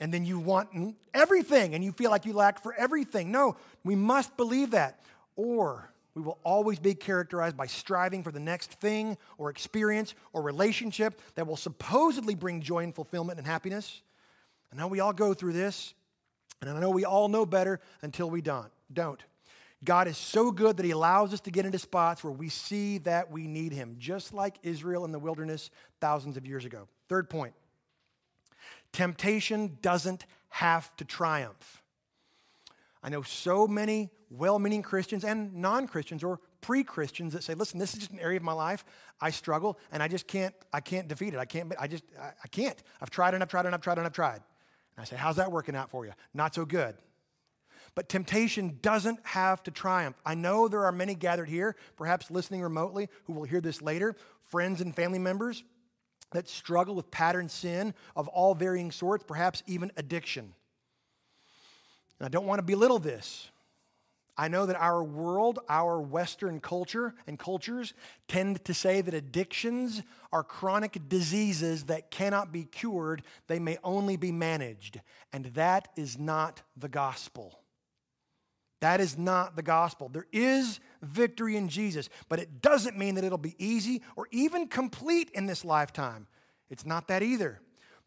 And 0.00 0.12
then 0.12 0.24
you 0.24 0.38
want 0.38 0.96
everything, 1.12 1.74
and 1.74 1.84
you 1.84 1.92
feel 1.92 2.10
like 2.10 2.26
you 2.26 2.32
lack 2.32 2.62
for 2.62 2.74
everything. 2.74 3.30
No, 3.30 3.56
we 3.84 3.94
must 3.94 4.36
believe 4.36 4.72
that. 4.72 5.00
Or 5.36 5.90
we 6.14 6.22
will 6.22 6.38
always 6.44 6.78
be 6.78 6.94
characterized 6.94 7.56
by 7.56 7.66
striving 7.66 8.22
for 8.22 8.30
the 8.30 8.40
next 8.40 8.72
thing 8.74 9.16
or 9.38 9.50
experience 9.50 10.14
or 10.32 10.42
relationship 10.42 11.20
that 11.34 11.46
will 11.46 11.56
supposedly 11.56 12.34
bring 12.34 12.60
joy 12.60 12.84
and 12.84 12.94
fulfillment 12.94 13.38
and 13.38 13.46
happiness. 13.46 14.02
And 14.70 14.78
know 14.78 14.86
we 14.86 15.00
all 15.00 15.12
go 15.12 15.34
through 15.34 15.52
this, 15.52 15.94
and 16.60 16.70
I 16.70 16.78
know 16.80 16.90
we 16.90 17.04
all 17.04 17.28
know 17.28 17.46
better 17.46 17.80
until 18.02 18.30
we 18.30 18.40
don't. 18.40 18.70
Don't. 18.92 19.22
God 19.84 20.08
is 20.08 20.16
so 20.16 20.50
good 20.50 20.76
that 20.76 20.84
He 20.84 20.92
allows 20.92 21.32
us 21.32 21.40
to 21.40 21.50
get 21.50 21.66
into 21.66 21.78
spots 21.78 22.24
where 22.24 22.32
we 22.32 22.48
see 22.48 22.98
that 22.98 23.30
we 23.30 23.46
need 23.46 23.72
Him, 23.72 23.96
just 23.98 24.32
like 24.32 24.58
Israel 24.62 25.04
in 25.04 25.12
the 25.12 25.18
wilderness 25.18 25.70
thousands 26.00 26.36
of 26.36 26.46
years 26.46 26.64
ago. 26.64 26.88
Third 27.08 27.28
point 27.28 27.54
temptation 28.92 29.76
doesn't 29.82 30.24
have 30.48 30.94
to 30.96 31.04
triumph. 31.04 31.82
I 33.02 33.10
know 33.10 33.22
so 33.22 33.66
many 33.66 34.10
well 34.30 34.58
meaning 34.58 34.82
Christians 34.82 35.24
and 35.24 35.54
non 35.54 35.86
Christians 35.86 36.24
or 36.24 36.40
pre 36.60 36.82
Christians 36.82 37.34
that 37.34 37.44
say, 37.44 37.54
listen, 37.54 37.78
this 37.78 37.92
is 37.92 38.00
just 38.00 38.12
an 38.12 38.20
area 38.20 38.38
of 38.38 38.42
my 38.42 38.52
life. 38.52 38.84
I 39.20 39.30
struggle 39.30 39.78
and 39.92 40.02
I 40.02 40.08
just 40.08 40.26
can't, 40.26 40.54
I 40.72 40.80
can't 40.80 41.08
defeat 41.08 41.34
it. 41.34 41.38
I 41.38 41.44
can't, 41.44 41.72
I 41.78 41.86
just, 41.86 42.04
I, 42.18 42.30
I 42.42 42.48
can't. 42.48 42.82
I've 43.00 43.10
tried 43.10 43.34
and 43.34 43.42
I've 43.42 43.50
tried 43.50 43.66
and 43.66 43.74
I've 43.74 43.82
tried 43.82 43.98
and 43.98 44.06
I've 44.06 44.12
tried. 44.12 44.40
And 44.96 45.02
I 45.02 45.04
say, 45.04 45.16
how's 45.16 45.36
that 45.36 45.52
working 45.52 45.76
out 45.76 45.90
for 45.90 46.06
you? 46.06 46.12
Not 46.32 46.54
so 46.54 46.64
good. 46.64 46.96
But 47.94 48.08
temptation 48.08 48.78
doesn't 48.82 49.20
have 49.24 49.62
to 49.64 49.70
triumph. 49.70 50.16
I 50.26 50.34
know 50.34 50.66
there 50.66 50.84
are 50.84 50.92
many 50.92 51.14
gathered 51.14 51.48
here, 51.48 51.76
perhaps 51.96 52.30
listening 52.30 52.62
remotely, 52.62 53.08
who 53.24 53.34
will 53.34 53.44
hear 53.44 53.60
this 53.60 53.80
later, 53.80 54.16
friends 54.50 54.80
and 54.80 54.94
family 54.94 55.18
members 55.20 55.62
that 56.32 56.48
struggle 56.48 56.96
with 56.96 57.10
pattern 57.10 57.48
sin 57.48 57.94
of 58.16 58.26
all 58.28 58.54
varying 58.54 58.90
sorts, 58.90 59.24
perhaps 59.24 59.62
even 59.66 59.92
addiction. 59.96 60.54
And 62.18 62.26
I 62.26 62.28
don't 62.28 62.46
want 62.46 62.58
to 62.58 62.64
belittle 62.64 62.98
this. 62.98 63.50
I 64.36 64.48
know 64.48 64.66
that 64.66 64.74
our 64.76 65.02
world, 65.04 65.60
our 65.68 66.00
Western 66.00 66.58
culture 66.58 67.14
and 67.28 67.38
cultures 67.38 67.94
tend 68.26 68.64
to 68.64 68.74
say 68.74 69.00
that 69.00 69.14
addictions 69.14 70.02
are 70.32 70.42
chronic 70.42 70.98
diseases 71.08 71.84
that 71.84 72.10
cannot 72.10 72.50
be 72.50 72.64
cured, 72.64 73.22
they 73.46 73.60
may 73.60 73.78
only 73.84 74.16
be 74.16 74.32
managed. 74.32 75.00
And 75.32 75.46
that 75.54 75.88
is 75.94 76.18
not 76.18 76.62
the 76.76 76.88
gospel. 76.88 77.60
That 78.80 79.00
is 79.00 79.16
not 79.16 79.56
the 79.56 79.62
gospel. 79.62 80.08
There 80.08 80.26
is 80.32 80.80
victory 81.02 81.56
in 81.56 81.68
Jesus, 81.68 82.08
but 82.28 82.38
it 82.38 82.60
doesn't 82.60 82.98
mean 82.98 83.14
that 83.14 83.24
it'll 83.24 83.38
be 83.38 83.56
easy 83.58 84.02
or 84.16 84.28
even 84.30 84.68
complete 84.68 85.30
in 85.30 85.46
this 85.46 85.64
lifetime. 85.64 86.26
It's 86.70 86.84
not 86.84 87.08
that 87.08 87.22
either. 87.22 87.60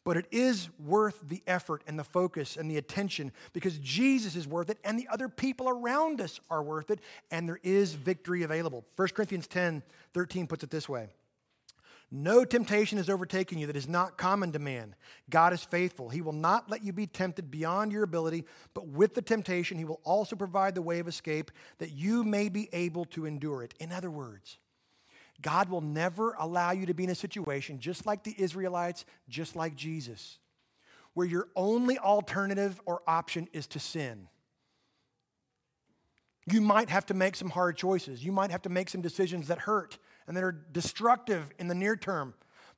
But 0.03 0.15
it 0.15 0.27
is 0.31 0.69
worth 0.79 1.19
the 1.27 1.43
effort 1.47 1.83
and 1.85 1.99
the 1.99 2.03
focus 2.03 2.55
and 2.55 2.71
the 2.71 2.77
attention 2.77 3.33
because 3.51 3.77
Jesus 3.79 4.37
is 4.37 4.47
worth 4.47 4.69
it 4.69 4.77
and 4.85 4.97
the 4.97 5.07
other 5.11 5.27
people 5.27 5.67
around 5.67 6.21
us 6.21 6.39
are 6.49 6.63
worth 6.63 6.91
it, 6.91 7.01
and 7.29 7.47
there 7.47 7.59
is 7.61 7.93
victory 7.93 8.43
available. 8.43 8.85
1 8.95 9.09
Corinthians 9.09 9.47
10 9.47 9.83
13 10.13 10.47
puts 10.47 10.63
it 10.63 10.69
this 10.69 10.87
way 10.87 11.09
no 12.09 12.45
temptation 12.45 12.97
has 12.97 13.09
overtaken 13.09 13.57
you 13.57 13.67
that 13.67 13.75
is 13.75 13.87
not 13.87 14.17
common 14.17 14.53
to 14.53 14.59
man. 14.59 14.95
God 15.29 15.51
is 15.51 15.63
faithful. 15.63 16.09
He 16.09 16.21
will 16.21 16.31
not 16.31 16.69
let 16.69 16.83
you 16.83 16.93
be 16.93 17.05
tempted 17.05 17.51
beyond 17.51 17.91
your 17.91 18.03
ability, 18.03 18.45
but 18.73 18.87
with 18.87 19.13
the 19.13 19.21
temptation, 19.21 19.77
He 19.77 19.83
will 19.83 19.99
also 20.05 20.35
provide 20.37 20.73
the 20.73 20.81
way 20.81 20.99
of 20.99 21.07
escape 21.07 21.51
that 21.79 21.91
you 21.91 22.23
may 22.23 22.47
be 22.47 22.69
able 22.71 23.03
to 23.05 23.25
endure 23.25 23.61
it. 23.61 23.73
In 23.79 23.91
other 23.91 24.09
words, 24.09 24.57
God 25.41 25.69
will 25.69 25.81
never 25.81 26.33
allow 26.39 26.71
you 26.71 26.85
to 26.85 26.93
be 26.93 27.03
in 27.03 27.09
a 27.09 27.15
situation 27.15 27.79
just 27.79 28.05
like 28.05 28.23
the 28.23 28.35
Israelites, 28.37 29.03
just 29.27 29.57
like 29.57 29.75
Jesus, 29.75 30.39
where 31.13 31.27
your 31.27 31.49
only 31.57 31.99
alternative 31.99 32.79
or 32.85 33.01
option 33.05 33.49
is 33.51 33.67
to 33.67 33.79
sin. 33.79 34.29
You 36.49 36.61
might 36.61 36.89
have 36.89 37.05
to 37.07 37.13
make 37.13 37.35
some 37.35 37.49
hard 37.49 37.75
choices. 37.75 38.23
You 38.23 38.31
might 38.31 38.51
have 38.51 38.61
to 38.61 38.69
make 38.69 38.87
some 38.87 39.01
decisions 39.01 39.49
that 39.49 39.59
hurt 39.59 39.97
and 40.27 40.35
that 40.35 40.43
are 40.43 40.51
destructive 40.51 41.49
in 41.57 41.67
the 41.67 41.75
near 41.75 41.95
term. 41.95 42.33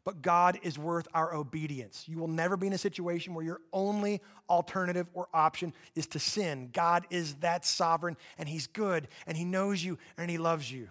But 0.06 0.22
God 0.22 0.60
is 0.64 0.80
worth 0.80 1.08
our 1.14 1.36
obedience. 1.36 2.06
You 2.08 2.20
will 2.20 2.30
never 2.30 2.56
be 2.56 2.68
in 2.68 2.74
a 2.74 2.78
situation 2.78 3.34
where 3.34 3.44
your 3.44 3.62
only 3.74 4.22
alternative 4.50 5.10
or 5.14 5.28
option 5.34 5.74
is 5.94 6.08
to 6.08 6.20
sin. 6.20 6.70
God 6.72 7.06
is 7.10 7.36
that 7.36 7.66
sovereign, 7.66 8.16
and 8.38 8.48
He's 8.48 8.68
good, 8.68 9.08
and 9.28 9.38
He 9.38 9.46
knows 9.46 9.84
you, 9.84 9.98
and 10.18 10.32
He 10.32 10.38
loves 10.38 10.72
you. 10.72 10.90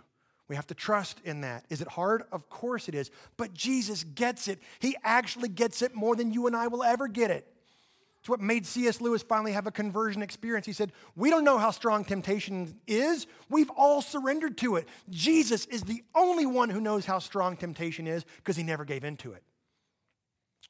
We 0.48 0.56
have 0.56 0.66
to 0.68 0.74
trust 0.74 1.20
in 1.24 1.42
that. 1.42 1.64
Is 1.68 1.80
it 1.80 1.88
hard? 1.88 2.22
Of 2.32 2.48
course 2.48 2.88
it 2.88 2.94
is. 2.94 3.10
But 3.36 3.52
Jesus 3.52 4.02
gets 4.02 4.48
it. 4.48 4.58
He 4.78 4.96
actually 5.04 5.50
gets 5.50 5.82
it 5.82 5.94
more 5.94 6.16
than 6.16 6.32
you 6.32 6.46
and 6.46 6.56
I 6.56 6.68
will 6.68 6.82
ever 6.82 7.06
get 7.06 7.30
it. 7.30 7.46
It's 8.20 8.28
what 8.28 8.40
made 8.40 8.66
C.S. 8.66 9.00
Lewis 9.00 9.22
finally 9.22 9.52
have 9.52 9.66
a 9.66 9.70
conversion 9.70 10.22
experience. 10.22 10.66
He 10.66 10.72
said, 10.72 10.92
We 11.14 11.30
don't 11.30 11.44
know 11.44 11.58
how 11.58 11.70
strong 11.70 12.04
temptation 12.04 12.80
is. 12.86 13.26
We've 13.48 13.70
all 13.70 14.02
surrendered 14.02 14.58
to 14.58 14.76
it. 14.76 14.88
Jesus 15.08 15.66
is 15.66 15.82
the 15.82 16.02
only 16.14 16.46
one 16.46 16.68
who 16.68 16.80
knows 16.80 17.06
how 17.06 17.20
strong 17.20 17.56
temptation 17.56 18.06
is 18.06 18.24
because 18.36 18.56
he 18.56 18.64
never 18.64 18.84
gave 18.84 19.04
in 19.04 19.16
to 19.18 19.32
it. 19.32 19.42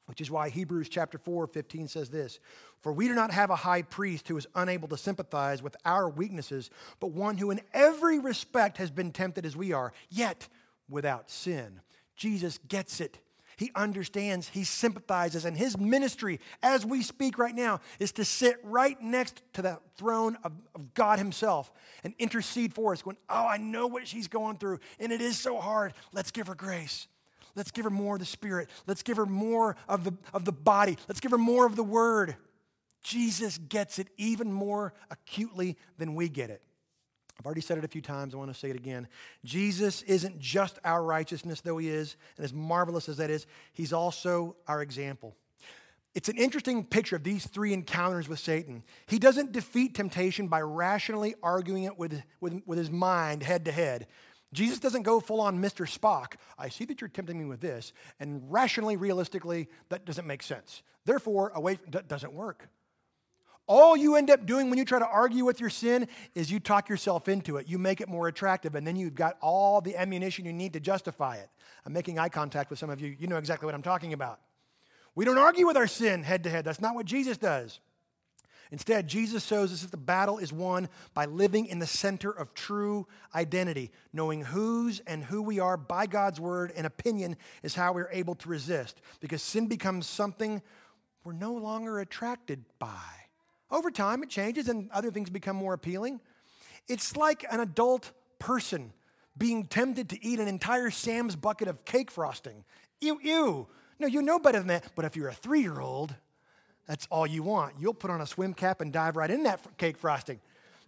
Which 0.05 0.21
is 0.21 0.31
why 0.31 0.49
Hebrews 0.49 0.89
chapter 0.89 1.19
4, 1.19 1.45
15 1.47 1.87
says 1.87 2.09
this 2.09 2.39
For 2.81 2.91
we 2.91 3.07
do 3.07 3.13
not 3.13 3.31
have 3.31 3.49
a 3.49 3.55
high 3.55 3.83
priest 3.83 4.27
who 4.27 4.37
is 4.37 4.47
unable 4.55 4.87
to 4.87 4.97
sympathize 4.97 5.61
with 5.61 5.75
our 5.85 6.09
weaknesses, 6.09 6.69
but 6.99 7.11
one 7.11 7.37
who 7.37 7.51
in 7.51 7.61
every 7.73 8.19
respect 8.19 8.77
has 8.77 8.89
been 8.89 9.11
tempted 9.11 9.45
as 9.45 9.55
we 9.55 9.71
are, 9.71 9.93
yet 10.09 10.47
without 10.89 11.29
sin. 11.29 11.81
Jesus 12.15 12.59
gets 12.67 13.01
it. 13.01 13.19
He 13.59 13.71
understands, 13.75 14.47
he 14.47 14.63
sympathizes, 14.63 15.43
and 15.43 15.57
his 15.57 15.77
ministry, 15.77 16.39
as 16.63 16.85
we 16.85 17.03
speak 17.03 17.37
right 17.37 17.53
now, 17.53 17.81
is 17.99 18.13
to 18.13 18.23
sit 18.23 18.55
right 18.63 18.99
next 19.01 19.41
to 19.51 19.61
the 19.61 19.79
throne 19.97 20.37
of, 20.45 20.53
of, 20.73 20.93
God 20.93 21.19
himself 21.19 21.69
and 22.05 22.13
intercede 22.19 22.73
for 22.73 22.93
us, 22.93 23.01
going, 23.01 23.17
Oh, 23.29 23.45
I 23.45 23.57
know 23.57 23.87
what 23.87 24.07
she's 24.07 24.29
going 24.29 24.59
through, 24.59 24.79
and 24.97 25.11
it 25.11 25.19
is 25.19 25.37
so 25.37 25.59
hard. 25.59 25.91
Let's 26.13 26.31
give 26.31 26.47
her 26.47 26.55
grace. 26.55 27.09
Let's 27.53 27.71
give 27.71 27.83
her 27.83 27.89
more 27.89 28.15
of 28.15 28.19
the 28.19 28.25
Spirit. 28.25 28.69
Let's 28.87 29.03
give 29.03 29.17
her 29.17 29.25
more 29.25 29.75
of 29.89 30.05
the, 30.05 30.13
of 30.33 30.45
the 30.45 30.53
body. 30.53 30.97
Let's 31.09 31.19
give 31.19 31.31
her 31.31 31.37
more 31.37 31.65
of 31.65 31.75
the 31.75 31.83
Word. 31.83 32.37
Jesus 33.03 33.57
gets 33.57 33.99
it 33.99 34.07
even 34.15 34.53
more 34.53 34.93
acutely 35.11 35.75
than 35.97 36.15
we 36.15 36.29
get 36.29 36.49
it. 36.49 36.61
I've 37.39 37.45
already 37.45 37.61
said 37.61 37.77
it 37.77 37.85
a 37.85 37.87
few 37.87 38.01
times. 38.01 38.33
I 38.33 38.37
want 38.37 38.53
to 38.53 38.59
say 38.59 38.69
it 38.69 38.75
again. 38.75 39.07
Jesus 39.45 40.01
isn't 40.03 40.39
just 40.39 40.77
our 40.83 41.01
righteousness, 41.01 41.61
though 41.61 41.77
he 41.77 41.89
is, 41.89 42.17
and 42.35 42.43
as 42.43 42.53
marvelous 42.53 43.07
as 43.07 43.17
that 43.17 43.29
is, 43.29 43.47
he's 43.71 43.93
also 43.93 44.57
our 44.67 44.81
example. 44.81 45.35
It's 46.15 46.27
an 46.27 46.37
interesting 46.37 46.83
picture 46.83 47.15
of 47.15 47.23
these 47.23 47.47
three 47.47 47.71
encounters 47.71 48.27
with 48.27 48.39
Satan. 48.39 48.83
He 49.07 49.19
doesn't 49.19 49.53
defeat 49.53 49.95
temptation 49.95 50.47
by 50.47 50.61
rationally 50.61 51.35
arguing 51.41 51.83
it 51.83 51.97
with, 51.97 52.21
with, 52.41 52.61
with 52.65 52.77
his 52.77 52.91
mind 52.91 53.43
head 53.43 53.63
to 53.65 53.71
head. 53.71 54.07
Jesus 54.51 54.79
doesn't 54.79 55.03
go 55.03 55.19
full 55.19 55.39
on 55.39 55.61
Mr. 55.61 55.87
Spock. 55.87 56.33
I 56.57 56.69
see 56.69 56.83
that 56.85 56.99
you're 56.99 57.07
tempting 57.07 57.39
me 57.39 57.45
with 57.45 57.61
this, 57.61 57.93
and 58.19 58.41
rationally, 58.51 58.97
realistically, 58.97 59.69
that 59.89 60.05
doesn't 60.05 60.25
make 60.25 60.43
sense. 60.43 60.81
Therefore, 61.05 61.51
away 61.53 61.77
that 61.89 62.07
doesn't 62.07 62.33
work. 62.33 62.67
All 63.69 63.95
you 63.95 64.15
end 64.15 64.31
up 64.31 64.47
doing 64.47 64.71
when 64.71 64.79
you 64.79 64.83
try 64.83 64.97
to 64.97 65.07
argue 65.07 65.45
with 65.45 65.59
your 65.59 65.69
sin 65.69 66.07
is 66.33 66.51
you 66.51 66.59
talk 66.59 66.89
yourself 66.89 67.29
into 67.29 67.57
it. 67.57 67.67
You 67.69 67.77
make 67.77 68.01
it 68.01 68.09
more 68.09 68.27
attractive, 68.27 68.73
and 68.73 68.85
then 68.85 68.95
you've 68.95 69.13
got 69.13 69.37
all 69.41 69.79
the 69.79 69.95
ammunition 69.95 70.43
you 70.43 70.51
need 70.51 70.73
to 70.73 70.79
justify 70.79 71.35
it. 71.35 71.47
I'm 71.85 71.93
making 71.93 72.17
eye 72.17 72.29
contact 72.29 72.71
with 72.71 72.79
some 72.79 72.89
of 72.89 72.99
you. 72.99 73.15
You 73.19 73.27
know 73.27 73.37
exactly 73.37 73.67
what 73.67 73.75
I'm 73.75 73.83
talking 73.83 74.11
about. 74.11 74.39
We 75.13 75.23
don't 75.23 75.37
argue 75.37 75.67
with 75.67 75.77
our 75.77 75.85
sin 75.85 76.23
head 76.23 76.43
to 76.45 76.49
head. 76.49 76.65
That's 76.65 76.81
not 76.81 76.95
what 76.95 77.05
Jesus 77.05 77.37
does. 77.37 77.79
Instead, 78.71 79.07
Jesus 79.07 79.45
shows 79.45 79.71
us 79.71 79.83
that 79.83 79.91
the 79.91 79.97
battle 79.97 80.39
is 80.39 80.51
won 80.51 80.89
by 81.13 81.25
living 81.25 81.67
in 81.67 81.77
the 81.77 81.85
center 81.85 82.31
of 82.31 82.55
true 82.55 83.05
identity. 83.35 83.91
Knowing 84.13 84.41
whose 84.41 84.99
and 85.01 85.23
who 85.23 85.43
we 85.43 85.59
are 85.59 85.77
by 85.77 86.07
God's 86.07 86.39
word 86.39 86.73
and 86.75 86.87
opinion 86.87 87.37
is 87.61 87.75
how 87.75 87.93
we're 87.93 88.09
able 88.11 88.33
to 88.33 88.49
resist 88.49 88.99
because 89.19 89.43
sin 89.43 89.67
becomes 89.67 90.07
something 90.07 90.59
we're 91.23 91.33
no 91.33 91.53
longer 91.53 91.99
attracted 91.99 92.65
by. 92.79 93.18
Over 93.71 93.91
time, 93.91 94.23
it 94.23 94.29
changes 94.29 94.67
and 94.67 94.89
other 94.91 95.11
things 95.11 95.29
become 95.29 95.55
more 95.55 95.73
appealing. 95.73 96.19
It's 96.87 97.15
like 97.15 97.45
an 97.51 97.59
adult 97.59 98.11
person 98.39 98.93
being 99.37 99.65
tempted 99.65 100.09
to 100.09 100.25
eat 100.25 100.39
an 100.39 100.47
entire 100.47 100.89
Sam's 100.89 101.35
bucket 101.35 101.67
of 101.67 101.85
cake 101.85 102.11
frosting. 102.11 102.63
Ew, 102.99 103.19
ew. 103.21 103.67
No, 103.99 104.07
you 104.07 104.21
know 104.21 104.39
better 104.39 104.59
than 104.59 104.67
that. 104.67 104.91
But 104.95 105.05
if 105.05 105.15
you're 105.15 105.29
a 105.29 105.33
three 105.33 105.61
year 105.61 105.79
old, 105.79 106.15
that's 106.87 107.07
all 107.11 107.27
you 107.27 107.43
want. 107.43 107.75
You'll 107.79 107.93
put 107.93 108.11
on 108.11 108.21
a 108.21 108.25
swim 108.25 108.53
cap 108.53 108.81
and 108.81 108.91
dive 108.91 109.15
right 109.15 109.29
in 109.29 109.43
that 109.43 109.61
cake 109.77 109.97
frosting. 109.97 110.39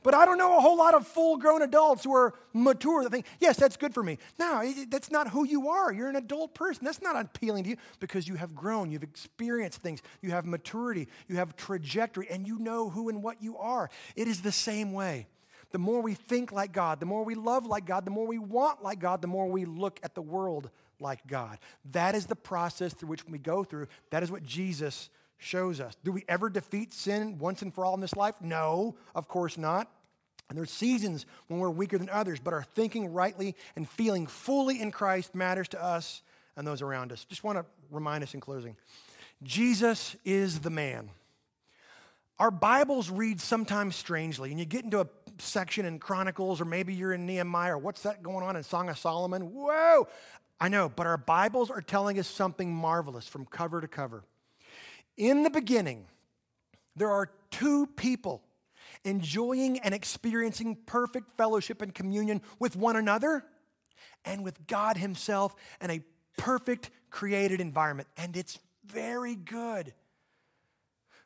But 0.04 0.16
I 0.16 0.26
don't 0.26 0.38
know 0.38 0.58
a 0.58 0.62
whole 0.62 0.78
lot 0.78 0.95
of 0.95 1.06
full 1.06 1.38
grown 1.38 1.62
adults 1.62 2.04
who 2.04 2.16
are 2.16 2.34
mature 2.54 3.04
that 3.04 3.12
think, 3.12 3.28
yes, 3.39 3.58
that's 3.58 3.78
good 3.78 3.93
for 3.93 4.02
me. 4.02 4.18
No, 4.39 4.64
that's 4.89 5.12
not 5.12 5.30
who 5.30 5.45
you 5.45 5.70
are. 5.70 5.93
You're 5.93 6.10
an 6.10 6.16
adult 6.16 6.56
person. 6.56 6.86
That's 6.86 7.02
not 7.02 7.20
appealing 7.20 7.66
to 7.66 7.72
you 7.72 7.78
because 7.99 8.28
you 8.28 8.36
have 8.36 8.56
grown, 8.56 8.89
you've 8.91 9.04
experienced 9.04 9.82
things, 9.82 10.02
you 10.22 10.32
have 10.32 10.45
maturity, 10.45 11.08
you 11.28 11.36
have 11.36 11.56
trajectory, 11.56 12.28
and 12.30 12.47
you 12.47 12.58
know 12.58 12.89
who 12.89 13.10
and 13.10 13.22
what 13.22 13.43
you 13.43 13.58
are. 13.58 13.89
It 14.16 14.28
is 14.28 14.41
the 14.41 14.52
same 14.52 14.93
way. 14.93 15.28
The 15.72 15.80
more 15.80 16.02
we 16.02 16.16
think 16.16 16.52
like 16.52 16.74
God, 16.74 16.99
the 16.99 17.06
more 17.06 17.24
we 17.24 17.36
love 17.36 17.66
like 17.66 17.86
God, 17.86 18.04
the 18.04 18.12
more 18.12 18.28
we 18.28 18.39
want 18.39 18.84
like 18.84 18.99
God, 18.99 19.22
the 19.22 19.28
more 19.28 19.47
we 19.47 19.66
look 19.66 19.99
at 20.04 20.16
the 20.16 20.22
world 20.22 20.70
like 20.99 21.26
God. 21.28 21.60
That 21.91 22.16
is 22.16 22.26
the 22.26 22.36
process 22.36 22.93
through 22.93 23.10
which 23.10 23.26
we 23.28 23.38
go 23.38 23.64
through. 23.64 23.88
That 24.10 24.24
is 24.24 24.32
what 24.32 24.43
Jesus 24.43 25.10
shows 25.42 25.80
us. 25.80 25.96
Do 26.04 26.12
we 26.12 26.24
ever 26.30 26.50
defeat 26.50 26.94
sin 26.94 27.38
once 27.39 27.62
and 27.62 27.74
for 27.74 27.84
all 27.84 27.96
in 27.96 28.02
this 28.02 28.16
life? 28.16 28.36
No, 28.42 28.96
of 29.16 29.28
course 29.28 29.58
not. 29.58 29.92
And 30.50 30.58
there's 30.58 30.72
seasons 30.72 31.26
when 31.48 31.60
we're 31.60 31.70
weaker 31.70 31.98
than 31.98 32.10
others, 32.10 32.39
but 32.39 32.54
our 32.54 32.64
thinking 32.64 33.14
rightly 33.14 33.56
and 33.76 33.88
feeling 33.89 34.28
fully 34.28 34.82
in 34.82 34.92
Christ 34.92 35.34
matters 35.34 35.68
to 35.70 35.84
us 35.84 36.22
and 36.56 36.68
those 36.68 36.82
around 36.82 37.12
us. 37.12 37.26
Just 37.26 37.44
want 37.44 37.58
to 37.58 37.66
remind 37.89 38.24
us 38.24 38.34
in 38.34 38.39
closing 38.39 38.76
Jesus 39.44 40.16
is 40.24 40.60
the 40.60 40.70
man. 40.70 41.10
Our 42.38 42.52
Bibles 42.52 43.10
read 43.10 43.39
sometimes 43.39 43.96
strangely, 43.96 44.52
and 44.52 44.60
you 44.60 44.66
get 44.66 44.84
into 44.84 45.02
a 45.02 45.08
section 45.38 45.86
in 45.86 46.00
Chronicles, 46.00 46.60
or 46.60 46.66
maybe 46.66 46.94
you're 46.94 47.14
in 47.14 47.26
Nehemiah, 47.26 47.74
or 47.74 47.78
what's 47.78 48.04
that 48.04 48.22
going 48.22 48.46
on 48.46 48.56
in 48.56 48.64
Song 48.64 48.89
of 48.89 48.98
Solomon? 48.98 49.54
Whoa! 49.54 50.08
I 50.60 50.68
know, 50.68 50.89
but 50.89 51.08
our 51.08 51.18
Bibles 51.18 51.72
are 51.72 51.82
telling 51.82 52.20
us 52.20 52.28
something 52.28 52.74
marvelous 52.74 53.28
from 53.28 53.46
cover 53.46 53.82
to 53.82 53.88
cover. 53.88 54.24
In 55.18 55.43
the 55.43 55.49
beginning, 55.49 56.07
there 56.95 57.12
are 57.12 57.32
two 57.49 57.88
people 57.88 58.43
enjoying 59.03 59.80
and 59.80 59.93
experiencing 59.93 60.78
perfect 60.86 61.32
fellowship 61.38 61.82
and 61.82 61.93
communion 61.93 62.41
with 62.59 62.76
one 62.76 62.95
another 62.95 63.45
and 64.26 64.43
with 64.43 64.68
God 64.68 64.97
Himself 64.97 65.55
in 65.80 65.91
a 65.91 66.01
perfect 66.38 66.89
created 67.09 67.62
environment. 67.62 68.07
And 68.18 68.36
it's 68.38 68.59
very 68.86 69.36
good. 69.36 69.93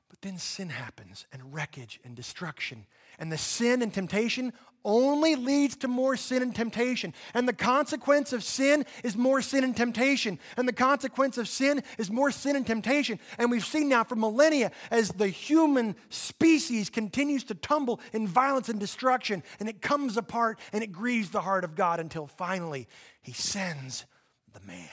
But 0.10 0.22
then 0.22 0.38
sin 0.38 0.70
happens, 0.70 1.26
and 1.34 1.54
wreckage 1.54 2.00
and 2.04 2.16
destruction. 2.16 2.86
And 3.20 3.32
the 3.32 3.38
sin 3.38 3.82
and 3.82 3.94
temptation 3.94 4.54
only 4.86 5.36
leads 5.36 5.76
to 5.78 5.90
more 5.90 6.16
sin 6.16 6.42
and 6.42 6.56
temptation. 6.56 7.14
And 7.34 7.48
the 7.48 7.54
consequence 7.54 8.32
of 8.32 8.44
sin 8.44 8.86
is 9.04 9.18
more 9.18 9.42
sin 9.42 9.66
and 9.66 9.76
temptation. 9.76 10.40
And 10.56 10.68
the 10.68 10.74
consequence 10.74 11.38
of 11.38 11.50
sin 11.50 11.84
is 11.98 12.10
more 12.10 12.32
sin 12.32 12.56
and 12.56 12.66
temptation. 12.66 13.20
And 13.38 13.52
we've 13.52 13.66
seen 13.66 13.90
now 13.90 14.06
for 14.06 14.16
millennia 14.16 14.72
as 14.92 15.10
the 15.10 15.28
human 15.28 15.96
species 16.10 16.90
continues 16.90 17.44
to 17.46 17.56
tumble 17.56 18.00
in 18.14 18.28
violence 18.28 18.70
and 18.70 18.80
destruction, 18.80 19.44
and 19.60 19.68
it 19.68 19.82
comes 19.82 20.16
apart 20.16 20.60
and 20.72 20.84
it 20.84 20.92
grieves 20.92 21.32
the 21.32 21.42
heart 21.42 21.64
of 21.64 21.76
God 21.76 22.00
until 22.00 22.28
finally 22.28 22.88
he 23.22 23.34
sends 23.34 24.06
the 24.54 24.62
man 24.62 24.90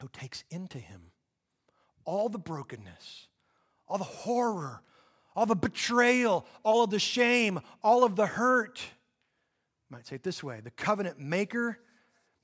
who 0.00 0.08
takes 0.08 0.44
into 0.50 0.78
him 0.78 1.10
all 2.04 2.28
the 2.28 2.38
brokenness, 2.38 3.26
all 3.88 3.98
the 3.98 4.04
horror, 4.04 4.80
all 5.36 5.46
the 5.46 5.54
betrayal, 5.54 6.46
all 6.64 6.82
of 6.82 6.90
the 6.90 6.98
shame, 6.98 7.60
all 7.84 8.02
of 8.02 8.16
the 8.16 8.26
hurt. 8.26 8.80
I 9.90 9.96
might 9.96 10.06
say 10.06 10.16
it 10.16 10.22
this 10.22 10.42
way 10.42 10.60
the 10.60 10.70
covenant 10.70 11.20
maker 11.20 11.78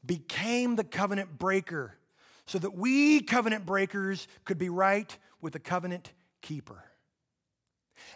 became 0.04 0.76
the 0.76 0.84
covenant 0.84 1.38
breaker 1.38 1.96
so 2.46 2.58
that 2.58 2.74
we 2.74 3.20
covenant 3.20 3.64
breakers 3.64 4.28
could 4.44 4.58
be 4.58 4.68
right 4.68 5.16
with 5.40 5.54
the 5.54 5.58
covenant 5.58 6.12
keeper. 6.42 6.84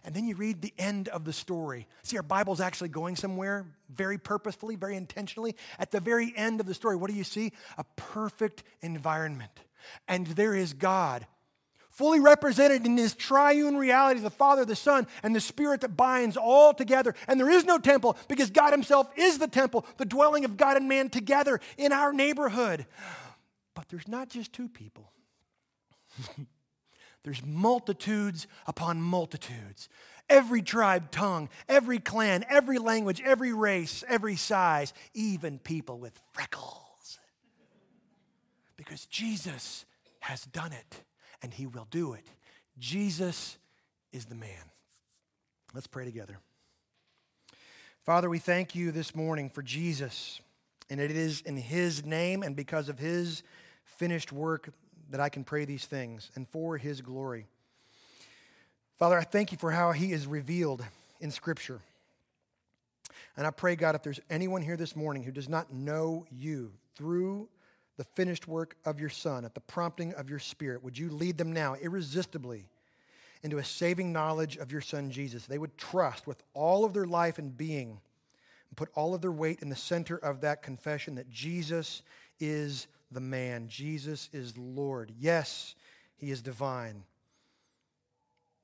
And 0.05 0.15
then 0.15 0.27
you 0.27 0.35
read 0.35 0.63
the 0.63 0.75
end 0.79 1.09
of 1.09 1.25
the 1.25 1.33
story. 1.33 1.87
See, 2.03 2.17
our 2.17 2.23
Bible's 2.23 2.61
actually 2.61 2.89
going 2.89 3.15
somewhere 3.15 3.67
very 3.89 4.19
purposefully, 4.19 4.75
very 4.75 4.97
intentionally. 4.97 5.55
At 5.79 5.93
the 5.93 6.01
very 6.01 6.33
end 6.37 6.61
of 6.61 6.67
the 6.67 6.75
story, 6.75 6.97
what 6.97 7.09
do 7.09 7.17
you 7.17 7.25
see? 7.25 7.53
A 7.79 7.85
perfect 7.95 8.65
environment. 8.83 9.53
And 10.09 10.27
there 10.27 10.57
is 10.57 10.73
God 10.73 11.27
fully 11.97 12.21
represented 12.21 12.85
in 12.85 12.95
this 12.95 13.15
triune 13.15 13.77
reality 13.77 14.21
the 14.21 14.31
Father, 14.31 14.67
the 14.67 14.77
Son, 14.77 15.07
and 15.23 15.35
the 15.35 15.41
Spirit 15.41 15.81
that 15.81 15.97
binds 15.97 16.37
all 16.37 16.75
together. 16.75 17.15
And 17.27 17.41
there 17.41 17.51
is 17.51 17.65
no 17.65 17.79
temple 17.79 18.19
because 18.29 18.51
God 18.51 18.73
Himself 18.73 19.11
is 19.17 19.39
the 19.39 19.49
temple, 19.49 19.87
the 19.97 20.05
dwelling 20.05 20.45
of 20.45 20.59
God 20.59 20.77
and 20.77 20.89
man 20.89 21.09
together 21.09 21.59
in 21.79 21.93
our 21.93 22.13
neighborhood. 22.13 22.87
But 23.75 23.89
there's 23.89 24.09
not 24.09 24.29
just 24.29 24.53
two 24.53 24.69
people. 24.69 25.11
there's 27.25 27.45
multitudes 27.45 28.47
upon 28.67 29.01
multitudes. 29.01 29.89
Every 30.29 30.61
tribe, 30.61 31.11
tongue, 31.11 31.49
every 31.67 31.99
clan, 31.99 32.45
every 32.51 32.79
language, 32.79 33.23
every 33.25 33.55
race, 33.55 34.05
every 34.07 34.37
size, 34.37 34.93
even 35.15 35.59
people 35.59 35.99
with 35.99 36.13
freckles. 36.33 37.19
Because 38.77 39.07
Jesus 39.07 39.87
has 40.21 40.43
done 40.43 40.73
it 40.73 41.06
and 41.43 41.53
he 41.53 41.67
will 41.67 41.87
do 41.91 42.13
it. 42.15 42.25
Jesus 42.79 43.59
is 44.13 44.27
the 44.27 44.35
man. 44.35 44.71
Let's 45.75 45.87
pray 45.87 46.05
together. 46.05 46.39
Father, 48.05 48.31
we 48.31 48.39
thank 48.39 48.75
you 48.75 48.93
this 48.93 49.15
morning 49.15 49.51
for 49.51 49.63
Jesus. 49.63 50.41
And 50.89 51.01
it 51.01 51.11
is 51.11 51.41
in 51.41 51.57
his 51.57 52.05
name 52.05 52.43
and 52.43 52.55
because 52.55 52.89
of 52.89 52.99
his 52.99 53.43
finished 53.85 54.33
work 54.33 54.71
that 55.11 55.21
I 55.21 55.29
can 55.29 55.45
pray 55.45 55.65
these 55.65 55.87
things 55.87 56.31
and 56.35 56.49
for 56.49 56.77
his 56.77 57.01
glory. 57.01 57.47
Father, 58.97 59.19
I 59.19 59.25
thank 59.25 59.53
you 59.53 59.59
for 59.59 59.71
how 59.71 59.93
he 59.93 60.13
is 60.13 60.27
revealed 60.27 60.85
in 61.21 61.31
Scripture. 61.31 61.81
And 63.37 63.47
I 63.47 63.51
pray, 63.51 63.77
God, 63.77 63.95
if 63.95 64.03
there's 64.03 64.21
anyone 64.31 64.63
here 64.63 64.77
this 64.77 64.97
morning 64.97 65.23
who 65.23 65.33
does 65.33 65.49
not 65.49 65.73
know 65.73 66.25
you 66.31 66.73
through 66.95 67.49
the 67.97 68.05
finished 68.05 68.47
work 68.47 68.77
of 68.85 69.01
your 69.01 69.09
Son, 69.09 69.45
at 69.45 69.55
the 69.55 69.61
prompting 69.61 70.13
of 70.15 70.29
your 70.29 70.39
Spirit, 70.39 70.85
would 70.85 70.99
you 70.99 71.11
lead 71.11 71.39
them 71.39 71.53
now 71.53 71.75
irresistibly 71.75 72.67
into 73.43 73.59
a 73.59 73.65
saving 73.65 74.13
knowledge 74.13 74.57
of 74.57 74.71
your 74.71 74.81
Son 74.81 75.11
Jesus? 75.11 75.47
They 75.47 75.59
would 75.59 75.79
trust 75.79 76.27
with 76.27 76.43
all 76.53 76.85
of 76.85 76.93
their 76.93 77.07
life 77.07 77.39
and 77.39 77.57
being 77.57 78.01
and 78.69 78.77
put 78.77 78.91
all 78.95 79.15
of 79.15 79.23
their 79.23 79.33
weight 79.33 79.61
in 79.63 79.69
the 79.71 79.77
center 79.77 80.17
of 80.17 80.43
that 80.43 80.63
confession 80.63 81.15
that 81.15 81.31
Jesus 81.31 82.03
is 82.39 82.87
the 83.11 83.21
man. 83.21 83.69
Jesus 83.69 84.29
is 84.33 84.59
Lord. 84.59 85.13
Yes, 85.19 85.75
he 86.17 86.31
is 86.31 86.43
divine, 86.43 87.05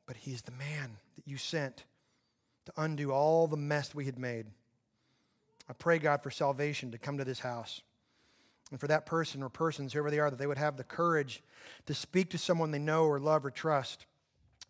but 0.06 0.16
he's 0.16 0.42
the 0.42 0.52
man 0.52 0.96
that 1.16 1.26
you 1.26 1.36
sent 1.36 1.84
to 2.66 2.72
undo 2.76 3.12
all 3.12 3.46
the 3.46 3.56
mess 3.56 3.94
we 3.94 4.04
had 4.04 4.18
made. 4.18 4.46
I 5.68 5.72
pray, 5.72 5.98
God, 5.98 6.22
for 6.22 6.30
salvation 6.30 6.90
to 6.90 6.98
come 6.98 7.18
to 7.18 7.24
this 7.24 7.40
house. 7.40 7.80
And 8.72 8.80
for 8.80 8.88
that 8.88 9.06
person 9.06 9.42
or 9.42 9.50
persons, 9.50 9.92
whoever 9.92 10.10
they 10.10 10.18
are, 10.18 10.30
that 10.30 10.38
they 10.38 10.46
would 10.46 10.58
have 10.58 10.76
the 10.76 10.82
courage 10.82 11.42
to 11.86 11.94
speak 11.94 12.30
to 12.30 12.38
someone 12.38 12.70
they 12.70 12.78
know 12.78 13.04
or 13.04 13.20
love 13.20 13.44
or 13.44 13.50
trust 13.50 14.06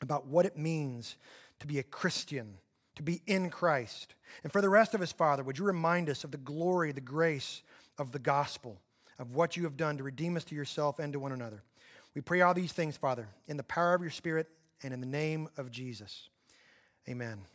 about 0.01 0.27
what 0.27 0.45
it 0.45 0.59
means 0.59 1.17
to 1.61 1.69
be 1.69 1.79
a 1.79 1.85
Christian, 1.85 2.59
to 2.97 3.03
be 3.05 3.23
in 3.29 3.49
Christ. 3.49 4.17
And 4.43 4.53
for 4.53 4.61
the 4.61 4.69
rest 4.69 4.93
of 4.93 5.03
us, 5.03 5.13
Father, 5.13 5.45
would 5.45 5.57
you 5.57 5.65
remind 5.65 6.11
us 6.11 6.25
of 6.25 6.33
the 6.33 6.37
glory, 6.37 6.91
the 6.91 7.01
grace 7.01 7.63
of 7.97 8.11
the 8.11 8.19
gospel, 8.19 8.81
of 9.21 9.37
what 9.37 9.57
you 9.57 9.63
have 9.65 9.77
done 9.77 9.97
to 9.99 10.03
redeem 10.03 10.37
us 10.37 10.45
to 10.45 10.55
yourself 10.57 10.99
and 10.99 11.13
to 11.13 11.21
one 11.21 11.33
another. 11.33 11.63
We 12.15 12.23
pray 12.23 12.41
all 12.41 12.55
these 12.55 12.73
things, 12.73 12.97
Father, 12.97 13.29
in 13.47 13.57
the 13.57 13.63
power 13.63 13.95
of 13.95 14.03
your 14.03 14.11
Spirit 14.11 14.49
and 14.83 14.93
in 14.93 15.01
the 15.01 15.07
name 15.07 15.49
of 15.57 15.71
Jesus. 15.71 16.29
Amen. 17.09 17.53